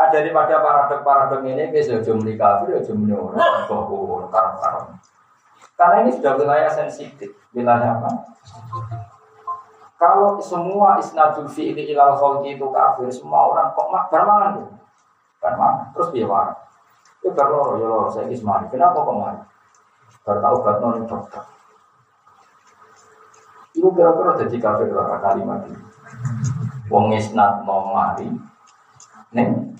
Ada 0.00 0.16
daripada 0.16 0.64
paradok-paradok 0.64 1.44
ini, 1.44 1.68
bisa 1.74 2.00
jumlah 2.00 2.32
kafir, 2.38 2.80
jumlah 2.86 3.18
orang, 3.20 3.68
bahwa 3.68 4.30
karang-karang. 4.32 4.96
Karena 5.76 5.96
ini 6.06 6.10
sudah 6.16 6.32
wilayah 6.40 6.70
sensitif. 6.72 7.36
Wilayah 7.52 8.00
apa? 8.00 8.08
Kalau 10.00 10.40
semua 10.40 10.96
isnadul 10.96 11.44
fi'li 11.44 11.92
ilal 11.92 12.16
khalqi 12.16 12.56
itu 12.56 12.64
kafir, 12.72 13.12
semua 13.12 13.52
orang 13.52 13.76
kok 13.76 13.88
mak 13.92 14.08
bermangan 14.08 14.50
tuh. 14.56 14.68
Bermangan. 15.44 15.92
Terus 15.92 16.08
dia 16.16 16.24
marah. 16.24 16.56
Itu 17.20 17.36
berloro, 17.36 17.76
ya 17.76 17.84
loro, 17.84 18.08
saya 18.08 18.24
kismari. 18.32 18.64
Kenapa 18.72 19.04
kok 19.04 19.12
marah? 19.12 19.44
Bertahu 20.24 20.56
bat 20.64 20.76
non 20.80 21.04
dokter. 21.04 21.44
Itu 23.76 23.92
kira-kira 23.92 24.40
jadi 24.40 24.56
kafir 24.56 24.88
lah 24.88 25.20
kalimat 25.20 25.68
ini. 25.68 25.89
Wong 26.90 27.14
isnad 27.14 27.62
mau 27.62 27.94
mari, 27.94 28.26
neng. 29.30 29.70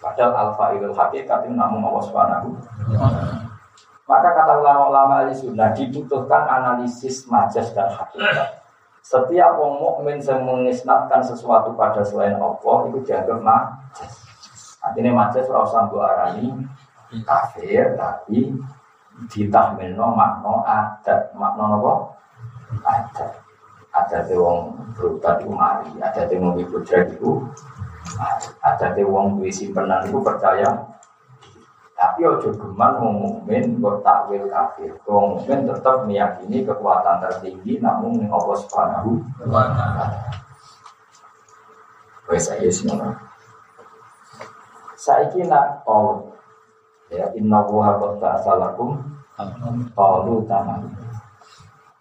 Padahal 0.00 0.32
alfa 0.48 0.72
ilul 0.74 0.96
hakikat 0.96 1.46
itu 1.46 1.54
namun 1.54 1.84
awas 1.84 2.08
panahu. 2.08 2.56
Maka 4.08 4.28
kata 4.34 4.58
ulama-ulama 4.58 5.22
ahli 5.22 5.36
sunnah 5.36 5.70
dibutuhkan 5.76 6.48
analisis 6.48 7.28
majas 7.30 7.70
dan 7.76 7.92
hakikat. 7.92 8.64
Setiap 9.02 9.58
wong 9.58 9.82
mukmin 9.82 10.18
yang 10.22 10.42
mengisnatkan 10.46 11.22
sesuatu 11.22 11.74
pada 11.74 12.02
selain 12.02 12.38
Allah 12.40 12.76
itu 12.90 12.98
dianggap 13.04 13.38
majas. 13.42 14.12
Artinya 14.82 15.12
majas 15.14 15.46
ora 15.46 15.62
usah 15.62 15.86
arani 15.86 16.50
kafir 17.22 17.94
tapi 17.94 18.50
ditahmilno 19.30 20.16
makna 20.16 20.54
adat. 20.64 21.30
Makna 21.36 21.78
apa? 21.78 21.92
Adat. 22.82 23.41
Ada 23.92 24.24
wong 24.32 24.72
berubat 24.96 25.44
itu 25.44 25.52
mari, 25.52 25.92
ada 26.00 26.24
wong 26.32 26.56
ibu 26.56 26.80
itu 26.80 27.30
ada 28.64 28.88
wong 29.04 29.36
duwe 29.36 29.52
simpenan 29.52 30.08
itu 30.08 30.18
percaya 30.20 30.92
tapi 32.02 32.26
ojo 32.26 32.50
geman 32.50 32.98
wong 32.98 33.14
mukmin 33.22 33.78
kok 33.78 34.02
takwil 34.02 34.50
kafir. 34.50 34.90
Wong 35.06 35.38
mukmin 35.38 35.70
tetap 35.70 36.02
meyakini 36.02 36.66
kekuatan 36.66 37.22
tertinggi 37.22 37.78
namun 37.78 38.18
ning 38.18 38.26
Allah 38.26 38.58
Subhanahu 38.58 39.22
wa 39.46 39.70
taala. 39.70 40.06
Wes 42.26 42.50
saya 42.50 42.66
semua. 42.74 43.14
Saiki 44.98 45.46
nak 45.46 45.86
tol 45.86 46.26
ya 47.06 47.30
inna 47.38 47.62
wa 47.70 47.94
qad 47.94 48.18
ta'alakum 48.18 48.98
qalu 49.94 50.42
tamam. 50.50 50.90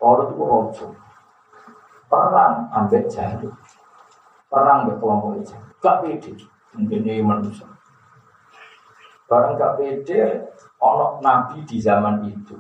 Tol 0.02 0.18
itu 0.26 0.42
ojo. 0.42 0.88
Perang 2.12 2.68
ambek 2.76 3.08
jahat. 3.08 3.40
Perang 4.52 4.84
ambek 4.84 5.00
kelompok 5.00 5.40
itu. 5.40 5.56
Gak 5.80 6.04
pede. 6.04 6.32
Mungkin 6.76 7.08
ini 7.08 7.24
manusia. 7.24 7.72
Barang 9.32 9.56
gak 9.56 9.80
pede, 9.80 10.52
ono 10.84 11.24
nabi 11.24 11.64
di 11.64 11.80
zaman 11.80 12.28
itu. 12.28 12.60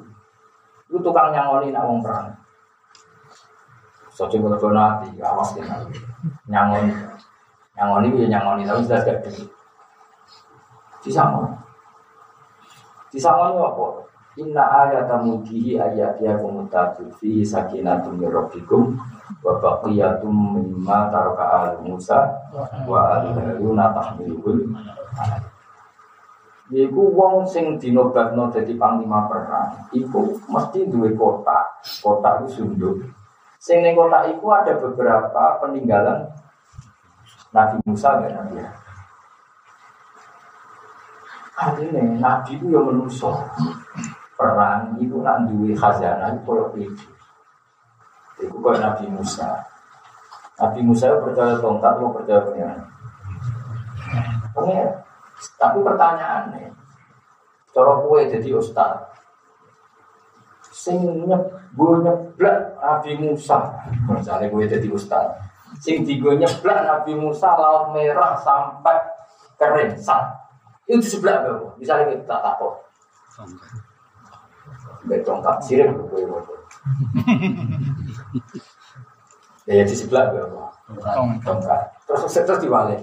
Itu 0.87 1.03
tukang 1.03 1.35
nyangoni 1.35 1.75
nak 1.75 1.83
wong 1.83 1.99
perang. 1.99 2.31
Sojo 4.11 4.39
kalau 4.39 4.71
nanti, 4.71 5.19
awas 5.19 5.51
ya 5.59 5.63
nyangoni. 6.47 6.95
Nyangoni 7.75 8.07
ya 8.23 8.27
nyangoni, 8.31 8.63
tapi 8.63 8.87
sudah 8.87 9.03
gak 9.03 9.19
di. 9.27 9.43
Disangoni. 11.03 11.59
Disangoni 13.11 13.59
apa? 13.59 13.85
Inna 14.39 14.63
ayat 14.87 15.11
mudihi 15.11 15.75
ayat 15.75 16.15
ya 16.23 16.39
kumutatu 16.39 17.11
fi 17.19 17.43
sakinatum 17.43 18.15
mirrobikum 18.15 18.95
wa 19.41 19.57
baqiyatum 19.57 20.33
mimma 20.57 21.09
taraka 21.09 21.45
al 21.49 21.73
Musa 21.81 22.29
wa 22.85 23.19
al 23.19 23.33
Haruna 23.33 23.89
tahmilul 23.93 24.69
Iku 26.71 27.03
wong 27.11 27.43
sing 27.43 27.75
dinobatno 27.75 28.47
dadi 28.47 28.79
panglima 28.79 29.27
perang, 29.27 29.91
iku 29.91 30.39
mesti 30.47 30.87
duwe 30.87 31.11
kota. 31.19 31.67
Kota 31.99 32.39
itu 32.39 32.63
sunduk. 32.63 32.95
Sing 33.59 33.83
ning 33.83 33.91
kota 33.91 34.23
iku 34.31 34.55
ada 34.55 34.79
beberapa 34.79 35.59
peninggalan 35.59 36.31
Nabi 37.51 37.75
Musa 37.83 38.23
dan 38.23 38.39
Nabi 38.39 38.63
Artinya 41.59 42.01
Nabi 42.23 42.55
itu 42.55 42.71
yang 42.71 42.87
menuso 42.87 43.35
perang 44.39 44.95
itu 44.95 45.19
nak 45.19 45.51
duwe 45.51 45.75
khazanah 45.75 46.39
koyo 46.47 46.71
itu. 46.79 47.10
Iku 48.41 48.57
koyo 48.57 48.77
Nabi 48.81 49.05
Musa. 49.13 49.61
Nabi 50.57 50.79
Musa 50.81 51.13
percaya 51.21 51.57
tongkat, 51.61 51.93
mau 52.01 52.13
percaya 52.13 52.41
pengiran. 52.45 52.81
Pengiran. 54.53 54.97
Tapi 55.57 55.77
pertanyaannya, 55.81 56.69
cara 57.73 57.93
kue 58.05 58.29
jadi 58.29 58.49
ustad, 58.53 59.09
sing 60.69 61.01
gue 61.73 61.93
nyeblak 62.01 62.77
Nabi 62.77 63.11
Musa, 63.17 63.57
misalnya 64.05 64.53
gue 64.53 64.63
jadi 64.69 64.87
ustad, 64.93 65.33
sing 65.81 66.05
di 66.05 66.21
gue 66.21 66.37
nyeblak 66.37 66.85
Nabi 66.85 67.17
Musa 67.17 67.57
laut 67.57 67.89
merah 67.93 68.37
sampai 68.37 69.01
kering 69.57 69.97
sat, 69.97 70.29
itu 70.85 71.17
sebelah 71.17 71.41
gue, 71.41 71.73
misalnya 71.81 72.13
kita 72.13 72.25
tak 72.29 72.41
takut. 72.45 72.73
Betongkap 75.09 75.57
sirim 75.65 75.97
gue 76.05 76.21
Ya 79.69 79.85
di 79.85 79.93
sebelah 79.93 80.33
gue, 80.33 80.41
tongkat. 81.45 81.81
Terus 82.09 82.33
terus 82.33 82.59
diwalik. 82.59 82.97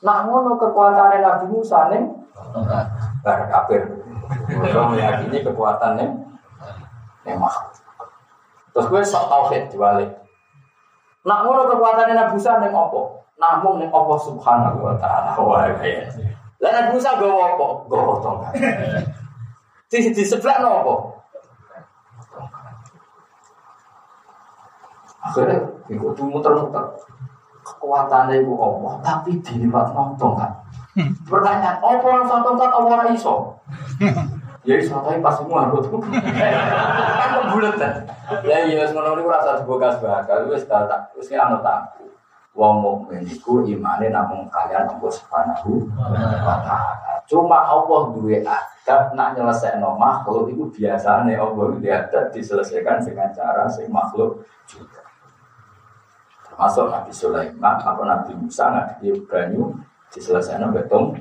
Nah 0.00 0.24
ngono 0.24 0.54
kekuatan 0.56 1.18
Nabi 1.18 1.46
Musa 1.50 1.90
nih, 1.90 2.06
bar 3.26 3.50
kafir. 3.50 3.84
Mereka 4.30 4.80
meyakini 4.94 5.42
kekuatan 5.42 5.98
nih, 5.98 6.08
memang. 7.26 7.74
Terus 8.70 8.86
gue 8.86 9.02
sok 9.02 9.26
tauhid 9.26 9.66
diwalik. 9.74 10.14
Nah 11.26 11.42
ngono 11.44 11.68
kekuatan 11.68 12.14
Nabi 12.14 12.38
Musa 12.38 12.62
nih 12.62 12.70
opo? 12.70 13.26
Namun 13.36 13.82
nih 13.82 13.90
opo 13.90 14.14
subhanahu 14.16 14.86
wa 14.86 14.94
taala. 14.96 15.34
Wah 15.36 15.68
kayak. 15.82 16.14
Lah 16.62 16.70
Nabi 16.70 16.96
Musa 16.96 17.18
gue 17.18 17.28
opo? 17.28 17.90
Gue 17.90 18.16
tongkat. 18.22 18.54
Di 19.90 20.14
di 20.14 20.22
sebelah 20.24 20.62
nopo? 20.62 21.19
Akhirnya, 25.30 25.58
ikut 25.86 26.18
muter-muter 26.18 26.84
kekuatannya 27.62 28.42
ibu 28.42 28.58
Allah, 28.58 28.98
tapi 28.98 29.38
diliwat 29.38 29.94
nonton 29.94 30.34
kan. 30.34 30.52
Pertanyaan, 31.30 31.78
apa 31.78 32.02
yang 32.02 32.26
satu 32.26 32.42
tongkat 32.50 32.70
apa 32.74 32.88
orang 32.90 33.14
iso? 33.14 33.34
Ya 34.60 34.76
iso 34.76 34.92
tapi 35.00 35.24
pas 35.24 35.32
semua 35.40 35.72
aku 35.72 35.80
tuh 35.80 36.04
kan 36.04 37.48
bulat 37.48 37.80
kan. 37.80 38.04
Ya 38.44 38.68
iya 38.68 38.84
semono 38.84 39.16
niku 39.16 39.32
rasa 39.32 39.56
dibuka 39.56 39.88
bakal 39.96 40.52
wis 40.52 40.68
tak 40.68 40.84
wis 41.16 41.32
anu 41.32 41.64
tak. 41.64 41.96
wong 42.50 42.82
mukmin 42.82 43.22
iku 43.24 43.62
imane 43.62 44.10
namung 44.10 44.50
kalian 44.50 44.84
Allah 44.84 45.10
Subhanahu 45.10 45.86
wa 46.44 46.56
taala. 46.66 47.22
Cuma 47.24 47.62
Allah 47.62 48.10
duwe 48.10 48.42
adab 48.42 49.14
nak 49.14 49.38
nyelesaikno 49.38 49.94
makhluk 49.94 50.50
itu 50.50 50.66
biasane 50.68 51.38
Allah 51.38 51.66
duwe 51.78 51.88
adab 51.88 52.28
diselesaikan 52.34 53.00
dengan 53.00 53.30
cara 53.32 53.64
sing 53.70 53.88
makhluk 53.88 54.44
juga. 54.66 55.09
Termasuk 56.60 56.92
Nabi 56.92 57.08
Sulaiman 57.16 57.80
atau 57.80 58.04
Nabi 58.04 58.36
Musa 58.36 58.68
Nabi 58.68 59.16
Ibrahim 59.16 59.80
diselesaikan 60.12 60.68
betung. 60.76 61.16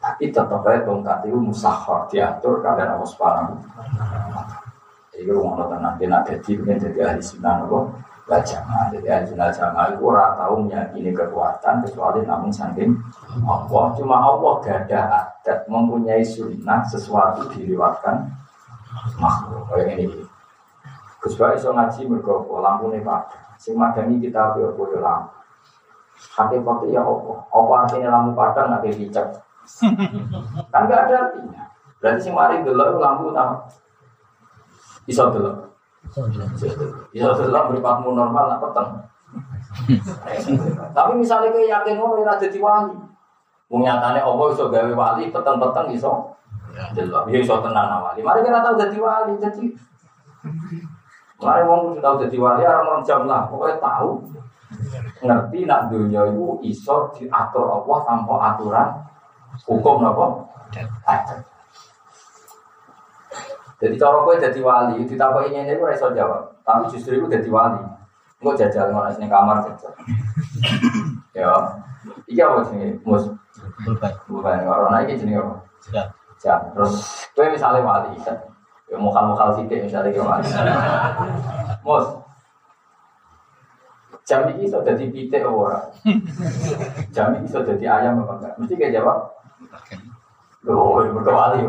Tapi 0.00 0.32
tetap 0.32 0.64
aja 0.64 0.80
tongkat 0.80 1.28
itu 1.28 1.36
musahar 1.36 2.08
diatur 2.08 2.64
kalian 2.64 2.96
Allah 2.96 3.04
Subhanahu 3.04 3.60
Jadi 5.12 5.28
rumah 5.28 5.60
nonton 5.60 5.84
nanti 5.84 6.08
nak 6.08 6.24
jadi 6.24 6.56
jadi 6.56 7.00
ahli 7.04 7.20
sunnah 7.20 7.68
lah 8.24 8.40
jamaah 8.40 8.96
jadi 8.96 9.12
ahli 9.12 9.24
sunnah 9.28 9.52
jamaah 9.52 9.92
itu 9.92 10.00
orang 10.08 10.32
tahu 10.40 10.54
meyakini 10.64 11.12
kekuatan 11.12 11.84
kecuali 11.84 12.24
namun 12.24 12.48
saking 12.48 12.96
Allah. 13.44 13.92
Cuma 13.92 14.24
Allah 14.24 14.52
gak 14.64 14.88
ada 14.88 15.00
adat 15.20 15.68
mempunyai 15.68 16.24
sunnah 16.24 16.80
sesuatu 16.88 17.44
diriwatkan 17.52 18.24
makhluk. 19.20 19.68
Kayak 19.68 20.00
ini. 20.00 20.24
Gus 21.20 21.36
Baik 21.36 21.60
so 21.60 21.76
ngaji 21.76 22.08
mergopo 22.08 22.64
lampu 22.64 22.88
nih 22.88 23.04
pak 23.04 23.45
sing 23.56 23.74
madani 23.76 24.20
kita 24.20 24.52
apa 24.52 24.60
ya 24.60 24.70
lampu 25.00 25.36
Hakikatnya 26.16 26.96
ya 26.96 27.00
apa? 27.04 27.34
Apa 27.52 27.72
artinya 27.84 28.08
lampu 28.08 28.30
padang 28.32 28.72
nanti 28.72 28.88
dicek 28.92 29.26
kan 30.72 30.86
gak 30.86 31.10
ada 31.10 31.14
artinya. 31.26 31.62
Berarti 31.98 32.20
si 32.22 32.30
mari 32.30 32.62
dulu 32.62 33.02
lampu 33.02 33.34
utama. 33.34 33.66
Iso 35.10 35.26
dulu. 35.28 35.50
Iso 37.10 37.30
dulu 37.34 37.58
berpakmu 37.74 38.14
normal 38.14 38.44
lah 38.46 38.58
peteng. 38.62 38.88
Tapi 40.94 41.12
misalnya 41.18 41.50
kayak 41.50 41.68
yakin 41.68 41.94
ngono 41.98 42.22
ora 42.22 42.38
dadi 42.38 42.58
wali. 42.62 42.96
Wong 43.66 43.82
nyatane 43.82 44.22
apa 44.22 44.42
iso 44.54 44.70
gawe 44.70 44.92
wali 44.94 45.34
peteng-peteng 45.34 45.90
iso. 45.92 46.12
Delok, 46.94 47.32
ya 47.32 47.38
iso 47.42 47.58
tenan 47.58 47.98
wali. 48.04 48.20
Mari 48.22 48.46
kita 48.46 48.62
tahu 48.62 48.74
dadi 48.78 48.98
wali, 49.02 49.34
jadi 49.42 49.64
Mari 51.36 51.62
wong 51.68 51.80
kudu 51.92 52.00
tahu 52.00 52.14
dadi 52.24 52.36
wali 52.40 52.64
orang 52.64 52.88
orang 52.88 53.02
jam 53.04 53.28
lah, 53.28 53.44
pokoknya 53.44 53.76
tahu 53.76 54.24
ngerti 55.20 55.68
nak 55.68 55.92
dunia 55.92 56.26
itu 56.26 56.58
iso 56.64 57.12
diatur 57.12 57.66
Allah 57.68 57.98
tanpa 58.08 58.34
aturan 58.52 58.88
Hukum 59.64 60.04
apa? 60.04 60.26
Adat. 61.08 61.40
Jadi 63.76 63.94
cara 63.96 64.24
gue 64.24 64.34
jadi 64.40 64.60
wali, 64.60 65.04
ditapa 65.04 65.48
ini 65.48 65.64
ini 65.64 65.80
gue 65.80 65.90
iso 65.96 66.12
jawab. 66.12 66.60
Tapi 66.60 66.92
justru 66.92 67.16
itu 67.16 67.28
jadi 67.28 67.48
wali. 67.48 67.80
Gue 68.36 68.52
jajal 68.52 68.92
ngono 68.92 69.08
sini 69.16 69.32
kamar 69.32 69.64
jajal. 69.64 69.92
ya, 71.36 71.48
iya 72.28 72.44
apa 72.52 72.68
sih 72.68 73.00
mus? 73.00 73.32
Bukan. 73.84 74.12
Bukan. 74.28 74.56
Orang 74.68 74.92
naik 74.92 75.16
jadi 75.16 75.40
apa? 75.40 75.56
Jam. 76.36 76.60
Terus 76.76 76.94
gue 77.32 77.46
misalnya 77.48 77.80
wali? 77.80 78.12
Ya 78.86 78.96
mukal-mukal 79.02 79.58
sidik 79.58 79.82
misalnya 79.82 80.22
wali. 80.22 80.46
Mus, 81.82 82.06
jam 84.22 84.46
ini 84.54 84.66
sudah 84.66 84.94
jadi 84.94 85.06
pitik 85.10 85.42
orang. 85.42 85.90
Jam 87.14 87.34
ini 87.34 87.46
sudah 87.50 87.74
jadi 87.74 87.86
ayam 87.86 88.22
apa 88.22 88.32
enggak? 88.38 88.54
Mesti 88.58 88.74
kayak 88.78 88.94
jawab. 89.02 89.18
Loh, 90.66 91.02
berkewali 91.14 91.62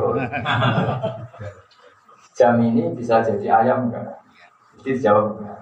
Jam 2.38 2.62
ini 2.62 2.94
bisa 2.94 3.26
jadi 3.26 3.66
ayam 3.66 3.90
enggak? 3.90 4.22
Jadi 4.78 4.90
dijawab 5.02 5.26
enggak. 5.38 5.62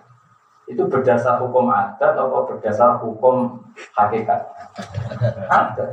Itu 0.65 0.83
berdasar 0.91 1.39
hukum 1.39 1.71
adat 1.71 2.19
atau 2.19 2.43
berdasar 2.47 2.99
hukum 2.99 3.63
hakikat? 3.95 4.43
Adat. 5.47 5.91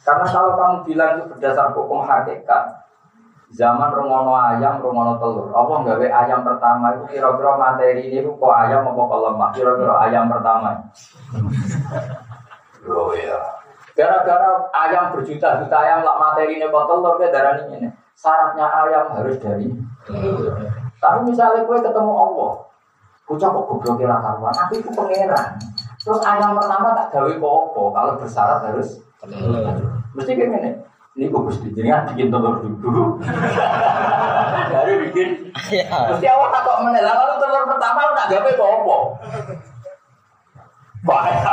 Karena 0.00 0.26
kalau 0.26 0.52
kamu 0.56 0.76
bilang 0.88 1.10
itu 1.20 1.24
berdasar 1.30 1.70
hukum 1.76 2.02
hakikat, 2.02 2.88
zaman 3.50 3.90
rungono 3.90 4.32
ayam, 4.34 4.78
rungono 4.78 5.18
telur. 5.18 5.50
Apa 5.50 5.82
nggawe 5.82 6.06
ayam 6.06 6.40
pertama 6.46 6.94
itu 6.94 7.18
kira-kira 7.18 7.52
materi 7.58 8.04
ini 8.06 8.26
kok 8.26 8.54
ayam 8.54 8.86
apa 8.86 9.00
kok 9.02 9.20
lemah? 9.26 9.50
Kira-kira 9.54 9.94
ayam 10.06 10.24
pertama. 10.30 10.70
Oh 12.86 13.12
ya. 13.12 13.38
Gara-gara 13.92 14.70
ayam 14.72 15.12
berjuta-juta 15.12 15.76
ayam 15.76 16.06
lah 16.06 16.16
materi 16.16 16.56
ini 16.56 16.66
botol 16.70 17.02
telur 17.02 17.18
darah 17.18 17.58
ini. 17.66 17.90
Syaratnya 18.14 18.66
ayam 18.68 19.12
harus 19.16 19.36
dari. 19.40 19.68
Tapi 21.00 21.18
misalnya 21.24 21.64
gue 21.64 21.78
ketemu 21.80 22.12
Allah, 22.12 22.52
bocah 23.24 23.48
kok 23.48 23.64
goblok 23.64 23.96
kira 23.96 24.20
karuan, 24.20 24.52
aku 24.52 24.76
itu 24.76 24.92
pangeran. 24.92 25.56
Terus 26.00 26.20
ayam 26.20 26.52
pertama 26.52 26.92
tak 26.92 27.16
gawe 27.16 27.32
popo, 27.40 27.88
kalau 27.96 28.20
bersyarat 28.20 28.60
harus. 28.68 29.00
Mesti 30.12 30.32
kayak 30.36 30.48
gini. 30.52 30.70
Ini 31.18 31.26
gue 31.26 31.42
mesti 31.42 31.68
jadi 31.74 31.90
bikin 32.14 32.30
telur 32.30 32.62
dulu. 32.62 33.18
Dari 34.72 34.92
bikin. 35.10 35.50
Mesti 35.50 36.26
awal 36.30 36.48
takut 36.54 36.86
menela 36.86 37.12
lalu 37.18 37.34
telur 37.42 37.66
pertama 37.66 38.14
tak 38.14 38.26
gawe 38.30 38.50
popo. 38.54 38.96
Bahaya. 41.02 41.52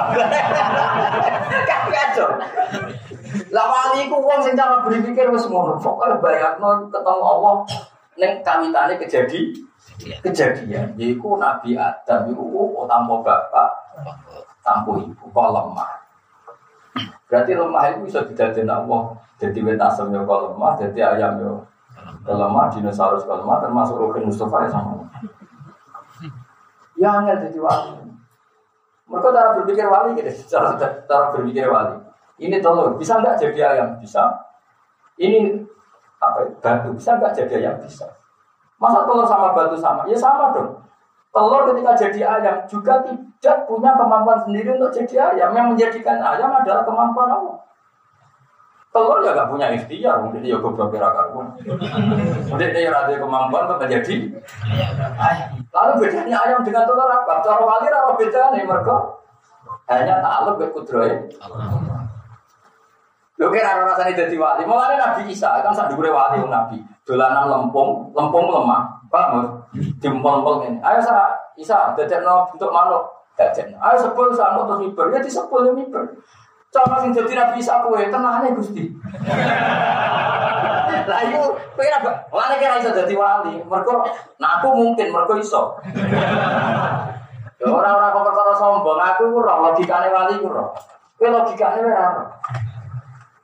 Kan 1.66 1.82
kacau. 1.89 2.30
Lah 3.49 3.66
wali 3.66 4.05
ku 4.05 4.22
wong 4.22 4.45
sing 4.45 4.53
cara 4.53 4.86
berpikir 4.86 5.26
wis 5.34 5.49
ngono. 5.49 5.82
Pokoke 5.82 6.22
bayangno 6.22 6.93
ketemu 6.93 7.24
Allah 7.26 7.55
ning 8.18 8.32
kawitane 8.45 8.93
kejadi 9.01 9.58
kejadian 10.22 10.93
yaiku 10.97 11.38
Nabi 11.41 11.74
Adam 11.78 12.30
iku 12.30 12.45
oh, 12.45 12.86
tanpa 12.86 13.26
bapak 13.26 13.70
tanpa 14.62 15.01
ibu 15.01 15.26
kok 15.34 15.49
lemah. 15.49 15.97
Berarti 17.28 17.51
lemah 17.53 17.84
itu 17.91 17.99
bisa 18.07 18.23
didadekno 18.23 18.73
Allah. 18.73 19.01
Jadi 19.38 19.59
wet 19.61 19.78
asam 19.78 20.09
kok 20.09 20.41
lemah, 20.49 20.73
jadi 20.80 20.99
ayam 21.13 21.38
yo 21.43 21.53
lemah, 22.25 22.71
dinosaurus 22.73 23.28
kok 23.28 23.43
lemah 23.43 23.61
termasuk 23.61 23.99
Rukin 23.99 24.25
Mustafa 24.25 24.65
ya 24.65 24.69
sama. 24.71 25.05
Ya 26.97 27.21
angel 27.21 27.38
jadi 27.45 27.59
wali. 27.61 28.09
Mereka 29.07 29.30
cara 29.30 29.49
berpikir 29.55 29.86
wali 29.88 30.17
gitu, 30.17 30.32
cara, 30.51 30.73
cara 30.80 31.25
berpikir 31.36 31.69
wali. 31.69 32.01
Ini 32.41 32.57
telur, 32.57 32.97
bisa 32.97 33.21
nggak 33.21 33.38
jadi 33.38 33.78
ayam? 33.78 33.89
Bisa. 34.01 34.23
Ini 35.17 35.61
apa 36.17 36.45
ya, 36.45 36.49
batu, 36.57 36.89
bisa 36.97 37.17
nggak 37.21 37.34
jadi 37.38 37.53
ayam? 37.61 37.75
Bisa. 37.86 38.09
Masa 38.82 39.05
telur 39.05 39.25
sama 39.30 39.53
batu 39.53 39.78
sama? 39.78 40.09
Ya 40.09 40.17
sama 40.17 40.53
dong. 40.57 40.82
Telur 41.30 41.69
ketika 41.69 41.93
jadi 41.93 42.21
ayam 42.25 42.55
juga 42.65 43.05
tidak 43.05 43.26
punya 43.41 43.91
kemampuan 43.93 44.39
sendiri 44.45 44.75
untuk 44.75 44.93
jadi 44.93 45.33
ayam. 45.33 45.53
Yang 45.53 45.67
menjadikan 45.73 46.17
ayam 46.21 46.49
adalah 46.51 46.83
kemampuan 46.83 47.29
Allah. 47.29 47.57
Telur 48.88 49.19
ya 49.21 49.35
gak 49.35 49.51
punya 49.51 49.67
ikhtiar, 49.77 50.25
mungkin 50.25 50.41
dia 50.41 50.57
goblok 50.57 50.89
kira 50.89 51.11
karuan. 51.13 51.53
Mungkin 52.49 52.69
dia 52.73 52.89
ada 52.89 53.13
kemampuan 53.13 53.69
untuk 53.69 53.85
menjadi 53.85 54.15
ayam. 55.21 55.49
Lalu 55.69 55.93
bedanya 56.07 56.38
ayam 56.41 56.59
dengan 56.65 56.88
telur 56.88 57.05
apa? 57.05 57.43
Cara 57.45 57.61
wali 57.61 57.88
apa 57.91 58.11
bedanya 58.17 58.57
mereka? 58.63 58.97
Hanya 59.88 60.19
takluk 60.19 60.55
ke 60.57 60.65
kudroy. 60.73 61.11
Lho 63.38 63.53
kira 63.53 63.69
ora 63.77 63.93
rasane 63.93 64.17
dadi 64.17 64.33
wali. 64.33 64.65
Mulane 64.65 64.97
Nabi 64.97 65.29
Isa 65.29 65.61
kan 65.61 65.69
sak 65.77 65.93
dhuwure 65.93 66.09
wali 66.09 66.41
Nabi. 66.41 66.81
Dolanan 67.05 67.53
lempung, 67.53 68.09
lempung 68.17 68.49
lemah. 68.49 68.97
Paham? 69.13 69.61
Dimpol-pol 70.01 70.65
ngene. 70.65 70.81
Ayo 70.81 70.99
sa 71.05 71.38
Isa 71.53 71.93
dadekno 71.93 72.49
bentuk 72.49 72.73
manuk. 72.73 73.16
Dadekno. 73.38 73.77
Ayo 73.77 73.95
sepul 74.01 74.33
sa 74.33 74.57
terus 74.57 74.81
miber. 74.81 75.13
Ya 75.13 75.21
disepul 75.21 75.69
ya 75.69 75.71
miber. 75.71 76.01
Cara 76.73 76.97
sing 76.99 77.13
dadi 77.13 77.38
Nabi 77.38 77.61
Isa 77.61 77.85
kowe 77.85 78.01
tenane 78.01 78.49
Gusti. 78.57 78.83
Lah 81.09 81.19
iku 81.23 81.41
kowe 81.77 81.85
ora 81.85 82.11
Mulane 82.33 82.55
kira 82.57 82.81
iso 82.81 82.89
wali. 83.13 83.61
Mergo 83.61 83.93
nah 84.41 84.57
aku 84.57 84.73
mungkin 84.73 85.13
mergo 85.13 85.38
iso. 85.38 85.77
Ya 87.57 87.73
ora-ora 87.73 88.13
kok 88.13 88.21
perkara 88.21 88.53
sombong, 88.53 89.01
aku 89.01 89.33
ku 89.33 89.41
ora 89.41 89.53
logikane 89.69 90.09
wali 90.09 90.41
ku 90.41 90.49
ora. 90.49 90.65
Kowe 91.15 91.29
logikane 91.29 91.79
ora. 91.85 92.25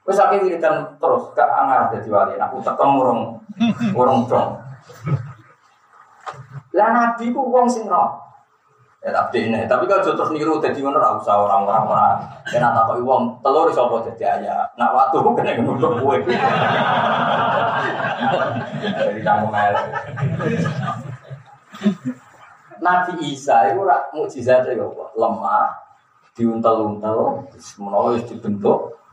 Wes 0.04 0.20
akeh 0.20 0.44
wiridan 0.44 1.00
terus 1.00 1.24
gak 1.38 1.54
angar 1.54 1.94
dadi 1.94 2.10
wali. 2.10 2.34
Aku 2.42 2.58
tekem 2.66 2.98
urung 2.98 3.38
urung 3.94 4.26
dong. 4.26 4.58
Lah 6.74 6.90
nabi 6.90 7.30
ku 7.30 7.54
wong 7.54 7.70
sing 7.70 7.86
roh. 7.86 8.23
Ya 9.04 9.12
tapi 9.12 9.52
ini, 9.52 9.68
tapi 9.68 9.84
kalau 9.84 10.00
terus 10.00 10.32
niru 10.32 10.64
jadi 10.64 10.80
mana 10.80 11.04
ora 11.04 11.20
usah 11.20 11.36
orang-orang 11.36 11.92
ora. 11.92 12.10
Kena 12.48 12.72
takoki 12.72 13.04
wong 13.04 13.36
telur 13.44 13.68
iso 13.68 13.84
apa 13.84 14.08
dadi 14.08 14.24
ayah. 14.24 14.64
Nak 14.80 14.96
waktu 14.96 15.18
kena 15.36 15.60
nunduk 15.60 15.92
kowe. 16.00 16.16
Jadi 18.80 19.20
kamu 19.20 19.48
elek. 19.52 19.88
Nabi 22.80 23.14
Isa 23.28 23.76
itu 23.76 23.84
rak 23.84 24.16
mukjizat 24.16 24.72
ya 24.72 24.88
lemah, 25.20 25.72
diuntel-untel, 26.36 27.44
menawa 27.80 28.16
wis 28.16 28.24
dibentuk 28.28 29.04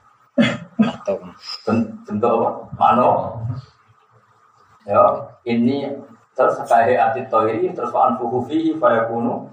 bentuk 2.06 2.30
apa? 2.40 2.48
Mano. 2.78 3.10
Ya, 4.88 5.02
ini 5.44 5.92
Terus 6.40 6.56
kaya 6.64 6.96
hati 6.96 7.20
toiri 7.28 7.68
terus 7.76 7.92
an 7.92 8.16
fuhu 8.16 8.40
fihi 8.48 8.72
faya 8.80 9.04
kunu 9.04 9.44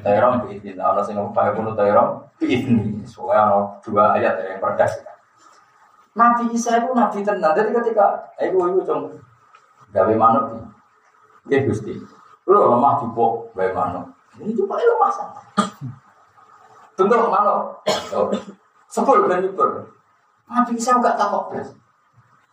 tayrom 0.00 0.40
biidin. 0.48 0.80
Allah 0.80 1.04
sing 1.04 1.20
faya 1.36 1.52
kunu 1.52 1.76
tayrom 1.76 2.24
biidni. 2.40 3.04
Soalnya 3.04 3.44
ada 3.44 3.60
dua 3.84 4.16
ayat 4.16 4.40
yang 4.40 4.56
perdas. 4.56 5.04
Nabi 6.16 6.48
Isa 6.56 6.80
itu 6.80 6.96
nabi 6.96 7.20
tenan. 7.20 7.52
Jadi 7.52 7.76
ketika 7.76 8.24
ibu 8.40 8.56
ibu 8.72 8.80
cung 8.88 9.20
gawe 9.92 10.14
manuk 10.16 10.64
dia 11.44 11.68
gusti. 11.68 11.92
Lu 12.48 12.56
lemah 12.56 13.04
jupuk 13.04 13.52
gawe 13.52 13.68
manuk. 13.76 14.08
Ini 14.40 14.56
juga 14.56 14.80
lemah 14.80 15.12
sama. 15.12 15.44
Bentuk 16.96 17.28
manuk. 17.28 17.84
Sepul 18.88 19.28
dan 19.28 19.44
nyukur. 19.44 19.92
Nabi 20.48 20.72
Isa 20.72 20.96
enggak 20.96 21.20
takut 21.20 21.52
belas. 21.52 21.68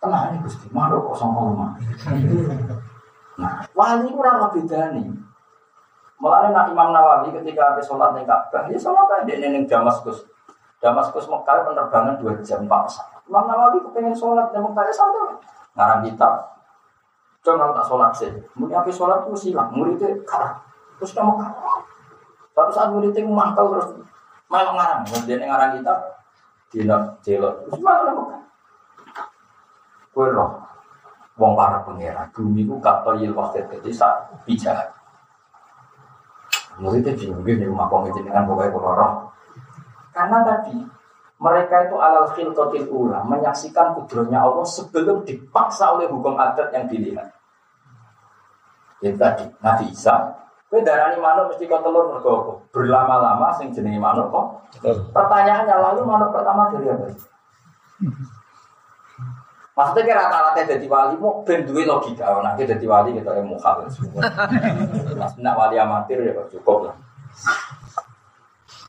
Tenang 0.03 0.35
ini 0.35 0.43
gusti. 0.43 0.67
Manuk 0.75 1.15
lemah. 1.15 1.79
Nah, 1.79 2.83
wali 3.75 4.07
itu 4.07 4.15
orang 4.15 4.51
beda 4.51 4.79
nih. 4.95 5.07
Mulanya 6.15 6.47
nak 6.55 6.71
Imam 6.71 6.95
Nawawi 6.95 7.35
ketika 7.35 7.75
habis 7.75 7.83
sholat 7.91 8.15
di 8.15 8.23
Ka'bah, 8.23 8.71
ya 8.71 8.79
sholat 8.79 9.03
aja 9.11 9.35
di 9.35 9.35
neng 9.35 9.67
Damaskus. 9.67 10.23
Damaskus 10.79 11.27
Mekah 11.27 11.67
penerbangan 11.67 12.15
dua 12.15 12.39
jam 12.39 12.63
empat 12.63 12.87
pesawat. 12.87 13.19
Imam 13.27 13.45
Nawawi 13.45 13.83
kepengen 13.83 14.15
sholat 14.15 14.47
di 14.55 14.59
Mekah 14.63 14.83
ya 14.87 14.93
santai. 14.95 15.35
Ngarang 15.75 16.01
kitab. 16.07 16.33
Jangan 17.43 17.75
tak 17.75 17.85
sholat 17.85 18.11
sih. 18.15 18.31
Mungkin 18.55 18.79
habis 18.79 18.95
sholat 18.95 19.27
itu 19.27 19.51
silang. 19.51 19.69
Muridnya 19.75 20.07
kalah. 20.23 20.55
Terus 20.97 21.11
kamu 21.13 21.35
kalah. 21.35 21.83
Suatu 22.55 22.71
saat 22.71 22.89
muridnya 22.89 23.21
mangkal 23.27 23.69
terus 23.75 23.93
malah 24.47 24.73
ngarang. 24.73 25.01
Kemudian 25.05 25.43
ngarang 25.43 25.77
kitab. 25.77 25.99
Dina 26.71 26.97
jelot. 27.21 27.55
Terus 27.69 27.79
malah. 27.83 28.41
Kue 30.15 30.31
roh 30.31 30.64
wong 31.35 31.53
para 31.53 31.83
pangeran 31.83 32.27
bumi 32.31 32.63
ku 32.63 32.79
kata 32.79 33.19
yil 33.19 33.35
waktu 33.35 33.63
jadi 33.67 33.91
sak 33.91 34.13
bijak 34.47 34.91
muridnya 36.79 37.15
bingung 37.15 37.43
nih 37.43 37.67
rumah 37.67 37.87
kong 37.87 38.11
dengan 38.11 38.43
pokoknya 38.43 38.71
kororoh 38.71 39.11
karena 40.11 40.37
tadi 40.43 40.75
mereka 41.35 41.75
itu 41.87 41.95
alal 41.99 42.31
khilqatil 42.31 42.87
ula 42.87 43.19
menyaksikan 43.27 43.91
kudronya 43.99 44.39
Allah 44.39 44.63
sebelum 44.63 45.27
dipaksa 45.27 45.91
oleh 45.91 46.07
hukum 46.07 46.39
adat 46.39 46.71
yang 46.71 46.87
dilihat. 46.87 47.27
Itu 49.03 49.19
tadi 49.19 49.43
Nabi 49.59 49.91
Isa 49.91 50.15
Kowe 50.65 50.81
darani 50.81 51.21
manuk 51.21 51.53
mesti 51.53 51.69
kau 51.69 51.77
telur 51.83 52.09
mergo 52.09 52.65
Berlama-lama 52.73 53.53
sing 53.53 53.69
jenenge 53.69 54.01
manuk 54.01 54.33
kok. 54.33 54.45
Pertanyaannya 55.13 55.75
lalu 55.77 56.01
manuk 56.07 56.33
pertama 56.33 56.73
dari 56.73 56.89
apa? 56.89 57.05
Maksudnya 59.75 60.07
kira 60.07 60.31
rata-rata 60.31 60.63
jadi 60.63 60.87
wali, 60.87 61.19
mau 61.19 61.43
ben 61.43 61.67
duwe 61.67 61.83
logika. 61.83 62.31
Oh, 62.31 62.39
nanti 62.39 62.63
jadi 62.63 62.85
wali 62.87 63.11
kita 63.11 63.35
yang 63.35 63.51
mukhal. 63.51 63.83
Mas 65.19 65.35
nak 65.35 65.55
wali 65.59 65.75
amatir 65.75 66.23
ya 66.23 66.31
cukup 66.47 66.87
lah. 66.87 66.95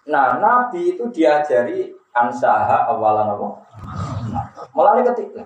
Nah, 0.07 0.39
Nabi 0.39 0.95
itu 0.95 1.11
diajari 1.11 1.91
ansaha 2.15 2.87
awalan 2.87 3.35
apa? 3.35 3.47
Melalui 4.73 5.03
ketika 5.11 5.43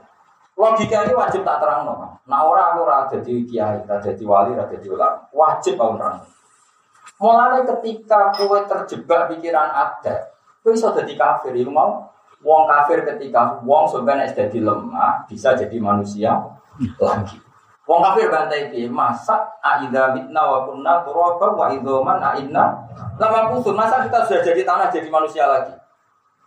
logika 0.60 1.08
ini 1.08 1.16
wajib 1.16 1.40
tak 1.40 1.58
terang 1.64 1.88
no. 1.88 2.20
Nah 2.28 2.40
orang 2.44 2.76
aku 2.76 2.80
rada 2.84 3.16
jadi 3.24 3.42
kiai, 3.48 3.80
rada 3.88 4.12
jadi 4.12 4.24
wali, 4.28 4.52
rada 4.52 4.76
jadi 4.76 4.92
ulama. 4.92 5.24
Wajib 5.32 5.80
aku 5.80 5.96
terang. 5.96 6.20
Mulai 7.20 7.64
ketika 7.64 8.32
kue 8.36 8.60
terjebak 8.64 9.32
pikiran 9.32 9.68
ada, 9.72 10.36
kue 10.60 10.72
bisa 10.72 10.92
jadi 10.92 11.16
kafir, 11.16 11.52
mau 11.68 12.12
Wong 12.40 12.64
kafir 12.64 13.04
ketika 13.04 13.60
wong 13.60 13.84
sebenarnya 13.84 14.32
jadi 14.32 14.64
lemah 14.64 15.28
bisa 15.28 15.52
jadi 15.52 15.76
manusia 15.76 16.40
lagi. 16.96 17.36
Wong 17.84 18.00
kafir 18.00 18.32
bantai 18.32 18.72
piye? 18.72 18.88
Masa 18.88 19.44
aida 19.60 20.16
mitna 20.16 20.40
wa 20.48 20.64
kunna 20.64 21.04
turaba 21.04 21.52
wa 21.52 21.66
idoman 21.68 22.16
aina 22.16 22.80
lama 23.20 23.52
kusur. 23.52 23.76
Masa 23.76 24.08
kita 24.08 24.24
sudah 24.24 24.40
jadi 24.40 24.64
tanah 24.64 24.88
jadi 24.88 25.12
manusia 25.12 25.44
lagi? 25.44 25.76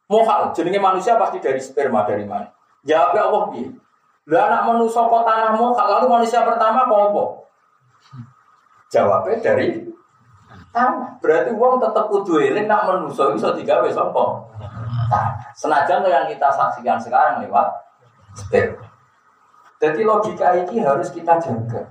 Mohal, 0.10 0.50
jenenge 0.52 0.82
manusia 0.82 1.16
pasti 1.16 1.38
dari 1.39 1.62
sperma 1.62 2.04
dari 2.04 2.26
mana? 2.26 2.50
Jawabnya 2.84 3.30
Allah 3.30 3.44
piye? 3.54 3.70
Lah 4.34 4.50
anak 4.50 4.62
manusia 4.72 5.04
kok 5.04 5.24
tanah 5.28 5.52
mohal, 5.56 5.86
lalu 5.88 6.06
manusia 6.10 6.48
pertama 6.48 6.89
kok 6.89 7.00
apa? 7.12 7.24
Jawabnya 8.89 9.36
dari 9.44 9.68
tanah. 10.74 11.22
Berarti 11.22 11.52
wong 11.54 11.78
tetap 11.78 12.10
kudu 12.10 12.41
eling 12.41 12.66
nak 12.66 12.89
manusia 12.89 13.30
iso 13.36 13.54
digawe 13.54 13.89
sapa? 13.94 14.24
Senajan 15.53 16.05
yang 16.05 16.26
kita 16.28 16.47
saksikan 16.49 16.97
sekarang 17.01 17.43
lewat 17.45 17.68
sperma. 18.34 18.86
Jadi 19.84 20.01
logika 20.07 20.55
ini 20.55 20.80
harus 20.80 21.11
kita 21.11 21.36
jaga. 21.41 21.82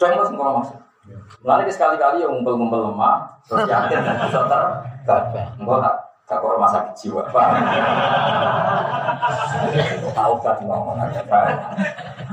Contoh 0.00 0.24
semua 0.24 0.56
maksud. 0.56 0.80
Lalu 1.44 1.68
sekali-kali 1.68 2.24
yang 2.24 2.32
ngumpul-ngumpul 2.32 2.92
lemah, 2.92 3.28
terus 3.44 3.68
yakin 3.68 4.00
dan 4.00 4.16
bisa 4.24 4.40
tergabah. 4.48 5.46
Enggak 5.60 5.80
tak 5.84 5.96
tak 6.30 6.46
rumah 6.46 6.70
sakit 6.70 6.94
jiwa. 6.94 7.26
Tahu 10.14 10.34
kan 10.38 10.56
ngomong. 10.62 10.96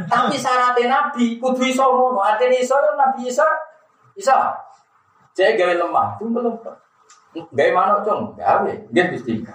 Tapi 0.06 0.36
syaratnya 0.38 0.86
Nabi, 0.86 1.42
kudu 1.42 1.66
iso 1.66 1.82
ngono. 1.82 2.22
Artinya 2.22 2.62
iso 2.62 2.78
Nabi 2.78 3.26
Isa, 3.26 3.48
Isa. 4.14 4.54
Jadi 5.34 5.58
gawe 5.58 5.74
lemah, 5.82 6.16
itu 6.18 6.30
belum. 6.30 6.56
Gawe 7.54 7.72
mana 7.74 8.02
cung? 8.02 8.34
Gawe, 8.38 8.72
dia 8.90 9.04
mesti. 9.12 9.46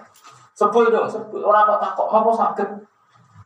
Sebut 0.52 0.92
dong, 0.92 1.08
sebut 1.08 1.42
orang 1.42 1.66
kok 1.66 1.80
takut 1.80 2.06
apa 2.12 2.30
sakit? 2.36 2.68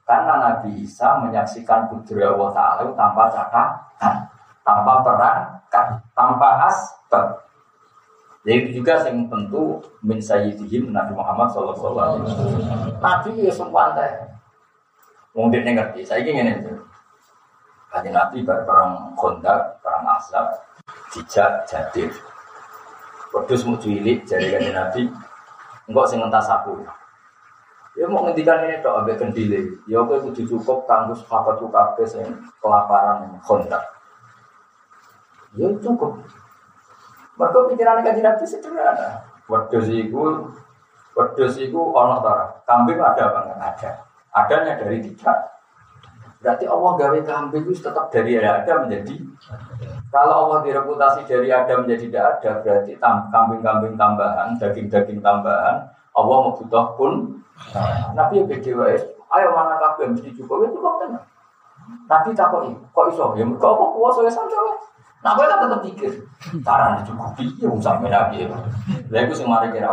Karena 0.06 0.34
Nabi 0.38 0.86
Isa 0.86 1.18
menyaksikan 1.18 1.90
kudri 1.90 2.22
Allah 2.22 2.50
Taala 2.54 2.86
tanpa 2.94 3.26
cakapan, 3.26 4.14
tanpa 4.62 4.92
perangkat, 5.02 5.86
tanpa 6.14 6.48
asbab. 6.70 7.26
Jadi 8.46 8.70
juga 8.70 9.02
yang 9.02 9.26
tentu 9.26 9.82
min 10.06 10.22
sayyidihim 10.22 10.94
Nabi 10.94 11.18
Muhammad 11.18 11.50
sallallahu 11.50 11.98
alaihi 11.98 12.22
wasallam. 12.22 12.62
Nabi 13.02 13.30
ya 13.42 13.50
sempat 13.50 13.98
Mungkin 15.34 15.68
ngerti, 15.68 16.06
saya 16.06 16.22
ingin 16.22 16.62
itu. 16.62 16.72
Kaji 17.90 18.08
Nabi 18.14 18.40
perang 18.46 19.12
kondak, 19.18 19.82
perang 19.84 20.06
asap, 20.16 20.46
dijak, 21.12 21.66
jadir. 21.68 22.08
Wedus 23.36 23.68
mau 23.68 23.76
cilik 23.76 24.24
jadi 24.24 24.56
kan 24.56 24.64
Nabi. 24.72 25.12
Enggak 25.84 26.08
sing 26.08 26.24
entas 26.24 26.48
aku. 26.48 26.80
Ya 27.92 28.08
mau 28.08 28.24
ngendikan 28.24 28.64
ini 28.64 28.80
tok 28.80 29.04
ambek 29.04 29.20
kendile. 29.20 29.76
Ya 29.84 30.00
kowe 30.00 30.16
kudu 30.16 30.48
cukup 30.48 30.88
kanggo 30.88 31.12
sahabat 31.12 31.60
kabeh 31.60 32.08
sing 32.08 32.24
kelaparan 32.64 33.36
kontak. 33.44 33.84
Ya 35.52 35.68
cukup. 35.84 36.16
Mereka 37.36 37.58
pikiran 37.68 38.00
kaji 38.00 38.20
Nabi 38.24 38.44
sederhana. 38.48 39.28
Wedus 39.52 39.86
iku 39.92 40.48
wedus 41.12 41.60
iku 41.60 41.92
ana 41.92 42.24
ta 42.24 42.34
Kambing 42.64 42.96
ada 43.04 43.28
apa 43.28 43.40
enggak 43.52 43.60
ada. 43.76 43.90
Adanya 44.32 44.80
dari 44.80 45.04
tiga. 45.04 45.55
Berarti 46.46 46.64
Allah 46.70 46.92
gawe 46.94 47.18
kambing 47.26 47.66
itu 47.66 47.82
tetap 47.82 48.06
dari 48.14 48.38
ada 48.38 48.86
menjadi 48.86 49.18
kalau 50.14 50.48
Allah 50.48 50.58
direputasi 50.62 51.26
dari 51.26 51.50
ada 51.50 51.82
menjadi 51.82 52.06
tidak 52.06 52.24
ada, 52.38 52.50
berarti 52.62 52.94
kambing-kambing 53.02 53.98
tambahan, 53.98 54.54
daging-daging 54.56 55.18
tambahan, 55.18 55.82
Allah 56.14 56.36
mau 56.46 56.54
butuh 56.54 56.94
pun. 56.94 57.42
Nabi 58.14 58.46
gede 58.46 58.72
wae, 58.78 58.96
ayo 59.34 59.48
mana 59.52 59.76
kabeh 59.76 60.14
mesti 60.14 60.30
cukup 60.38 60.70
itu 60.70 60.78
kok 60.78 60.94
tenan. 61.02 61.24
Nabi 62.06 62.30
takoi, 62.32 62.70
kok 62.72 63.06
iso? 63.10 63.34
Ya 63.34 63.44
mergo 63.44 63.66
apa 63.76 63.84
kuwasa 63.92 64.24
ya 64.24 64.32
sanjol. 64.32 64.78
Nah, 65.24 65.34
gue 65.34 65.48
kan 65.48 65.58
tetap 65.58 65.80
pikir, 65.82 66.12
cara 66.62 67.02
dicukupi, 67.02 67.44
ya 67.58 67.68
sampai 67.82 68.12
nabi 68.12 68.46
ya. 68.46 68.56
Lah 69.10 69.20
itu 69.26 69.34
sing 69.34 69.48
mari 69.50 69.74
kira 69.74 69.90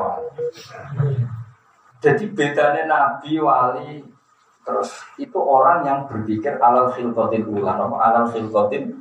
Jadi 2.04 2.24
bedanya 2.36 2.84
nabi, 2.86 3.42
wali, 3.42 4.04
terus 4.64 4.90
itu 5.20 5.36
orang 5.38 5.84
yang 5.84 6.00
berpikir 6.08 6.58
alal 6.60 6.96
filkotin 6.96 7.44
ulan, 7.48 7.78
alal 8.00 8.32
filkotin 8.32 8.96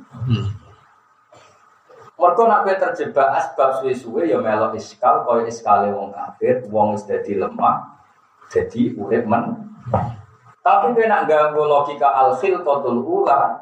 mereka 2.23 2.41
nak 2.47 2.63
terjebak 2.79 3.35
asbab 3.35 3.83
suwe-suwe 3.83 4.31
ya 4.31 4.39
melok 4.39 4.79
iskal, 4.79 5.27
kau 5.27 5.43
iskale 5.43 5.91
wong 5.91 6.15
kafir, 6.15 6.63
wong 6.71 6.95
wis 6.95 7.03
dadi 7.03 7.35
lemah, 7.35 7.99
jadi 8.47 8.95
urip 8.95 9.27
men. 9.27 9.59
Tapi 10.63 10.95
kowe 10.95 11.03
nak 11.03 11.27
ganggu 11.27 11.67
logika 11.67 12.07
al 12.15 12.39
khilqatul 12.39 13.03
ula, 13.03 13.59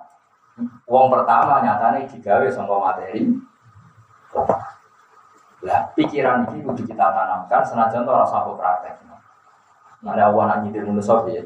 wong 0.86 1.10
pertama 1.10 1.66
nyatane 1.66 2.06
digawe 2.06 2.46
sangka 2.54 2.76
materi. 2.78 3.34
Lah 5.66 5.90
pikiran 5.98 6.46
ini 6.54 6.62
kudu 6.62 6.86
kita 6.86 7.06
tanamkan 7.10 7.66
senajan 7.66 8.06
ora 8.06 8.26
sapa 8.30 8.54
praktek. 8.54 9.02
Nah, 10.02 10.18
ada 10.18 10.34
awan 10.34 10.66
nyitir 10.66 10.82
manusa 10.86 11.22
piye? 11.26 11.46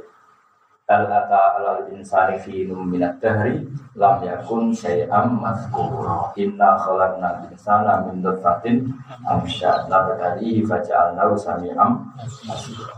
Hal 0.85 1.09
ata 1.09 1.57
alal 1.57 1.89
insani 1.97 2.37
fi 2.37 2.61
minat 2.69 3.17
dahri 3.17 3.57
lam 3.97 4.21
yakun 4.21 4.69
syai'am 4.69 5.41
mazkura. 5.41 6.29
Inna 6.37 6.77
khalaqna 6.77 7.49
insana 7.49 8.05
min 8.05 8.21
nutfatin 8.21 8.85
amsyad 9.25 9.89
nabtali 9.89 10.61
faja'alnahu 10.61 11.33
sami'am 11.41 12.05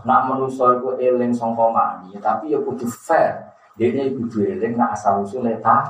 nak 0.03 0.21
manusa 0.27 0.75
iku 0.75 0.99
eling 0.99 1.31
sangka 1.31 1.71
mani 1.71 2.11
tapi 2.19 2.51
ya 2.51 2.59
kudu 2.59 2.83
fair. 2.91 3.55
Dene 3.79 4.11
kudu 4.19 4.43
eling 4.43 4.75
nak 4.75 4.99
asal 4.99 5.23
usule 5.23 5.55
ta 5.63 5.87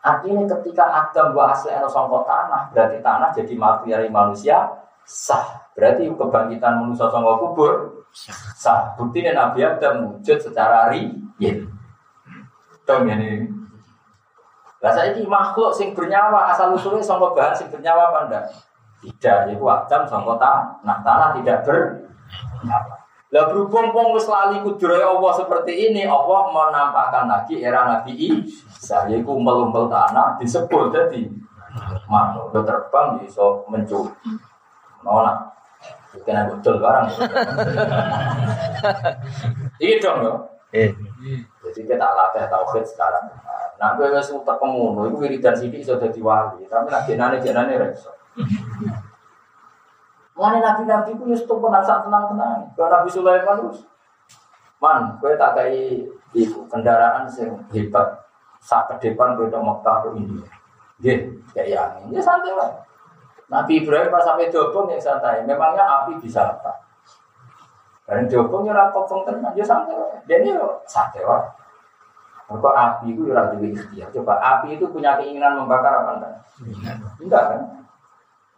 Artinya 0.00 0.46
ketika 0.46 0.86
Adam 0.86 1.34
wa 1.34 1.50
asli 1.50 1.74
atau 1.74 1.90
songkot 1.90 2.30
tanah, 2.30 2.70
berarti 2.70 3.02
tanah 3.02 3.34
jadi 3.34 3.52
materi 3.58 4.06
manusia 4.06 4.70
sah. 5.02 5.66
Berarti 5.74 6.06
kebangkitan 6.06 6.78
manusia 6.78 7.10
songkot 7.10 7.36
kubur 7.42 7.95
sah. 8.56 8.96
Bukti 8.96 9.20
Nabi 9.20 9.60
Adam 9.60 10.16
wujud 10.16 10.38
secara 10.40 10.88
real. 10.88 11.68
Dong 12.86 13.10
ini. 13.10 13.44
Lah 14.80 14.92
saya 14.92 15.12
ini 15.12 15.26
makhluk 15.26 15.74
sing 15.74 15.92
bernyawa 15.92 16.52
asal 16.52 16.72
usulnya 16.72 17.02
songkot 17.02 17.34
bahan 17.34 17.52
sing 17.56 17.68
bernyawa 17.68 18.12
apa 18.12 18.18
enggak? 18.28 18.44
Tidak, 19.02 19.38
itu 19.52 19.64
Adam 19.66 20.02
songkot 20.08 20.38
tanah. 20.38 20.80
Nah, 20.86 21.02
tanah 21.02 21.34
tidak 21.36 21.66
bernyawa. 21.66 22.96
Lah 23.34 23.42
berhubung 23.50 23.90
wong 23.90 24.14
wis 24.14 24.30
lali 24.30 24.62
Allah 24.62 25.32
seperti 25.34 25.90
ini, 25.90 26.06
Allah 26.06 26.46
menampakkan 26.46 27.26
lagi 27.26 27.58
era 27.58 27.82
Nabi 27.82 28.14
Isa 28.14 29.10
yaiku 29.10 29.34
umpel-umpel 29.34 29.90
tanah 29.90 30.38
disebut 30.38 30.94
jadi 30.94 31.26
makhluk 32.06 32.54
terbang 32.62 33.18
iso 33.26 33.66
mencuri. 33.66 34.14
Nona. 36.16 36.24
Kena 36.24 36.42
betul 36.48 36.74
barang. 36.80 37.08
Iya 39.76 39.96
dong 40.00 40.18
yo. 40.24 40.34
Eh. 40.72 40.90
Jadi 41.62 41.80
kita 41.84 42.06
latih 42.16 42.48
tauhid 42.48 42.84
sekarang. 42.88 43.24
Nah, 43.76 43.92
gue 43.92 44.08
wis 44.08 44.32
utek 44.32 44.56
kemono, 44.56 45.04
iku 45.04 45.20
wiridan 45.20 45.52
sithik 45.52 45.84
iso 45.84 46.00
dadi 46.00 46.16
wali, 46.24 46.64
tapi 46.64 46.88
nek 46.88 47.04
jenane-jenane 47.04 47.76
ra 47.76 47.86
iso. 47.92 48.08
Mulane 50.32 50.64
nabi-nabi 50.64 51.12
ku 51.16 51.28
wis 51.28 51.44
tumpun 51.44 51.76
sak 51.84 52.08
tenang-tenang. 52.08 52.72
Kalau 52.72 52.88
Nabi 52.88 53.08
Sulaiman 53.12 53.60
terus 53.60 53.84
Man, 54.76 55.16
gue 55.24 55.32
tak 55.40 55.56
kayak 55.56 56.04
itu 56.36 56.60
kendaraan 56.68 57.24
sing 57.24 57.48
hebat. 57.72 58.04
Saat 58.60 58.92
ke 58.92 59.08
depan 59.08 59.36
gue 59.36 59.48
udah 59.48 59.60
Mekah 59.64 59.96
ke 60.04 60.08
India. 60.20 60.48
Dia 61.00 61.14
kayak 61.52 61.68
yang 61.68 61.92
ini, 62.08 62.16
ya 62.16 62.22
santai 62.24 62.52
lah. 62.52 62.72
Nabi 63.46 63.72
Ibrahim 63.82 64.10
pas 64.10 64.26
sampai 64.26 64.50
dobong 64.50 64.90
ya 64.90 64.98
santai. 64.98 65.46
Memangnya 65.46 65.86
api 65.86 66.18
bisa 66.18 66.42
apa? 66.50 66.82
Karena 68.06 68.26
dobong 68.26 68.66
ya 68.66 68.74
rapot 68.74 69.06
tenang, 69.06 69.54
dia 69.54 69.66
santai 69.66 69.94
lah. 69.94 70.18
Dia 70.26 70.42
ini 70.42 70.54
santai 70.86 71.22
lah. 71.22 71.46
Kok 72.46 72.62
api 72.62 73.10
itu 73.10 73.26
ya 73.26 73.50
juga 73.50 73.66
ikhtiar. 73.66 74.08
Coba 74.14 74.38
api 74.38 74.78
itu 74.78 74.86
punya 74.86 75.18
keinginan 75.18 75.58
membakar 75.58 75.90
apa 76.02 76.10
enggak? 76.18 76.32
Enggak 77.18 77.42
kan? 77.50 77.60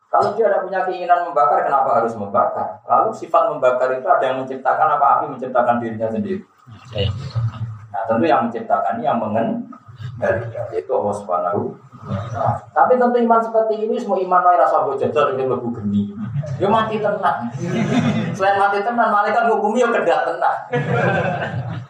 Kalau 0.09 0.33
dia 0.37 0.49
ada 0.49 0.65
punya 0.65 0.85
keinginan 0.89 1.29
membakar, 1.29 1.65
kenapa 1.65 2.01
harus 2.01 2.17
membakar? 2.17 2.81
Lalu 2.85 3.13
sifat 3.13 3.53
membakar 3.53 3.93
itu 3.93 4.09
ada 4.09 4.25
yang 4.25 4.41
menciptakan 4.41 4.89
apa 4.97 5.07
api 5.21 5.25
menciptakan 5.33 5.81
dirinya 5.81 6.09
sendiri. 6.09 6.41
Nah 7.89 8.03
tentu 8.05 8.25
yang 8.29 8.45
menciptakan 8.49 9.01
ini 9.01 9.05
yang 9.09 9.21
mengendali, 10.19 10.75
yaitu 10.75 10.91
Allah 10.91 11.15
Subhanahu. 11.15 11.79
Nah, 12.09 12.55
tapi 12.75 12.99
tentu 12.99 13.19
iman 13.23 13.41
seperti 13.43 13.87
ini 13.87 13.95
semua 13.99 14.19
iman 14.19 14.43
wae 14.43 14.59
rasa 14.59 14.87
bojajar 14.87 15.35
ini 15.35 15.47
lebih 15.47 15.71
geni. 15.79 16.03
Dia 16.59 16.67
mati 16.71 16.99
tenang. 16.99 17.51
Selain 18.35 18.59
mati 18.59 18.83
tenang, 18.83 19.11
malaikat 19.15 19.47
menghukumi 19.47 19.83
ya 19.83 19.89
kedak 19.91 20.27
tenang. 20.27 20.59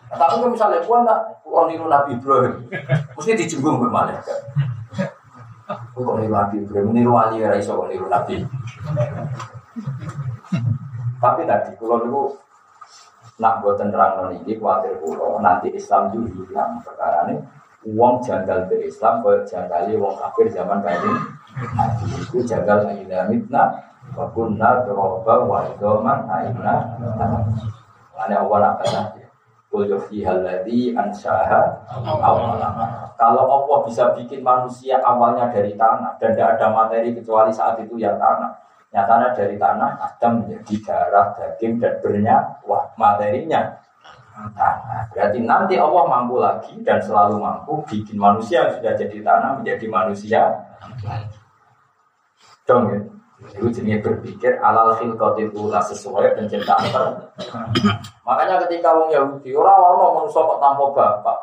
Tapi 0.09 0.35
kalau 0.41 0.49
misalnya 0.53 0.81
gua 0.85 1.05
enggak, 1.05 1.21
gua 1.45 1.69
niru 1.69 1.87
Nabi 1.89 2.17
Ibrahim, 2.17 2.55
mesti 3.17 3.33
dijenggung 3.37 3.81
ke 3.81 3.89
malaikat. 3.89 4.41
Kok 5.93 6.17
niru 6.21 6.33
Nabi 6.33 6.57
Ibrahim, 6.65 6.89
niru 6.97 7.13
wali 7.13 7.45
ya 7.45 7.53
iso 7.57 7.77
niru 7.89 8.09
Nabi. 8.09 8.45
Tapi 11.19 11.43
tadi 11.45 11.71
kalau 11.77 12.01
niku 12.05 12.23
nak 13.39 13.63
buatan 13.63 13.95
terang 13.95 14.35
ini 14.35 14.59
khawatir 14.59 14.99
pulau 14.99 15.39
nanti 15.39 15.71
Islam 15.71 16.11
juga 16.11 16.27
hilang 16.43 16.83
perkara 16.83 17.31
ini 17.31 17.39
uang 17.87 18.19
janggal 18.27 18.67
ke 18.67 18.91
Islam 18.91 19.23
kau 19.23 19.39
janggali 19.47 19.95
uang 19.95 20.19
kafir 20.19 20.51
zaman 20.51 20.83
kaini 20.83 21.15
itu 22.19 22.43
janggal 22.43 22.91
aina 22.91 23.31
mitna 23.31 23.79
wa 24.19 24.27
kunna 24.35 24.83
turoba 24.83 25.35
wa 25.47 25.59
idoman 25.71 26.27
aina 26.27 26.75
mana 28.19 28.35
awal 28.43 28.63
saja? 28.83 29.31
Kullu 29.69 30.01
haladi 30.01 30.97
ansyaha 30.97 31.85
Kalau 33.21 33.45
Allah 33.45 33.79
bisa 33.85 34.17
bikin 34.17 34.41
manusia 34.41 34.97
awalnya 35.05 35.53
dari 35.53 35.77
tanah 35.77 36.17
dan 36.17 36.33
tidak 36.33 36.57
ada 36.57 36.67
materi 36.73 37.13
kecuali 37.13 37.53
saat 37.53 37.77
itu 37.85 38.01
ya 38.01 38.17
tanah. 38.17 38.57
Nyatanya 38.89 39.37
dari 39.37 39.61
tanah 39.61 40.01
Adam 40.01 40.41
menjadi 40.41 40.75
darah, 40.81 41.37
daging 41.37 41.77
dan 41.77 42.01
bernyawa 42.01 42.97
materinya 42.97 43.77
tanah. 44.55 45.11
Berarti 45.11 45.39
nanti 45.43 45.75
Allah 45.75 46.05
mampu 46.07 46.39
lagi 46.39 46.75
dan 46.87 47.03
selalu 47.03 47.43
mampu 47.43 47.83
bikin 47.91 48.17
manusia 48.19 48.67
yang 48.67 48.73
sudah 48.79 48.93
jadi 48.95 49.17
tanah 49.23 49.51
menjadi 49.59 49.87
manusia. 49.91 50.43
Dong 52.65 52.85
ya. 52.93 53.01
Itu 53.39 53.71
jenis 53.71 54.03
berpikir 54.03 54.59
alal 54.59 54.99
khilqatil 54.99 55.55
ula 55.55 55.79
sesuai 55.79 56.35
penciptaan. 56.35 57.23
Makanya 58.27 58.67
ketika 58.67 58.91
wong 58.99 59.15
Yahudi 59.15 59.55
orang 59.55 59.79
orang 59.79 60.23
manusia 60.23 60.43
kok 60.43 60.59
tanpa 60.59 60.85
bapak. 60.91 61.39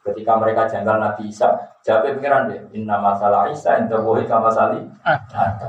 Ketika 0.00 0.32
mereka 0.40 0.64
janggal 0.64 0.96
Nabi 0.96 1.28
Isa, 1.28 1.52
jawab 1.84 2.16
pengiran 2.16 2.48
deh, 2.48 2.56
inna 2.72 2.96
masalah 2.98 3.52
Isa, 3.52 3.76
inta 3.76 4.00
wohi 4.00 4.24
kama 4.24 4.48
sali. 4.48 4.80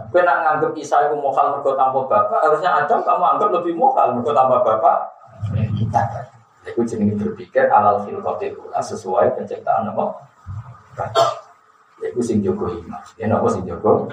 Kau 0.08 0.24
nak 0.24 0.38
nganggep 0.48 0.72
Isa 0.80 1.04
itu 1.04 1.20
mokal 1.20 1.52
mergo 1.52 1.76
tanpa 1.76 2.00
bapak, 2.08 2.40
harusnya 2.40 2.72
Adam 2.80 3.04
kamu 3.04 3.26
anggap 3.38 3.50
lebih 3.60 3.76
mokal 3.76 4.16
mergo 4.16 4.32
tanpa 4.32 4.64
bapak. 4.64 4.98
Itu 6.62 6.86
jenis 6.86 7.18
berpikir 7.18 7.70
alal 7.74 8.06
ula 8.06 8.82
sesuai 8.82 9.34
penciptaan 9.38 9.90
apa? 9.90 10.06
Itu 12.02 12.22
sing 12.22 12.46
jogo 12.46 12.70
iman. 12.70 13.02
Ya 13.18 13.30
apa 13.30 13.48
sing 13.50 13.66
jogo? 13.66 14.10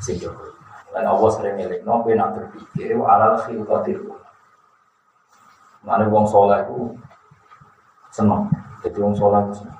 Sing 0.00 0.20
jogo 0.20 0.56
dan 0.96 1.12
Allah 1.12 1.28
sering 1.28 1.60
milik 1.60 1.84
no, 1.84 2.00
nak 2.08 2.32
berpikir 2.32 2.96
alal 2.96 3.36
khilqatil 3.44 4.16
Mana 5.84 6.08
wong 6.08 6.24
soleh 6.24 6.64
itu 6.64 6.96
seneng. 8.10 8.48
Jadi 8.80 8.96
wong 8.96 9.12
soleh 9.12 9.44
itu 9.44 9.60
seneng. 9.60 9.78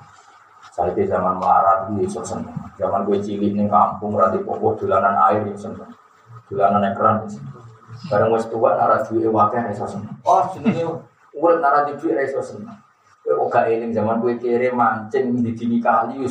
Saya 0.71 0.93
di 0.93 1.03
zaman 1.09 1.41
melarat 1.41 1.89
itu 1.97 2.21
seneng. 2.21 2.53
Zaman 2.77 3.03
gue 3.09 3.17
cilik 3.17 3.57
nih 3.57 3.65
kampung 3.67 4.13
berarti 4.13 4.39
pokok 4.45 4.85
dolanan 4.85 5.17
air 5.27 5.43
itu 5.49 5.67
seneng. 5.67 5.89
Dolanan 6.47 6.93
ekran 6.93 7.25
itu 7.25 7.41
seneng. 7.41 7.59
Barang 8.07 8.29
wis 8.37 8.45
tua 8.47 8.77
nara 8.77 9.01
duwe 9.03 9.27
wakil 9.27 9.67
iso 9.67 9.83
seneng. 9.83 10.15
Oh 10.21 10.45
jenenge 10.53 10.85
urip 11.37 11.61
nara 11.61 11.85
duwe 11.85 12.21
iso 12.25 12.41
seneng. 12.41 12.77
Kowe 13.27 13.51
gak 13.51 13.67
eling 13.67 13.91
zaman 13.91 14.23
gue 14.23 14.39
kere 14.39 14.71
mancing 14.71 15.43
di 15.43 15.51
dini 15.51 15.83
kali 15.83 16.23
ya 16.23 16.29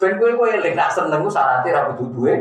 Ben 0.00 0.18
kowe 0.18 0.32
kowe 0.34 0.50
lek 0.50 0.74
nak 0.74 0.90
seneng 0.90 1.22
ku 1.22 1.30
syaratnya 1.30 1.70
ra 1.70 1.92
kudu 1.92 2.04
duwe. 2.16 2.34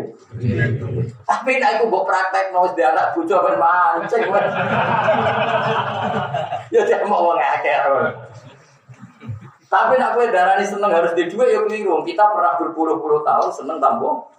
Tapi 1.27 1.51
nek 1.59 1.77
aku 1.77 1.91
mbok 1.91 2.07
praktek 2.09 2.49
no 2.49 2.65
wis 2.65 2.73
anak 2.79 3.11
bojo 3.13 3.35
ben 3.43 3.59
mancing. 3.59 4.23
Ya 6.73 6.81
dia 6.87 7.05
mau 7.05 7.29
wong 7.29 7.37
akeh. 7.37 7.77
Tapi 9.73 9.97
nak 9.97 10.13
kowe 10.13 10.29
darani 10.29 10.61
seneng 10.61 10.93
harus 10.93 11.17
di 11.17 11.25
duwe 11.25 11.49
ya 11.49 11.65
keliru. 11.65 12.05
Kita 12.05 12.29
pernah 12.29 12.61
berpuluh-puluh 12.61 13.25
tahun 13.25 13.49
seneng 13.49 13.81
tampo. 13.81 14.29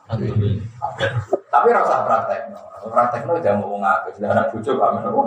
Tapi 1.51 1.68
rasa 1.74 2.07
praktek. 2.07 2.55
Praktek 2.87 3.26
no 3.26 3.43
jangan 3.43 3.66
mau 3.66 3.74
wong 3.74 3.82
akeh. 3.82 4.22
Anak 4.22 4.55
bojo 4.55 4.70
kok 4.78 4.91
ngono. 4.95 5.22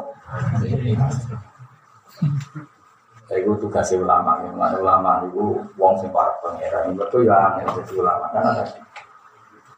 Itu 3.28 3.60
tugasnya 3.60 4.00
ulama, 4.00 4.40
yang 4.40 4.56
mana 4.56 4.80
ulama 4.80 5.12
itu 5.28 5.60
wong 5.76 6.00
sing 6.00 6.08
para 6.16 6.32
pangeran, 6.40 6.96
itu 6.96 7.20
ya 7.28 7.60
yang 7.60 7.68
jadi 7.76 7.94
ulama 8.00 8.32
karena 8.32 8.64
tadi. 8.64 8.80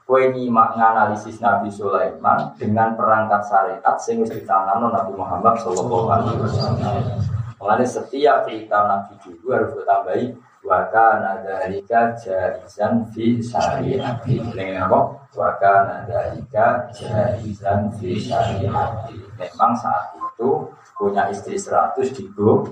Kue 0.06 0.30
nyimak 0.30 0.78
nganalisis 0.78 1.42
Nabi 1.42 1.74
Sulaiman 1.74 2.54
dengan 2.62 2.94
perangkat 2.94 3.50
syariat 3.50 3.98
sing 3.98 4.22
wis 4.22 4.30
ditangani 4.30 4.94
Nabi 4.94 5.18
Muhammad 5.18 5.58
Shallallahu 5.66 6.06
Alaihi 6.14 6.38
Wasallam. 6.46 7.29
Mengenai 7.60 7.88
setiap 7.88 8.48
cerita 8.48 8.88
Nabi 8.88 9.20
dulu 9.20 9.52
harus 9.52 9.76
ditambahi 9.76 10.26
waka 10.64 11.08
nadalika 11.20 12.16
jarizan 12.16 13.04
fi 13.12 13.44
syariat. 13.44 14.16
Dengan 14.24 14.88
apa? 14.88 15.00
Waka 15.36 15.74
nadalika 15.86 16.88
jarizan 16.96 17.92
fi 18.00 18.16
syariat. 18.16 19.12
Memang 19.36 19.76
saat 19.76 20.16
itu 20.16 20.72
punya 21.00 21.32
istri 21.32 21.56
seratus 21.56 22.12
digo 22.12 22.68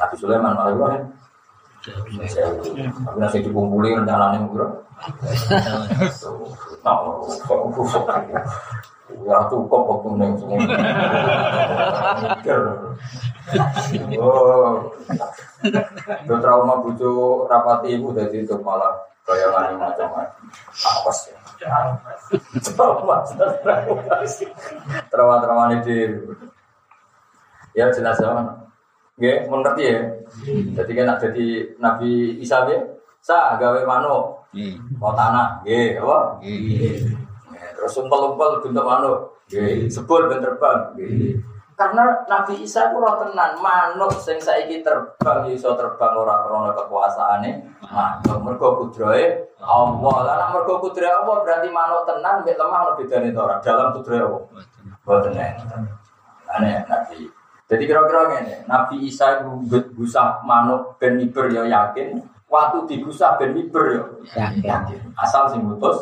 Nabi 0.00 0.14
Sulaiman 0.16 0.56
malah 0.56 0.72
kan 0.96 1.02
tapi 1.84 2.16
nasi 3.20 3.44
dikumpuli 3.44 3.92
rencananya 3.92 4.40
bro 4.48 4.72
ya 9.20 9.36
cukup 9.52 9.82
waktu 9.84 10.08
neng 10.16 10.32
semua 10.40 10.64
oh. 14.20 14.92
Itu 16.24 16.34
trauma 16.40 16.80
bucu 16.80 17.44
rapati 17.48 17.96
ibu 17.96 18.12
dari 18.16 18.44
itu 18.44 18.56
malah 18.64 18.96
bayangan 19.24 19.76
macam-macam. 19.80 20.44
Awas 20.84 21.18
ya. 21.28 21.38
Trauma 22.72 23.24
trauma 25.08 25.36
trauma 25.40 25.64
ini 25.76 26.12
ya 27.76 27.88
jelas 27.92 28.20
ya. 28.20 28.60
Nggih, 29.14 29.46
mengerti 29.46 29.82
ya. 29.86 29.98
Jadi 30.74 30.92
kan 30.98 31.14
ada 31.14 31.28
di 31.30 31.62
Nabi 31.78 32.42
Isa 32.42 32.66
ya, 32.66 32.82
sa 33.22 33.54
gawe 33.54 33.86
manuk, 33.86 34.50
kau 34.98 35.14
tanah, 35.14 35.62
nggih, 35.62 36.02
apa? 36.02 36.42
Terus 37.78 37.94
umpel-umpel 38.02 38.58
bentuk 38.58 38.82
nggih, 39.46 39.86
sebul 39.86 40.26
ben 40.26 40.42
terbang. 40.42 40.98
Karena 41.74 42.22
Nabi 42.30 42.62
Isa 42.62 42.94
itu 42.94 43.02
roh 43.02 43.18
tenan, 43.18 43.58
manuk 43.58 44.14
sing 44.22 44.38
saiki 44.38 44.78
terbang 44.86 45.50
iso 45.50 45.74
terbang 45.74 46.14
ora 46.14 46.46
krana 46.46 46.70
kekuasaane. 46.70 47.50
Manuk 47.90 48.38
mergo 48.46 48.68
kudrahe 48.78 49.42
Allah. 49.58 50.16
Lah 50.22 50.34
nek 50.38 50.48
mergo 50.54 50.78
kudrahe 50.78 51.10
Allah 51.10 51.42
berarti 51.42 51.68
manuk 51.74 52.06
tenan 52.06 52.46
mek 52.46 52.54
lemah 52.54 52.80
ono 52.86 52.92
bedane 52.94 53.34
to 53.34 53.40
ora 53.42 53.58
dalam 53.58 53.90
kudrahe 53.90 54.22
Allah. 54.22 54.42
Boten 55.02 55.34
enten. 55.34 55.82
Ane 56.54 56.86
Nabi. 56.86 57.26
Jadi 57.64 57.82
kira-kira 57.90 58.22
ngene, 58.30 58.68
Nabi 58.70 59.08
Isa 59.08 59.42
itu 59.42 59.82
gusah 59.98 60.44
manuk 60.46 61.00
ben 61.00 61.16
miber 61.16 61.48
ya 61.48 61.64
yakin, 61.64 62.22
waktu 62.46 62.86
digusah 62.86 63.34
ben 63.40 63.50
miber 63.56 63.84
ya 64.30 64.52
yakin. 64.62 65.10
Asal 65.18 65.50
sing 65.50 65.66
mutus 65.66 65.96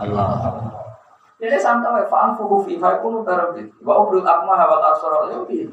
Allah. 0.00 0.87
Ini 1.38 1.54
santai, 1.54 2.02
fa'an 2.10 2.34
fuhu 2.34 2.66
fi 2.66 2.74
fa'ikunu 2.74 3.22
tarabit. 3.22 3.70
Wa 3.86 4.02
ubrul 4.02 4.26
akma 4.26 4.58
hawat 4.58 4.98
ya 5.30 5.38
piye. 5.46 5.70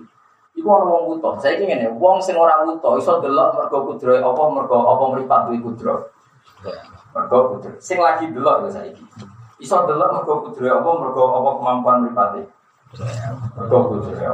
Iku 0.56 0.68
ana 0.72 0.86
wong 0.88 1.04
buta. 1.12 1.36
Saiki 1.42 1.68
ngene, 1.68 1.92
wong 2.00 2.22
sing 2.24 2.38
ora 2.40 2.64
buta 2.64 2.96
iso 2.96 3.20
delok 3.20 3.60
mergo 3.60 3.92
kudrohe 3.92 4.24
apa 4.24 4.44
mergo 4.54 4.78
apa 4.88 5.04
mripat 5.12 5.40
duwe 5.52 5.60
kudro. 5.60 5.96
Mergo 7.12 7.38
kudro. 7.52 7.76
Sing 7.82 8.00
lagi 8.00 8.32
delok 8.32 8.64
ya 8.64 8.80
saiki. 8.80 9.04
Iso 9.60 9.84
delok 9.84 10.22
mergo 10.22 10.48
kudrohe 10.48 10.72
apa 10.72 10.90
mergo 10.96 11.24
apa 11.36 11.50
kemampuan 11.60 11.98
mripate. 12.08 12.42
Mergo 13.60 13.78
kudrohe. 13.90 14.26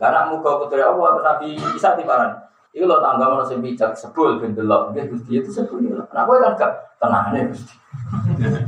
Lah 0.00 0.08
nek 0.08 0.24
muga 0.32 0.64
kudrohe 0.64 0.86
apa 0.86 1.20
Nabi 1.20 1.60
Isa 1.76 1.92
tibaran. 1.92 2.32
Iku 2.72 2.88
lho 2.88 2.96
tangga 3.02 3.44
sing 3.44 3.60
bijak 3.60 3.92
sebul 3.92 4.40
ben 4.40 4.56
delok. 4.56 4.96
Nggih 4.96 5.12
Gusti 5.12 5.44
itu 5.44 5.52
sebul. 5.52 5.84
Nah 5.92 6.22
kowe 6.24 6.40
kan 6.40 6.56
gak 6.56 6.72
tenane 6.96 7.52
Gusti. 7.52 7.76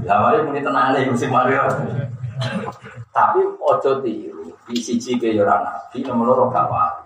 Lah 0.08 0.40
muni 0.40 0.64
tenane 0.64 1.04
Gusti 1.04 1.28
Mario. 1.28 1.68
Tapi 3.12 3.40
ojo 3.44 3.90
tiru, 4.00 4.48
di 4.64 4.80
siji 4.80 5.20
ke 5.20 5.36
yora 5.36 5.60
nabi, 5.60 6.00
nomor 6.00 6.32
loro 6.32 6.44
gak 6.48 6.70
wali. 6.70 7.04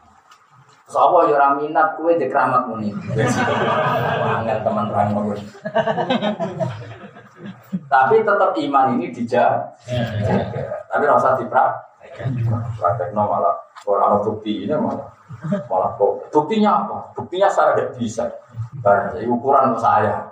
Sopo 0.86 1.26
yora 1.26 1.56
minat 1.58 1.98
kue 1.98 2.14
di 2.14 2.30
keramat 2.30 2.68
muni. 2.70 2.94
Angel 4.22 4.58
teman 4.62 4.86
ngomong. 4.92 5.40
Tapi 7.90 8.14
tetap 8.22 8.52
iman 8.54 8.86
ini 8.94 9.10
dijaga. 9.10 9.72
Tapi 10.86 11.04
rasa 11.08 11.34
diprak. 11.40 11.90
Praktekno 12.76 13.24
malah 13.24 13.56
orang 13.88 14.20
bukti 14.20 14.68
ini 14.68 14.74
malah 14.76 15.08
malah 15.64 15.96
kok. 15.96 16.28
Buktinya 16.28 16.84
apa? 16.84 16.98
Buktinya 17.16 17.48
saya 17.48 17.72
tidak 17.72 17.96
bisa. 17.96 18.28
Barang 18.84 19.16
ukuran 19.32 19.72
saya. 19.80 20.28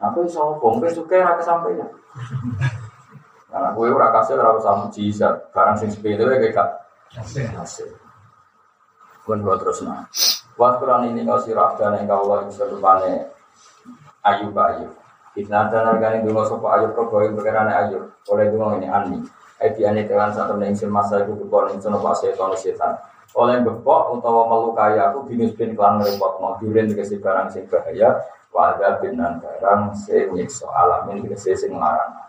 Aku 0.00 0.24
iso 0.24 0.56
bong, 0.56 0.80
suka 0.88 1.20
raka 1.20 1.44
sampai 1.44 1.76
ya. 1.76 1.86
Karena 3.50 3.68
gue 3.74 3.86
ora 3.90 4.08
kasih 4.14 4.38
ora 4.38 4.56
usah 4.56 4.86
mujizat, 4.86 5.52
barang 5.52 5.76
sing 5.76 5.90
sepele 5.92 6.24
kayak 6.24 6.54
gak 6.54 6.68
hasil. 7.58 7.90
Pun 9.26 9.42
buat 9.44 9.60
terus 9.60 9.82
nah. 9.84 10.06
Buat 10.54 10.80
Quran 10.80 11.12
ini 11.12 11.26
kau 11.26 11.40
sirah 11.42 11.74
dan 11.76 11.98
yang 11.98 12.08
kau 12.08 12.24
Allah 12.24 12.46
bisa 12.46 12.64
rupane 12.70 13.28
ayu 14.24 14.48
ayu. 14.54 14.88
Kita 15.30 15.70
dan 15.70 15.86
harganya 15.86 16.26
dulu 16.26 16.42
sopo 16.46 16.66
ayu 16.70 16.90
pro 16.94 17.06
boy 17.10 17.30
berkenan 17.34 17.70
ayu. 17.70 18.10
Oleh 18.30 18.50
dulu 18.50 18.76
ini 18.78 18.86
ani. 18.90 19.18
Edi 19.60 19.84
ani 19.84 20.08
telan 20.08 20.32
satu 20.32 20.56
neng 20.56 20.72
sil 20.76 20.88
masa 20.88 21.20
itu 21.20 21.36
kebon 21.36 21.76
ing 21.76 21.78
sono 21.80 22.00
pas 22.00 22.16
setan 22.16 22.52
setan. 22.56 22.96
Oleh 23.36 23.62
gepok 23.62 24.18
utawa 24.18 24.50
melukai 24.50 24.98
aku 24.98 25.28
binus 25.28 25.54
bin 25.54 25.78
repot 25.78 26.32
mau 26.42 26.58
duren 26.58 26.90
dikasih 26.90 27.22
barang 27.22 27.52
sing 27.52 27.64
bahaya. 27.70 28.18
Wada 28.50 28.98
binan 28.98 29.38
barang 29.38 29.94
sing 29.94 30.34
nyiksa 30.34 30.66
alamin 30.66 31.22
dikasih 31.22 31.54
sing 31.54 31.72
larang. 31.78 32.20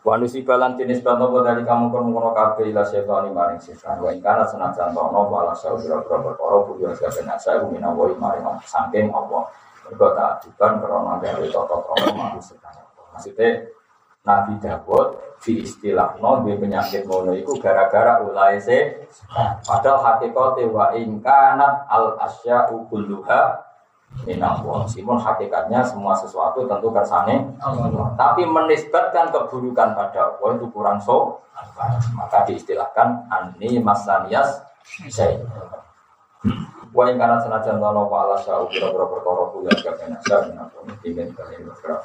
Wanusi 0.00 0.40
balan 0.40 0.72
jenis 0.80 1.04
bantu 1.04 1.44
dari 1.44 1.60
kamu 1.68 1.92
kono 1.92 2.08
kono 2.16 2.30
kafe 2.32 2.72
ila 2.72 2.80
setan 2.80 3.28
maring 3.28 3.60
setan. 3.60 4.00
Wa 4.00 4.08
ingkana 4.08 4.48
senajan 4.48 4.96
tono 4.96 5.28
wala 5.28 5.52
sau 5.52 5.76
biro 5.76 6.00
biro 6.00 6.24
berkoro 6.24 6.64
budiyo 6.72 6.96
sebenarnya 6.96 7.36
saya 7.36 7.60
umina 7.60 7.92
woi 7.92 8.16
maring 8.16 8.46
sangking 8.64 9.12
Allah. 9.12 9.44
Mereka 9.84 10.06
tak 10.16 10.28
adukan 10.40 10.72
karena 10.80 11.14
dari 11.20 11.46
toto 11.52 11.84
toto 11.84 12.08
mahu 12.16 12.40
setan. 12.40 12.72
Maksudnya 13.12 13.68
Nabi 14.24 14.56
Dawud 14.64 15.08
no 16.24 16.30
di 16.44 16.52
penyakit 16.56 17.04
mono 17.04 17.36
itu 17.36 17.52
gara-gara 17.60 18.24
ulai 18.24 18.56
se. 18.64 19.04
Padahal 19.68 20.00
hakikatnya 20.00 20.72
wa 20.72 20.96
ingkanat 20.96 21.84
al 21.84 22.16
asya 22.16 22.72
ukuluha 22.72 23.67
minallah. 24.26 24.86
Meskipun 24.86 25.18
hakikatnya 25.20 25.84
semua 25.86 26.16
sesuatu 26.16 26.66
tentu 26.66 26.90
kersane 26.90 27.54
Tapi 28.18 28.42
menisbatkan 28.46 29.30
keburukan 29.30 29.94
pada 29.94 30.34
Allah 30.34 30.50
itu 30.58 30.66
kurang 30.72 30.98
so. 30.98 31.42
Maka 32.14 32.46
diistilahkan 32.46 33.30
ani 33.30 33.82
masanias 33.82 34.62
saya. 35.10 35.42
Wa 36.94 37.04
yang 37.10 37.20
karena 37.20 37.36
senajan 37.42 37.76
tono 37.82 38.08
wa 38.08 38.24
ala 38.24 38.40
sya'u 38.40 38.64
kira-kira 38.72 39.04
perkara 39.04 39.44
kuliah 39.52 39.76
gak 39.76 40.00
enak 40.08 40.20
saya 40.24 40.48
ingin 41.04 41.28
kalian 41.36 41.68
bergerak. 41.68 42.00